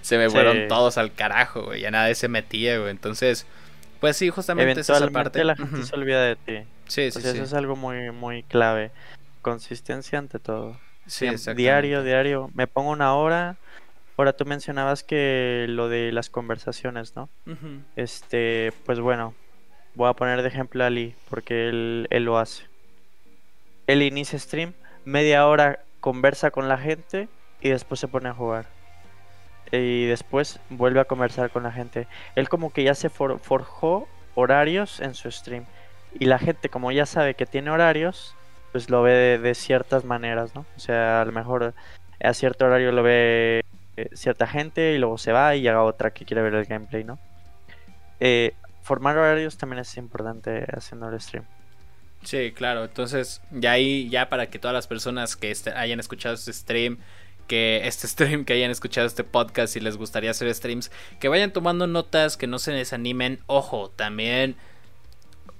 Se 0.00 0.16
me 0.18 0.30
fueron 0.30 0.68
todos 0.68 0.96
al 0.96 1.12
carajo, 1.12 1.64
güey. 1.64 1.82
Ya 1.82 1.90
nadie 1.90 2.14
se 2.14 2.28
metía, 2.28 2.78
güey. 2.78 2.90
Entonces, 2.90 3.46
pues 4.00 4.16
sí, 4.16 4.30
justamente 4.30 4.80
esa 4.80 5.08
parte. 5.10 5.44
la 5.44 5.54
gente 5.54 5.84
se 5.84 5.94
olvida 5.94 6.22
de 6.24 6.36
ti. 6.36 6.58
Sí, 6.88 7.10
sí, 7.10 7.20
sí. 7.20 7.28
Eso 7.28 7.42
es 7.42 7.52
algo 7.54 7.76
muy, 7.76 8.10
muy 8.10 8.42
clave. 8.42 8.90
Consistencia 9.42 10.18
ante 10.18 10.38
todo. 10.38 10.78
Sí, 11.06 11.28
Diario, 11.54 12.02
diario. 12.02 12.50
Me 12.54 12.66
pongo 12.66 12.90
una 12.90 13.14
hora 13.14 13.56
Ahora 14.16 14.34
tú 14.34 14.44
mencionabas 14.44 15.02
que 15.02 15.66
lo 15.68 15.88
de 15.88 16.12
las 16.12 16.28
conversaciones, 16.28 17.16
¿no? 17.16 17.28
Este, 17.96 18.72
pues 18.84 19.00
bueno, 19.00 19.34
voy 19.94 20.08
a 20.08 20.14
poner 20.14 20.42
de 20.42 20.48
ejemplo 20.48 20.84
a 20.84 20.88
Ali, 20.88 21.14
porque 21.30 21.68
él, 21.68 22.06
él 22.10 22.24
lo 22.24 22.38
hace. 22.38 22.64
Él 23.86 24.02
inicia 24.02 24.38
stream, 24.38 24.74
media 25.04 25.46
hora 25.46 25.80
conversa 26.00 26.50
con 26.50 26.68
la 26.68 26.78
gente 26.78 27.28
y 27.60 27.70
después 27.70 28.00
se 28.00 28.08
pone 28.08 28.28
a 28.28 28.34
jugar. 28.34 28.66
Y 29.70 30.06
después 30.06 30.60
vuelve 30.68 31.00
a 31.00 31.06
conversar 31.06 31.50
con 31.50 31.62
la 31.62 31.72
gente. 31.72 32.06
Él 32.34 32.48
como 32.48 32.72
que 32.72 32.84
ya 32.84 32.94
se 32.94 33.08
forjó 33.08 34.06
horarios 34.34 35.00
en 35.00 35.14
su 35.14 35.30
stream. 35.30 35.64
Y 36.18 36.26
la 36.26 36.38
gente 36.38 36.68
como 36.68 36.92
ya 36.92 37.06
sabe 37.06 37.34
que 37.34 37.46
tiene 37.46 37.70
horarios, 37.70 38.34
pues 38.72 38.90
lo 38.90 39.02
ve 39.02 39.12
de, 39.12 39.38
de 39.38 39.54
ciertas 39.54 40.04
maneras, 40.04 40.54
¿no? 40.54 40.66
O 40.76 40.80
sea, 40.80 41.22
a 41.22 41.24
lo 41.24 41.32
mejor 41.32 41.72
a 42.22 42.34
cierto 42.34 42.66
horario 42.66 42.92
lo 42.92 43.02
ve 43.02 43.62
eh, 43.96 44.08
cierta 44.14 44.46
gente 44.46 44.94
y 44.94 44.98
luego 44.98 45.18
se 45.18 45.32
va 45.32 45.54
y 45.54 45.62
llega 45.62 45.82
otra 45.82 46.12
que 46.12 46.24
quiere 46.24 46.42
ver 46.42 46.54
el 46.54 46.64
gameplay, 46.64 47.04
¿no? 47.04 47.18
Eh, 48.20 48.54
formar 48.82 49.16
horarios 49.16 49.56
también 49.56 49.80
es 49.80 49.96
importante 49.96 50.66
haciendo 50.72 51.08
el 51.08 51.20
stream. 51.20 51.44
Sí, 52.22 52.52
claro. 52.52 52.84
Entonces, 52.84 53.42
ya 53.50 53.72
ahí, 53.72 54.08
ya 54.08 54.28
para 54.28 54.48
que 54.48 54.58
todas 54.58 54.74
las 54.74 54.86
personas 54.86 55.36
que 55.36 55.50
este, 55.50 55.70
hayan 55.70 56.00
escuchado 56.00 56.34
este 56.34 56.52
stream, 56.52 56.98
que 57.48 57.86
este 57.86 58.06
stream, 58.08 58.44
que 58.44 58.52
hayan 58.54 58.70
escuchado 58.70 59.06
este 59.06 59.24
podcast 59.24 59.76
y 59.76 59.80
les 59.80 59.96
gustaría 59.96 60.30
hacer 60.30 60.52
streams, 60.54 60.90
que 61.20 61.28
vayan 61.28 61.52
tomando 61.52 61.86
notas, 61.86 62.36
que 62.36 62.46
no 62.46 62.58
se 62.58 62.72
desanimen. 62.72 63.40
Ojo, 63.46 63.90
también 63.90 64.56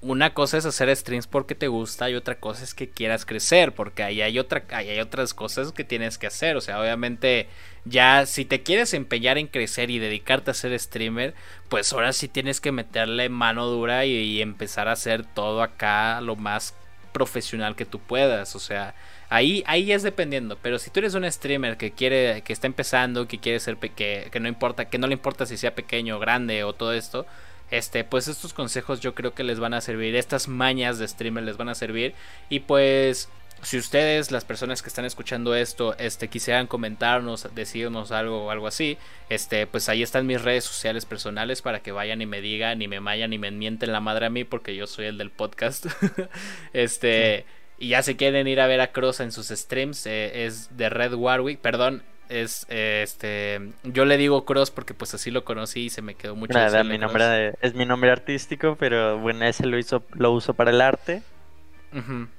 una 0.03 0.35
cosa 0.35 0.59
es 0.59 0.67
hacer 0.67 0.95
streams 0.95 1.29
porque 1.29 1.55
te 1.55 1.69
gusta 1.69 2.11
y 2.11 2.17
otra 2.17 2.35
cosa 2.35 2.65
es 2.65 2.75
que 2.75 2.91
quieras 2.91 3.25
crecer, 3.25 3.73
porque 3.73 4.03
ahí 4.03 4.21
hay 4.21 4.39
otra 4.39 4.65
ahí 4.71 4.91
hay 4.91 5.01
otras 5.01 5.33
cosas 5.33 5.71
que 5.73 5.85
tienes 5.85 6.19
que 6.19 6.27
hacer, 6.27 6.57
o 6.57 6.61
sea, 6.61 6.81
obviamente 6.81 7.49
ya 7.85 8.27
si 8.27 8.45
te 8.45 8.63
quieres 8.63 8.95
empeñar 8.95 9.39
en 9.39 9.47
crecer 9.47 9.91
y 9.91 10.01
dedicarte 10.01 10.51
a 10.51 10.55
ser 10.55 10.79
streamer, 10.79 11.35
pues 11.69 11.93
ahora 11.93 12.13
sí 12.13 12.27
tienes 12.27 12.61
que 12.61 12.73
meterle 12.73 13.29
mano 13.29 13.67
dura 13.67 14.05
y, 14.05 14.43
empezar 14.43 14.89
a 14.89 14.93
hacer 14.93 15.25
todo 15.25 15.63
acá 15.63 16.21
lo 16.21 16.35
más 16.35 16.75
profesional 17.13 17.77
que 17.77 17.87
tú 17.87 18.01
puedas, 18.01 18.57
o 18.57 18.59
sea, 18.59 18.95
ahí 19.29 19.63
ahí 19.67 19.93
es 19.93 20.03
dependiendo, 20.03 20.59
pero 20.61 20.79
si 20.81 20.91
tú 20.91 20.99
eres 20.99 21.15
un 21.15 21.31
streamer 21.31 21.77
que 21.77 21.93
quiere 21.93 22.43
que 22.43 22.53
está 22.53 22.67
empezando, 22.67 23.29
que 23.29 23.39
quiere 23.39 23.61
ser 23.61 23.77
que, 23.77 24.29
que 24.33 24.41
no 24.41 24.49
importa, 24.49 24.87
que 24.87 24.99
no 24.99 25.07
le 25.07 25.15
importa 25.15 25.47
si 25.47 25.57
sea 25.57 25.77
pequeño 25.77 26.17
o 26.17 26.19
grande 26.19 26.65
o 26.65 26.73
todo 26.73 26.93
esto, 26.93 27.25
este, 27.73 28.05
pues 28.05 28.29
estos 28.29 28.53
consejos 28.53 29.01
yo 29.01 29.17
creo 29.17 29.35
que 29.35 29.43
les 29.43 29.59
van 29.59 29.75
a 29.75 29.81
servir, 29.81 30.15
estas 30.15 30.47
mañas 30.47 30.99
de 30.99 31.09
streamer 31.09 31.43
les 31.43 31.57
van 31.57 31.69
a 31.69 31.75
servir 31.75 32.15
y 32.49 32.61
pues 32.61 33.29
si 33.63 33.79
ustedes, 33.79 34.33
las 34.33 34.45
personas 34.45 34.83
que 34.83 34.89
están 34.89 35.05
escuchando 35.05 35.55
esto, 35.55 35.97
este, 35.99 36.29
quisieran 36.29 36.67
comentarnos, 36.67 37.49
decirnos 37.55 38.11
algo 38.11 38.47
o 38.47 38.51
algo 38.51 38.67
así, 38.67 38.99
este, 39.29 39.69
pues 39.69 39.89
ahí 39.89 40.03
están 40.03 40.27
mis 40.27 40.43
redes 40.43 40.65
sociales 40.65 41.07
personales 41.07 41.63
para 41.63 41.81
que 41.81 41.93
vayan 41.93 42.21
y 42.21 42.27
me 42.27 42.41
digan, 42.41 42.83
y 42.83 42.89
me 42.89 42.99
vayan 42.99 43.33
y 43.33 43.39
me 43.39 43.53
mienten 43.53 43.93
la 43.93 44.01
madre 44.01 44.27
a 44.27 44.31
mí, 44.31 44.43
porque 44.43 44.75
yo 44.75 44.89
soy 44.89 45.07
el 45.07 45.17
del 45.17 45.31
podcast. 45.31 45.87
este, 46.73 47.47
y 47.79 47.89
ya 47.89 48.03
se 48.03 48.17
quieren 48.17 48.49
ir 48.49 48.61
a 48.61 48.67
ver 48.67 48.81
a 48.81 48.91
Cross 48.91 49.21
en 49.21 49.31
sus 49.31 49.49
streams, 49.49 50.07
eh, 50.07 50.45
es 50.45 50.77
de 50.77 50.89
Red 50.89 51.15
Warwick, 51.15 51.61
perdón, 51.61 52.03
es 52.33 52.67
este 52.69 53.61
yo 53.85 54.05
le 54.05 54.17
digo 54.17 54.45
Cross 54.45 54.71
porque 54.71 54.95
pues 54.95 55.15
así 55.15 55.31
lo 55.31 55.45
conocí 55.45 55.85
y 55.85 55.91
se 55.91 56.03
me 56.03 56.15
quedó 56.15 56.35
mucho 56.35 56.55
Nada, 56.55 56.83
mi 56.83 56.99
nombre 56.99 57.55
es 57.61 57.75
mi 57.75 57.85
nombre 57.85 58.11
artístico 58.11 58.77
pero 58.79 59.19
bueno 59.19 59.45
ese 59.45 59.67
lo 59.67 59.79
hizo 59.79 60.03
lo 60.15 60.33
uso 60.33 60.55
para 60.55 60.71
el 60.71 60.81
arte. 60.81 61.23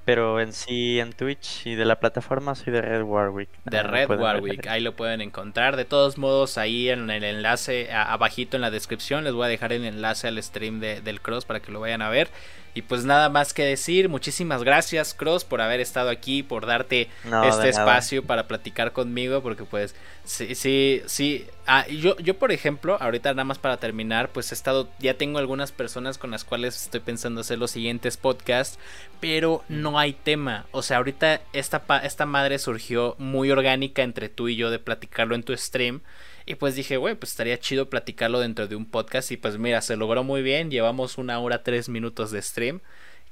Pero 0.04 0.40
en 0.40 0.52
sí 0.52 0.98
en 0.98 1.12
Twitch 1.12 1.66
y 1.66 1.76
de 1.76 1.84
la 1.84 2.00
plataforma 2.00 2.56
soy 2.56 2.72
de 2.72 2.82
Red 2.82 3.02
Warwick. 3.02 3.48
De 3.64 3.84
Red 3.84 4.10
Warwick 4.10 4.66
ahí 4.66 4.80
lo 4.80 4.96
pueden 4.96 5.20
encontrar. 5.20 5.76
De 5.76 5.84
todos 5.84 6.18
modos 6.18 6.58
ahí 6.58 6.88
en 6.88 7.08
el 7.08 7.22
enlace 7.22 7.92
abajito 7.92 8.56
en 8.56 8.62
la 8.62 8.72
descripción 8.72 9.22
les 9.22 9.32
voy 9.32 9.44
a 9.44 9.48
dejar 9.48 9.72
el 9.72 9.84
enlace 9.84 10.26
al 10.26 10.42
stream 10.42 10.80
de, 10.80 11.00
del 11.00 11.20
Cross 11.20 11.44
para 11.44 11.60
que 11.60 11.70
lo 11.70 11.78
vayan 11.78 12.02
a 12.02 12.08
ver 12.08 12.30
y 12.74 12.82
pues 12.82 13.04
nada 13.04 13.28
más 13.28 13.54
que 13.54 13.64
decir, 13.64 14.08
muchísimas 14.08 14.64
gracias 14.64 15.14
Cross 15.14 15.44
por 15.44 15.60
haber 15.60 15.78
estado 15.78 16.10
aquí, 16.10 16.42
por 16.42 16.66
darte 16.66 17.08
este 17.44 17.68
espacio 17.68 18.24
para 18.24 18.48
platicar 18.48 18.92
conmigo, 18.92 19.42
porque 19.42 19.62
pues 19.62 19.94
sí, 20.24 20.56
sí, 20.56 21.00
sí. 21.06 21.46
Ah, 21.66 21.86
yo, 21.86 22.16
yo 22.18 22.36
por 22.36 22.50
ejemplo, 22.50 22.98
ahorita 23.00 23.30
nada 23.30 23.44
más 23.44 23.58
para 23.58 23.76
terminar, 23.76 24.30
pues 24.30 24.50
he 24.50 24.56
estado, 24.56 24.88
ya 24.98 25.14
tengo 25.14 25.38
algunas 25.38 25.70
personas 25.70 26.18
con 26.18 26.32
las 26.32 26.42
cuales 26.42 26.82
estoy 26.82 27.00
pensando 27.00 27.42
hacer 27.42 27.58
los 27.58 27.70
siguientes 27.70 28.16
podcasts, 28.16 28.78
pero 29.20 29.62
no 29.68 29.96
hay 29.96 30.12
tema. 30.12 30.66
O 30.72 30.82
sea, 30.82 30.96
ahorita 30.96 31.42
esta, 31.52 31.84
esta 32.02 32.26
madre 32.26 32.58
surgió 32.58 33.14
muy 33.18 33.52
orgánica 33.52 34.02
entre 34.02 34.28
tú 34.28 34.48
y 34.48 34.56
yo 34.56 34.70
de 34.70 34.80
platicarlo 34.80 35.36
en 35.36 35.44
tu 35.44 35.56
stream. 35.56 36.00
Y 36.46 36.56
pues 36.56 36.74
dije, 36.74 36.96
güey, 36.96 37.14
pues 37.14 37.32
estaría 37.32 37.58
chido 37.58 37.88
platicarlo 37.88 38.40
dentro 38.40 38.66
de 38.66 38.76
un 38.76 38.86
podcast. 38.86 39.30
Y 39.32 39.36
pues 39.36 39.58
mira, 39.58 39.80
se 39.80 39.96
logró 39.96 40.24
muy 40.24 40.42
bien. 40.42 40.70
Llevamos 40.70 41.18
una 41.18 41.38
hora, 41.38 41.62
tres 41.62 41.88
minutos 41.88 42.30
de 42.30 42.42
stream. 42.42 42.80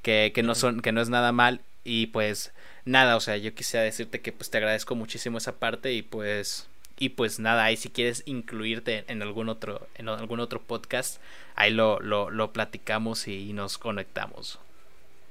Que, 0.02 0.32
que 0.34 0.42
no 0.42 0.54
son, 0.54 0.80
que 0.80 0.92
no 0.92 1.00
es 1.00 1.08
nada 1.08 1.32
mal. 1.32 1.60
Y 1.84 2.06
pues 2.06 2.52
nada, 2.84 3.16
o 3.16 3.20
sea, 3.20 3.36
yo 3.36 3.54
quisiera 3.54 3.84
decirte 3.84 4.20
que 4.20 4.32
pues 4.32 4.50
te 4.50 4.58
agradezco 4.58 4.94
muchísimo 4.94 5.38
esa 5.38 5.58
parte. 5.58 5.92
Y 5.92 6.02
pues. 6.02 6.68
Y 6.98 7.10
pues 7.10 7.40
nada, 7.40 7.64
ahí 7.64 7.76
si 7.76 7.90
quieres 7.90 8.22
incluirte 8.26 9.04
en 9.08 9.22
algún 9.22 9.48
otro, 9.48 9.88
en 9.96 10.08
algún 10.08 10.38
otro 10.40 10.60
podcast, 10.60 11.20
ahí 11.56 11.72
lo, 11.72 11.98
lo, 12.00 12.30
lo 12.30 12.52
platicamos 12.52 13.26
y 13.26 13.52
nos 13.54 13.76
conectamos. 13.76 14.60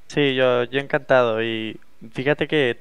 Sí, 0.07 0.35
yo, 0.35 0.65
yo 0.65 0.81
encantado. 0.81 1.41
Y 1.41 1.79
fíjate 2.11 2.49
que, 2.49 2.77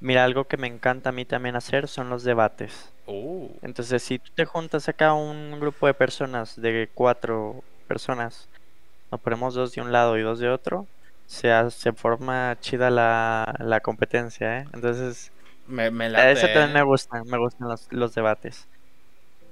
mira, 0.00 0.24
algo 0.24 0.44
que 0.44 0.56
me 0.56 0.66
encanta 0.66 1.10
a 1.10 1.12
mí 1.12 1.24
también 1.24 1.54
hacer 1.54 1.86
son 1.86 2.10
los 2.10 2.24
debates. 2.24 2.90
Oh. 3.06 3.48
Entonces, 3.62 4.02
si 4.02 4.18
tú 4.18 4.30
te 4.34 4.44
juntas 4.44 4.88
acá 4.88 5.14
un 5.14 5.58
grupo 5.60 5.86
de 5.86 5.94
personas, 5.94 6.60
de 6.60 6.88
cuatro 6.94 7.62
personas, 7.86 8.48
nos 9.10 9.20
ponemos 9.20 9.54
dos 9.54 9.72
de 9.72 9.82
un 9.82 9.92
lado 9.92 10.16
y 10.18 10.22
dos 10.22 10.38
de 10.38 10.48
otro, 10.48 10.86
se, 11.26 11.50
se 11.70 11.92
forma 11.92 12.56
chida 12.60 12.90
la, 12.90 13.54
la 13.58 13.80
competencia, 13.80 14.60
¿eh? 14.60 14.66
Entonces, 14.72 15.32
me, 15.66 15.90
me 15.90 16.06
eso 16.32 16.46
también 16.48 16.72
me 16.72 16.82
gustan, 16.82 17.22
me 17.26 17.38
gustan 17.38 17.68
los, 17.68 17.86
los 17.90 18.14
debates. 18.14 18.68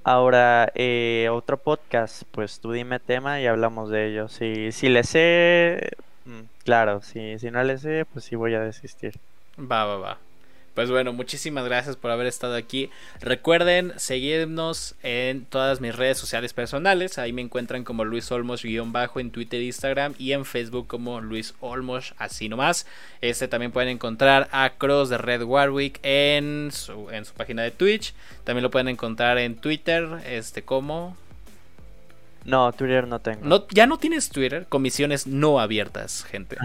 Ahora, 0.03 0.71
eh, 0.75 1.29
otro 1.31 1.57
podcast, 1.57 2.23
pues 2.31 2.59
tú 2.59 2.71
dime 2.71 2.99
tema 2.99 3.39
y 3.39 3.47
hablamos 3.47 3.89
de 3.89 4.07
ello. 4.07 4.27
Si, 4.27 4.71
si 4.71 4.89
le 4.89 5.03
sé, 5.03 5.91
mm, 6.25 6.41
claro, 6.65 7.01
si, 7.01 7.39
si 7.39 7.49
no 7.51 7.63
le 7.63 7.77
sé, 7.77 8.05
pues 8.11 8.25
sí 8.25 8.35
voy 8.35 8.53
a 8.53 8.59
desistir. 8.59 9.13
Va, 9.57 9.85
va, 9.85 9.97
va. 9.97 10.17
Pues 10.73 10.89
bueno, 10.89 11.13
muchísimas 11.13 11.65
gracias 11.65 11.95
por 11.95 12.09
haber 12.09 12.25
estado 12.25 12.55
aquí. 12.55 12.89
Recuerden 13.21 13.93
seguirnos 13.97 14.95
en 15.03 15.45
todas 15.45 15.81
mis 15.81 15.95
redes 15.95 16.17
sociales 16.17 16.53
personales. 16.53 17.19
Ahí 17.19 17.31
me 17.31 17.43
encuentran 17.43 17.83
como 17.83 18.05
Luis 18.05 18.31
Olmos-bajo 18.31 19.19
en 19.19 19.29
Twitter 19.29 19.59
e 19.59 19.65
Instagram 19.65 20.15
y 20.17 20.31
en 20.31 20.45
Facebook 20.45 20.87
como 20.87 21.21
Luis 21.21 21.53
Olmos, 21.59 22.15
así 22.17 22.49
nomás. 22.49 22.87
Este 23.21 23.47
también 23.47 23.71
pueden 23.71 23.89
encontrar 23.89 24.49
a 24.51 24.71
Cross 24.71 25.09
de 25.09 25.19
Red 25.19 25.43
Warwick 25.43 25.99
en 26.01 26.71
su, 26.71 27.07
en 27.11 27.25
su 27.25 27.35
página 27.35 27.61
de 27.61 27.69
Twitch. 27.69 28.15
También 28.43 28.63
lo 28.63 28.71
pueden 28.71 28.87
encontrar 28.87 29.37
en 29.37 29.55
Twitter, 29.55 30.23
este 30.25 30.63
como... 30.63 31.15
No, 32.45 32.73
Twitter 32.73 33.07
no 33.07 33.19
tengo. 33.19 33.45
No, 33.45 33.67
ya 33.69 33.85
no 33.85 33.99
tienes 33.99 34.29
Twitter, 34.29 34.65
comisiones 34.67 35.27
no 35.27 35.59
abiertas, 35.59 36.25
gente. 36.25 36.57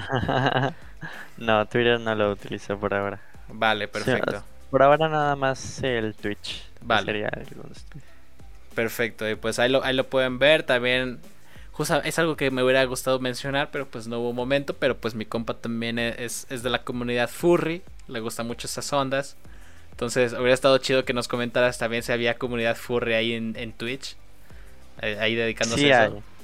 no, 1.37 1.67
Twitter 1.67 2.01
no 2.01 2.15
lo 2.15 2.33
utilizo 2.33 2.77
por 2.79 2.95
ahora. 2.95 3.28
Vale, 3.53 3.89
perfecto. 3.89 4.43
por 4.71 4.83
ahora 4.83 5.09
nada 5.09 5.37
más 5.37 5.83
el 5.83 6.15
Twitch. 6.15 6.65
Vale. 6.81 7.29
Perfecto, 8.75 9.25
pues 9.41 9.59
ahí 9.59 9.71
lo, 9.71 9.83
ahí 9.83 9.95
lo 9.95 10.07
pueden 10.07 10.39
ver. 10.39 10.63
También 10.63 11.19
es 12.05 12.19
algo 12.19 12.37
que 12.37 12.51
me 12.51 12.63
hubiera 12.63 12.85
gustado 12.85 13.19
mencionar, 13.19 13.71
pero 13.71 13.87
pues 13.87 14.07
no 14.07 14.21
hubo 14.21 14.33
momento. 14.33 14.75
Pero 14.75 14.97
pues 14.97 15.15
mi 15.15 15.25
compa 15.25 15.55
también 15.55 15.99
es, 15.99 16.47
es 16.51 16.63
de 16.63 16.71
la 16.71 16.83
comunidad 16.83 17.29
furry, 17.29 17.83
le 18.07 18.21
gustan 18.21 18.47
mucho 18.47 18.67
esas 18.67 18.93
ondas. 18.93 19.37
Entonces 19.91 20.33
hubiera 20.33 20.55
estado 20.55 20.79
chido 20.79 21.05
que 21.05 21.13
nos 21.13 21.27
comentaras 21.27 21.79
también 21.79 22.05
si 22.05 22.13
había 22.13 22.39
comunidad 22.39 22.77
furry 22.77 23.15
ahí 23.15 23.33
en, 23.33 23.57
en 23.57 23.73
Twitch. 23.73 24.17
Eh, 25.03 25.19
ahí 25.21 25.35
dedicándose 25.35 25.81
sí 25.81 25.91
a 25.91 26.07
eso. 26.07 26.15
Hay. 26.17 26.38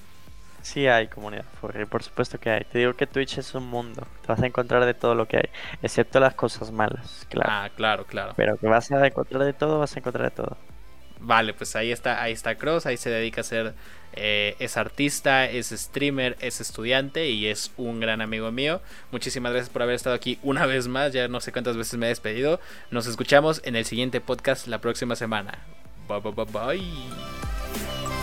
Sí 0.64 0.86
hay 0.86 1.08
comunidad 1.08 1.44
furry, 1.60 1.84
por 1.84 2.02
supuesto 2.02 2.40
que 2.40 2.48
hay. 2.48 2.64
Te 2.64 2.78
digo 2.78 2.94
que 2.94 3.06
Twitch 3.06 3.36
es 3.36 3.54
un 3.54 3.66
mundo. 3.66 4.06
Te 4.22 4.28
vas 4.28 4.40
a 4.40 4.46
encontrar 4.46 4.86
de 4.86 4.94
todo 4.94 5.14
lo 5.14 5.28
que 5.28 5.36
hay, 5.36 5.50
excepto 5.82 6.20
las 6.20 6.32
cosas 6.32 6.72
malas, 6.72 7.26
claro. 7.28 7.50
Ah, 7.52 7.70
claro, 7.76 8.06
claro. 8.06 8.32
Pero 8.34 8.56
que 8.56 8.66
vas 8.66 8.90
a 8.90 9.06
encontrar 9.06 9.44
de 9.44 9.52
todo, 9.52 9.80
vas 9.80 9.94
a 9.94 9.98
encontrar 9.98 10.30
de 10.30 10.34
todo. 10.34 10.56
Vale, 11.20 11.52
pues 11.52 11.76
ahí 11.76 11.92
está, 11.92 12.22
ahí 12.22 12.32
está 12.32 12.54
Cross, 12.54 12.86
ahí 12.86 12.96
se 12.96 13.10
dedica 13.10 13.42
a 13.42 13.44
ser, 13.44 13.74
eh, 14.14 14.56
es 14.58 14.78
artista, 14.78 15.44
es 15.44 15.68
streamer, 15.68 16.38
es 16.40 16.62
estudiante 16.62 17.28
y 17.28 17.46
es 17.46 17.70
un 17.76 18.00
gran 18.00 18.22
amigo 18.22 18.50
mío. 18.50 18.80
Muchísimas 19.10 19.52
gracias 19.52 19.70
por 19.70 19.82
haber 19.82 19.96
estado 19.96 20.16
aquí 20.16 20.38
una 20.42 20.64
vez 20.64 20.88
más, 20.88 21.12
ya 21.12 21.28
no 21.28 21.42
sé 21.42 21.52
cuántas 21.52 21.76
veces 21.76 21.98
me 21.98 22.06
he 22.06 22.08
despedido. 22.08 22.58
Nos 22.90 23.06
escuchamos 23.06 23.60
en 23.66 23.76
el 23.76 23.84
siguiente 23.84 24.22
podcast 24.22 24.66
la 24.66 24.78
próxima 24.78 25.14
semana. 25.14 25.58
Bye 26.08 26.20
bye 26.20 26.32
bye 26.32 26.46
bye. 26.46 28.13